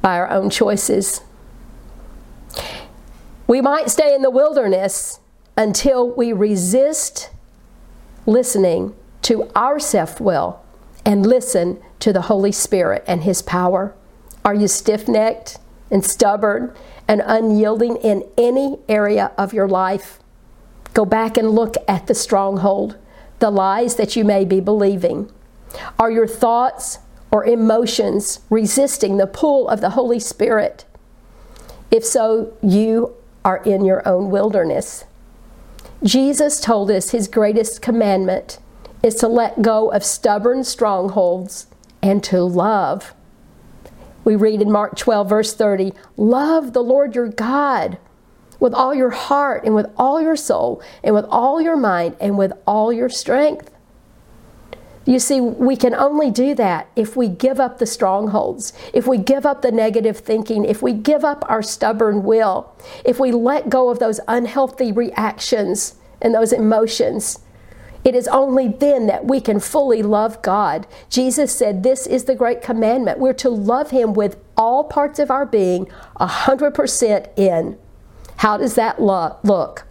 by 0.00 0.16
our 0.16 0.30
own 0.30 0.48
choices. 0.48 1.20
We 3.46 3.60
might 3.60 3.90
stay 3.90 4.14
in 4.14 4.22
the 4.22 4.30
wilderness 4.30 5.20
until 5.54 6.10
we 6.10 6.32
resist 6.32 7.28
listening 8.24 8.94
to 9.20 9.50
our 9.54 9.78
self 9.78 10.18
will 10.18 10.64
and 11.04 11.26
listen 11.26 11.78
to 11.98 12.10
the 12.10 12.22
Holy 12.22 12.52
Spirit 12.52 13.04
and 13.06 13.24
His 13.24 13.42
power. 13.42 13.94
Are 14.46 14.54
you 14.54 14.68
stiff 14.68 15.06
necked 15.06 15.58
and 15.90 16.02
stubborn 16.02 16.74
and 17.06 17.22
unyielding 17.22 17.96
in 17.96 18.24
any 18.38 18.78
area 18.88 19.30
of 19.36 19.52
your 19.52 19.68
life? 19.68 20.20
Go 20.94 21.04
back 21.04 21.36
and 21.36 21.50
look 21.50 21.74
at 21.86 22.06
the 22.06 22.14
stronghold, 22.14 22.96
the 23.40 23.50
lies 23.50 23.96
that 23.96 24.16
you 24.16 24.24
may 24.24 24.46
be 24.46 24.58
believing. 24.60 25.30
Are 25.98 26.10
your 26.10 26.26
thoughts 26.26 26.98
or 27.30 27.44
emotions 27.44 28.40
resisting 28.50 29.16
the 29.16 29.26
pull 29.26 29.68
of 29.68 29.80
the 29.80 29.90
Holy 29.90 30.20
Spirit? 30.20 30.84
If 31.90 32.04
so, 32.04 32.52
you 32.62 33.14
are 33.44 33.58
in 33.58 33.84
your 33.84 34.06
own 34.06 34.30
wilderness. 34.30 35.04
Jesus 36.02 36.60
told 36.60 36.90
us 36.90 37.10
his 37.10 37.28
greatest 37.28 37.80
commandment 37.80 38.58
is 39.02 39.14
to 39.16 39.28
let 39.28 39.62
go 39.62 39.90
of 39.90 40.04
stubborn 40.04 40.64
strongholds 40.64 41.66
and 42.02 42.22
to 42.24 42.42
love. 42.42 43.14
We 44.24 44.34
read 44.34 44.60
in 44.60 44.70
Mark 44.70 44.96
12, 44.96 45.28
verse 45.28 45.54
30 45.54 45.92
Love 46.16 46.72
the 46.72 46.82
Lord 46.82 47.14
your 47.14 47.28
God 47.28 47.98
with 48.58 48.74
all 48.74 48.94
your 48.94 49.10
heart 49.10 49.64
and 49.64 49.74
with 49.74 49.86
all 49.96 50.20
your 50.20 50.36
soul 50.36 50.82
and 51.04 51.14
with 51.14 51.26
all 51.26 51.60
your 51.60 51.76
mind 51.76 52.16
and 52.20 52.36
with 52.36 52.52
all 52.66 52.92
your 52.92 53.08
strength. 53.08 53.70
You 55.06 55.20
see, 55.20 55.40
we 55.40 55.76
can 55.76 55.94
only 55.94 56.32
do 56.32 56.54
that 56.56 56.88
if 56.96 57.16
we 57.16 57.28
give 57.28 57.60
up 57.60 57.78
the 57.78 57.86
strongholds, 57.86 58.72
if 58.92 59.06
we 59.06 59.18
give 59.18 59.46
up 59.46 59.62
the 59.62 59.70
negative 59.70 60.18
thinking, 60.18 60.64
if 60.64 60.82
we 60.82 60.92
give 60.92 61.24
up 61.24 61.44
our 61.48 61.62
stubborn 61.62 62.24
will, 62.24 62.74
if 63.04 63.20
we 63.20 63.30
let 63.30 63.70
go 63.70 63.88
of 63.88 64.00
those 64.00 64.18
unhealthy 64.26 64.90
reactions 64.90 65.94
and 66.20 66.34
those 66.34 66.52
emotions. 66.52 67.38
It 68.04 68.14
is 68.14 68.28
only 68.28 68.68
then 68.68 69.06
that 69.06 69.24
we 69.24 69.40
can 69.40 69.58
fully 69.58 70.02
love 70.02 70.40
God. 70.42 70.86
Jesus 71.08 71.52
said, 71.52 71.82
This 71.82 72.06
is 72.06 72.24
the 72.24 72.36
great 72.36 72.62
commandment. 72.62 73.18
We're 73.18 73.32
to 73.34 73.50
love 73.50 73.90
Him 73.90 74.12
with 74.12 74.36
all 74.56 74.84
parts 74.84 75.18
of 75.18 75.30
our 75.30 75.44
being, 75.44 75.90
100% 76.20 77.28
in. 77.36 77.78
How 78.38 78.56
does 78.58 78.74
that 78.74 79.00
lo- 79.00 79.36
look? 79.42 79.86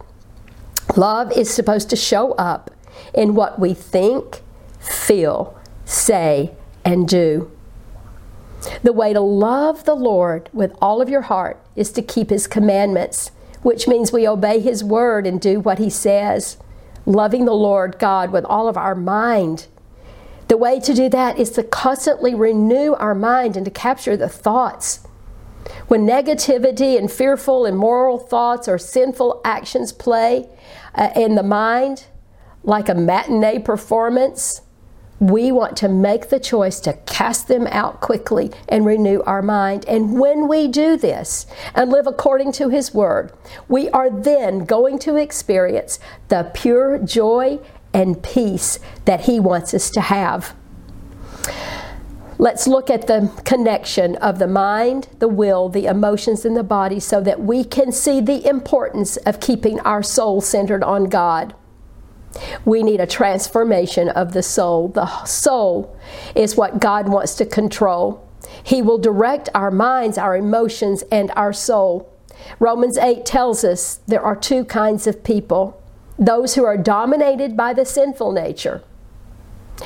Love 0.96 1.30
is 1.32 1.52
supposed 1.52 1.90
to 1.90 1.96
show 1.96 2.32
up 2.32 2.70
in 3.12 3.34
what 3.34 3.58
we 3.58 3.74
think, 3.74 4.42
feel, 4.88 5.58
say, 5.84 6.54
and 6.84 7.08
do. 7.08 7.50
The 8.82 8.92
way 8.92 9.12
to 9.12 9.20
love 9.20 9.84
the 9.84 9.94
Lord 9.94 10.48
with 10.52 10.74
all 10.80 11.00
of 11.00 11.08
your 11.08 11.22
heart 11.22 11.60
is 11.74 11.92
to 11.92 12.02
keep 12.02 12.30
His 12.30 12.46
commandments, 12.46 13.30
which 13.62 13.86
means 13.86 14.12
we 14.12 14.26
obey 14.26 14.60
His 14.60 14.82
word 14.82 15.26
and 15.26 15.40
do 15.40 15.60
what 15.60 15.78
He 15.78 15.90
says. 15.90 16.56
Loving 17.04 17.44
the 17.44 17.52
Lord 17.52 17.98
God 17.98 18.32
with 18.32 18.44
all 18.44 18.68
of 18.68 18.76
our 18.76 18.94
mind. 18.94 19.66
The 20.48 20.56
way 20.56 20.80
to 20.80 20.94
do 20.94 21.08
that 21.08 21.38
is 21.38 21.50
to 21.50 21.62
constantly 21.62 22.34
renew 22.34 22.94
our 22.94 23.14
mind 23.14 23.56
and 23.56 23.64
to 23.64 23.70
capture 23.70 24.16
the 24.16 24.28
thoughts. 24.28 25.06
When 25.88 26.06
negativity 26.06 26.96
and 26.96 27.10
fearful 27.10 27.64
and 27.64 27.74
immoral 27.74 28.18
thoughts 28.18 28.68
or 28.68 28.78
sinful 28.78 29.40
actions 29.44 29.92
play 29.92 30.48
uh, 30.94 31.10
in 31.16 31.34
the 31.34 31.42
mind, 31.42 32.06
like 32.62 32.88
a 32.88 32.94
matinee 32.94 33.58
performance, 33.60 34.62
we 35.20 35.50
want 35.50 35.76
to 35.78 35.88
make 35.88 36.28
the 36.28 36.40
choice 36.40 36.80
to 36.80 36.92
cast 37.06 37.48
them 37.48 37.66
out 37.68 38.00
quickly 38.00 38.50
and 38.68 38.84
renew 38.84 39.22
our 39.22 39.42
mind. 39.42 39.84
And 39.86 40.18
when 40.18 40.48
we 40.48 40.68
do 40.68 40.96
this 40.96 41.46
and 41.74 41.90
live 41.90 42.06
according 42.06 42.52
to 42.52 42.68
His 42.68 42.92
Word, 42.92 43.32
we 43.68 43.88
are 43.90 44.10
then 44.10 44.64
going 44.64 44.98
to 45.00 45.16
experience 45.16 45.98
the 46.28 46.50
pure 46.54 46.98
joy 46.98 47.58
and 47.94 48.22
peace 48.22 48.78
that 49.06 49.22
He 49.22 49.40
wants 49.40 49.72
us 49.72 49.90
to 49.90 50.02
have. 50.02 50.54
Let's 52.38 52.66
look 52.66 52.90
at 52.90 53.06
the 53.06 53.32
connection 53.46 54.16
of 54.16 54.38
the 54.38 54.46
mind, 54.46 55.08
the 55.20 55.28
will, 55.28 55.70
the 55.70 55.86
emotions, 55.86 56.44
and 56.44 56.54
the 56.54 56.62
body 56.62 57.00
so 57.00 57.22
that 57.22 57.40
we 57.40 57.64
can 57.64 57.90
see 57.90 58.20
the 58.20 58.46
importance 58.46 59.16
of 59.18 59.40
keeping 59.40 59.80
our 59.80 60.02
soul 60.02 60.42
centered 60.42 60.84
on 60.84 61.04
God. 61.04 61.54
We 62.64 62.82
need 62.82 63.00
a 63.00 63.06
transformation 63.06 64.08
of 64.08 64.32
the 64.32 64.42
soul. 64.42 64.88
The 64.88 65.24
soul 65.24 65.96
is 66.34 66.56
what 66.56 66.80
God 66.80 67.08
wants 67.08 67.34
to 67.36 67.46
control. 67.46 68.26
He 68.62 68.82
will 68.82 68.98
direct 68.98 69.48
our 69.54 69.70
minds, 69.70 70.18
our 70.18 70.36
emotions, 70.36 71.02
and 71.10 71.30
our 71.36 71.52
soul. 71.52 72.12
Romans 72.58 72.98
8 72.98 73.24
tells 73.24 73.64
us 73.64 74.00
there 74.06 74.22
are 74.22 74.36
two 74.36 74.64
kinds 74.64 75.06
of 75.06 75.24
people 75.24 75.80
those 76.18 76.54
who 76.54 76.64
are 76.64 76.78
dominated 76.78 77.56
by 77.56 77.74
the 77.74 77.84
sinful 77.84 78.32
nature, 78.32 78.82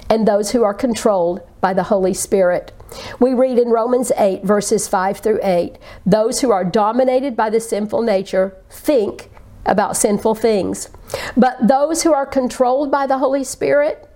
and 0.09 0.27
those 0.27 0.53
who 0.53 0.63
are 0.63 0.75
controlled 0.75 1.41
by 1.61 1.75
the 1.75 1.85
Holy 1.85 2.15
Spirit. 2.15 2.73
We 3.19 3.35
read 3.35 3.59
in 3.59 3.69
Romans 3.71 4.13
8, 4.17 4.45
verses 4.45 4.89
5 4.89 5.19
through 5.19 5.41
8 5.43 5.77
those 6.07 6.41
who 6.41 6.51
are 6.51 6.65
dominated 6.65 7.37
by 7.37 7.51
the 7.51 7.61
sinful 7.61 8.03
nature 8.03 8.57
think 8.69 9.31
about 9.71 9.97
sinful 9.97 10.35
things. 10.35 10.91
But 11.37 11.57
those 11.67 12.03
who 12.03 12.13
are 12.13 12.27
controlled 12.27 12.91
by 12.91 13.07
the 13.07 13.19
Holy 13.19 13.45
Spirit 13.45 14.07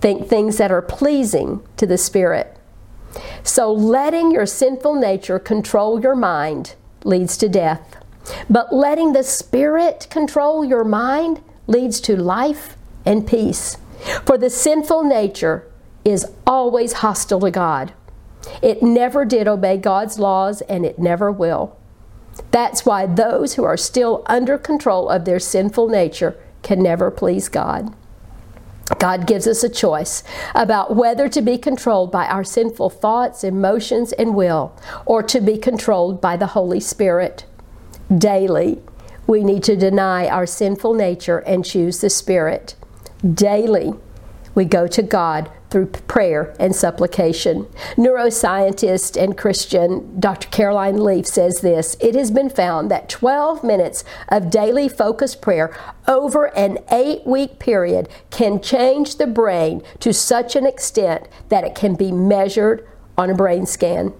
think 0.00 0.28
things 0.28 0.58
that 0.58 0.70
are 0.70 0.82
pleasing 0.82 1.66
to 1.78 1.86
the 1.86 1.98
Spirit. 1.98 2.56
So 3.42 3.72
letting 3.72 4.30
your 4.30 4.46
sinful 4.46 4.96
nature 4.96 5.38
control 5.38 6.00
your 6.00 6.14
mind 6.14 6.74
leads 7.04 7.36
to 7.38 7.48
death. 7.48 7.96
But 8.48 8.72
letting 8.72 9.14
the 9.14 9.22
Spirit 9.22 10.06
control 10.10 10.64
your 10.64 10.84
mind 10.84 11.42
leads 11.66 12.00
to 12.02 12.16
life 12.16 12.76
and 13.06 13.26
peace. 13.26 13.78
For 14.26 14.36
the 14.36 14.50
sinful 14.50 15.04
nature 15.04 15.66
is 16.04 16.26
always 16.46 16.94
hostile 16.94 17.40
to 17.40 17.50
God. 17.50 17.94
It 18.60 18.82
never 18.82 19.24
did 19.24 19.48
obey 19.48 19.78
God's 19.78 20.18
laws 20.18 20.60
and 20.62 20.84
it 20.84 20.98
never 20.98 21.32
will. 21.32 21.78
That's 22.50 22.86
why 22.86 23.06
those 23.06 23.54
who 23.54 23.64
are 23.64 23.76
still 23.76 24.22
under 24.26 24.58
control 24.58 25.08
of 25.08 25.24
their 25.24 25.40
sinful 25.40 25.88
nature 25.88 26.36
can 26.62 26.82
never 26.82 27.10
please 27.10 27.48
God. 27.48 27.94
God 28.98 29.26
gives 29.26 29.46
us 29.46 29.64
a 29.64 29.68
choice 29.68 30.22
about 30.54 30.94
whether 30.94 31.28
to 31.28 31.40
be 31.40 31.56
controlled 31.56 32.12
by 32.12 32.26
our 32.26 32.44
sinful 32.44 32.90
thoughts, 32.90 33.42
emotions, 33.42 34.12
and 34.12 34.34
will, 34.34 34.76
or 35.06 35.22
to 35.22 35.40
be 35.40 35.56
controlled 35.56 36.20
by 36.20 36.36
the 36.36 36.48
Holy 36.48 36.80
Spirit. 36.80 37.46
Daily, 38.16 38.82
we 39.26 39.42
need 39.42 39.62
to 39.64 39.76
deny 39.76 40.28
our 40.28 40.46
sinful 40.46 40.94
nature 40.94 41.38
and 41.38 41.64
choose 41.64 42.00
the 42.00 42.10
Spirit. 42.10 42.74
Daily, 43.32 43.94
we 44.54 44.66
go 44.66 44.86
to 44.86 45.02
God 45.02 45.50
through 45.74 45.86
prayer 45.86 46.54
and 46.60 46.72
supplication. 46.72 47.64
Neuroscientist 47.96 49.20
and 49.20 49.36
Christian 49.36 50.20
Dr. 50.20 50.46
Caroline 50.50 51.02
Leaf 51.02 51.26
says 51.26 51.62
this 51.62 51.96
It 51.98 52.14
has 52.14 52.30
been 52.30 52.48
found 52.48 52.92
that 52.92 53.08
12 53.08 53.64
minutes 53.64 54.04
of 54.28 54.50
daily 54.50 54.88
focused 54.88 55.42
prayer 55.42 55.76
over 56.06 56.56
an 56.56 56.78
eight 56.92 57.26
week 57.26 57.58
period 57.58 58.08
can 58.30 58.62
change 58.62 59.16
the 59.16 59.26
brain 59.26 59.82
to 59.98 60.12
such 60.12 60.54
an 60.54 60.64
extent 60.64 61.26
that 61.48 61.64
it 61.64 61.74
can 61.74 61.96
be 61.96 62.12
measured 62.12 62.86
on 63.18 63.28
a 63.28 63.34
brain 63.34 63.66
scan. 63.66 64.12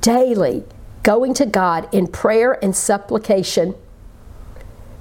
Daily, 0.00 0.64
going 1.02 1.34
to 1.34 1.44
God 1.44 1.92
in 1.92 2.06
prayer 2.06 2.58
and 2.64 2.74
supplication 2.74 3.74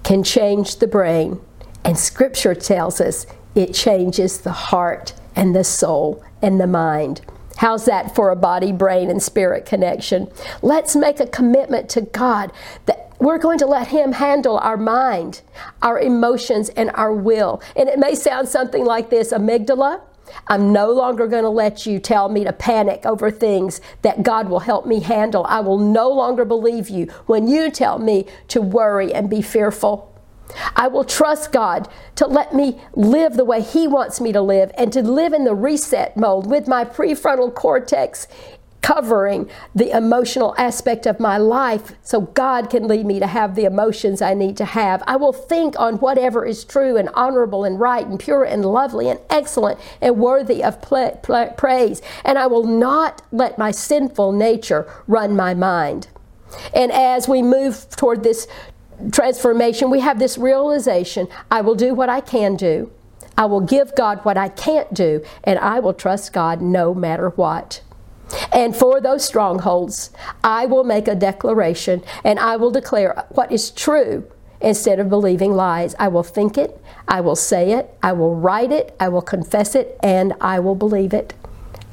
can 0.04 0.24
change 0.24 0.80
the 0.80 0.88
brain. 0.88 1.40
And 1.86 1.98
Scripture 1.98 2.54
tells 2.54 3.00
us 3.00 3.26
it 3.56 3.74
changes 3.74 4.42
the 4.42 4.52
heart 4.52 5.14
and 5.36 5.56
the 5.56 5.64
soul 5.64 6.24
and 6.42 6.60
the 6.60 6.68
mind. 6.68 7.22
How's 7.58 7.86
that 7.86 8.14
for 8.14 8.30
a 8.32 8.36
body, 8.36 8.72
brain, 8.74 9.10
and 9.10 9.24
spirit 9.24 9.66
connection? 9.66 10.30
Let's 10.62 10.96
make 10.96 11.20
a 11.20 11.28
commitment 11.28 11.90
to 11.92 12.02
God 12.02 12.52
that 12.86 13.14
we're 13.20 13.38
going 13.38 13.58
to 13.60 13.66
let 13.66 13.88
Him 13.88 14.12
handle 14.12 14.58
our 14.58 14.76
mind, 14.76 15.42
our 15.82 16.00
emotions, 16.00 16.70
and 16.70 16.92
our 16.96 17.14
will. 17.14 17.62
And 17.78 17.88
it 17.88 17.98
may 17.98 18.14
sound 18.14 18.50
something 18.50 18.84
like 18.84 19.10
this 19.10 19.32
amygdala. 19.32 20.02
I'm 20.48 20.74
no 20.74 20.92
longer 20.92 21.28
going 21.28 21.44
to 21.44 21.50
let 21.50 21.86
you 21.86 22.00
tell 22.00 22.28
me 22.30 22.44
to 22.44 22.52
panic 22.52 23.06
over 23.06 23.32
things 23.32 23.80
that 24.02 24.24
God 24.24 24.50
will 24.50 24.60
help 24.60 24.86
me 24.86 25.00
handle. 25.00 25.46
I 25.48 25.62
will 25.62 25.78
no 25.78 26.10
longer 26.10 26.44
believe 26.44 26.90
you 26.90 27.06
when 27.26 27.48
you 27.48 27.72
tell 27.72 28.00
me 28.00 28.26
to 28.50 28.62
worry 28.62 29.14
and 29.14 29.30
be 29.30 29.42
fearful. 29.42 30.15
I 30.76 30.88
will 30.88 31.04
trust 31.04 31.52
God 31.52 31.88
to 32.16 32.28
let 32.28 32.54
me 32.54 32.80
live 32.94 33.34
the 33.34 33.46
way 33.46 33.62
He 33.62 33.88
wants 33.88 34.22
me 34.22 34.32
to 34.32 34.42
live 34.42 34.72
and 34.78 34.92
to 34.94 35.02
live 35.02 35.34
in 35.34 35.44
the 35.44 35.56
reset 35.56 36.16
mode 36.16 36.46
with 36.46 36.68
my 36.68 36.86
prefrontal 36.86 37.54
cortex 37.54 38.28
covering 38.86 39.50
the 39.74 39.90
emotional 39.98 40.54
aspect 40.60 41.08
of 41.08 41.20
my 41.20 41.38
life 41.38 41.94
so 42.04 42.22
God 42.22 42.70
can 42.70 42.88
lead 42.88 43.04
me 43.04 43.20
to 43.20 43.26
have 43.26 43.56
the 43.56 43.66
emotions 43.66 44.22
I 44.22 44.36
need 44.36 44.56
to 44.58 44.66
have. 44.66 45.02
I 45.08 45.16
will 45.16 45.34
think 45.34 45.74
on 45.80 45.96
whatever 45.96 46.46
is 46.46 46.64
true 46.64 46.96
and 46.96 47.10
honorable 47.16 47.64
and 47.64 47.80
right 47.80 48.06
and 48.06 48.20
pure 48.20 48.44
and 48.44 48.64
lovely 48.64 49.10
and 49.10 49.20
excellent 49.28 49.80
and 50.02 50.20
worthy 50.20 50.64
of 50.64 50.80
praise. 50.84 52.02
And 52.24 52.38
I 52.38 52.46
will 52.46 52.68
not 52.68 53.24
let 53.32 53.58
my 53.58 53.72
sinful 53.72 54.34
nature 54.34 54.88
run 55.08 55.36
my 55.36 55.56
mind. 55.56 56.08
And 56.72 56.92
as 56.92 57.28
we 57.28 57.42
move 57.42 57.90
toward 57.90 58.22
this 58.22 58.48
transformation, 59.12 59.90
we 59.90 60.00
have 60.00 60.20
this 60.20 60.38
realization 60.38 61.28
I 61.52 61.62
will 61.62 61.76
do 61.76 61.94
what 61.94 62.10
I 62.10 62.22
can 62.22 62.56
do. 62.56 62.92
I 63.38 63.46
will 63.46 63.62
give 63.62 63.96
God 63.96 64.24
what 64.24 64.38
I 64.38 64.48
can't 64.48 64.94
do, 64.94 65.22
and 65.44 65.60
I 65.60 65.80
will 65.80 65.94
trust 65.94 66.32
God 66.32 66.62
no 66.62 66.94
matter 66.94 67.30
what. 67.30 67.82
And 68.52 68.76
for 68.76 69.02
those 69.02 69.26
strongholds, 69.26 70.12
I 70.44 70.66
will 70.66 70.84
make 70.84 71.08
a 71.08 71.16
declaration 71.16 72.04
and 72.24 72.40
I 72.40 72.56
will 72.56 72.72
declare 72.72 73.26
what 73.30 73.52
is 73.52 73.72
true 73.72 74.26
instead 74.62 75.00
of 75.00 75.10
believing 75.10 75.54
lies. 75.54 75.96
I 76.00 76.08
will 76.08 76.24
think 76.24 76.58
it, 76.58 76.82
I 77.08 77.22
will 77.22 77.36
say 77.36 77.74
it, 77.74 77.96
I 78.02 78.14
will 78.14 78.36
write 78.36 78.72
it, 78.72 78.96
I 79.00 79.10
will 79.10 79.22
confess 79.22 79.76
it, 79.76 79.98
and 80.02 80.34
I 80.42 80.60
will 80.60 80.76
believe 80.76 81.14
it. 81.14 81.34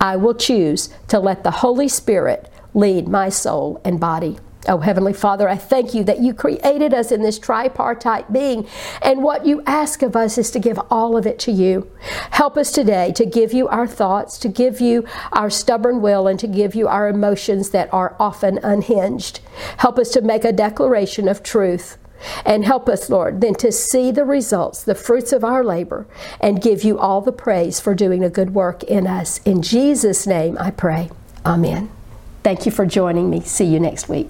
I 0.00 0.16
will 0.16 0.34
choose 0.34 0.88
to 1.08 1.18
let 1.18 1.44
the 1.44 1.50
Holy 1.50 1.88
Spirit 1.88 2.48
lead 2.74 3.08
my 3.08 3.28
soul 3.28 3.80
and 3.84 4.00
body. 4.00 4.38
Oh, 4.68 4.78
Heavenly 4.78 5.12
Father, 5.12 5.48
I 5.48 5.56
thank 5.56 5.92
you 5.92 6.04
that 6.04 6.20
you 6.20 6.32
created 6.32 6.94
us 6.94 7.10
in 7.10 7.22
this 7.22 7.38
tripartite 7.40 8.32
being, 8.32 8.68
and 9.02 9.24
what 9.24 9.44
you 9.44 9.60
ask 9.66 10.02
of 10.02 10.14
us 10.14 10.38
is 10.38 10.52
to 10.52 10.60
give 10.60 10.78
all 10.88 11.16
of 11.16 11.26
it 11.26 11.40
to 11.40 11.50
you. 11.50 11.90
Help 12.30 12.56
us 12.56 12.70
today 12.70 13.10
to 13.12 13.26
give 13.26 13.52
you 13.52 13.66
our 13.66 13.88
thoughts, 13.88 14.38
to 14.38 14.48
give 14.48 14.80
you 14.80 15.04
our 15.32 15.50
stubborn 15.50 16.00
will, 16.00 16.28
and 16.28 16.38
to 16.38 16.46
give 16.46 16.76
you 16.76 16.86
our 16.86 17.08
emotions 17.08 17.70
that 17.70 17.92
are 17.92 18.14
often 18.20 18.58
unhinged. 18.62 19.40
Help 19.78 19.98
us 19.98 20.10
to 20.10 20.20
make 20.20 20.44
a 20.44 20.52
declaration 20.52 21.26
of 21.26 21.42
truth. 21.42 21.98
And 22.46 22.64
help 22.64 22.88
us, 22.88 23.10
Lord, 23.10 23.40
then 23.40 23.56
to 23.56 23.72
see 23.72 24.12
the 24.12 24.24
results, 24.24 24.84
the 24.84 24.94
fruits 24.94 25.32
of 25.32 25.42
our 25.42 25.64
labor, 25.64 26.06
and 26.40 26.62
give 26.62 26.84
you 26.84 27.00
all 27.00 27.20
the 27.20 27.32
praise 27.32 27.80
for 27.80 27.96
doing 27.96 28.22
a 28.22 28.30
good 28.30 28.54
work 28.54 28.84
in 28.84 29.08
us. 29.08 29.40
In 29.44 29.60
Jesus' 29.60 30.24
name 30.24 30.56
I 30.60 30.70
pray. 30.70 31.10
Amen. 31.44 31.90
Thank 32.44 32.64
you 32.64 32.70
for 32.70 32.86
joining 32.86 33.28
me. 33.28 33.40
See 33.40 33.64
you 33.64 33.80
next 33.80 34.08
week. 34.08 34.28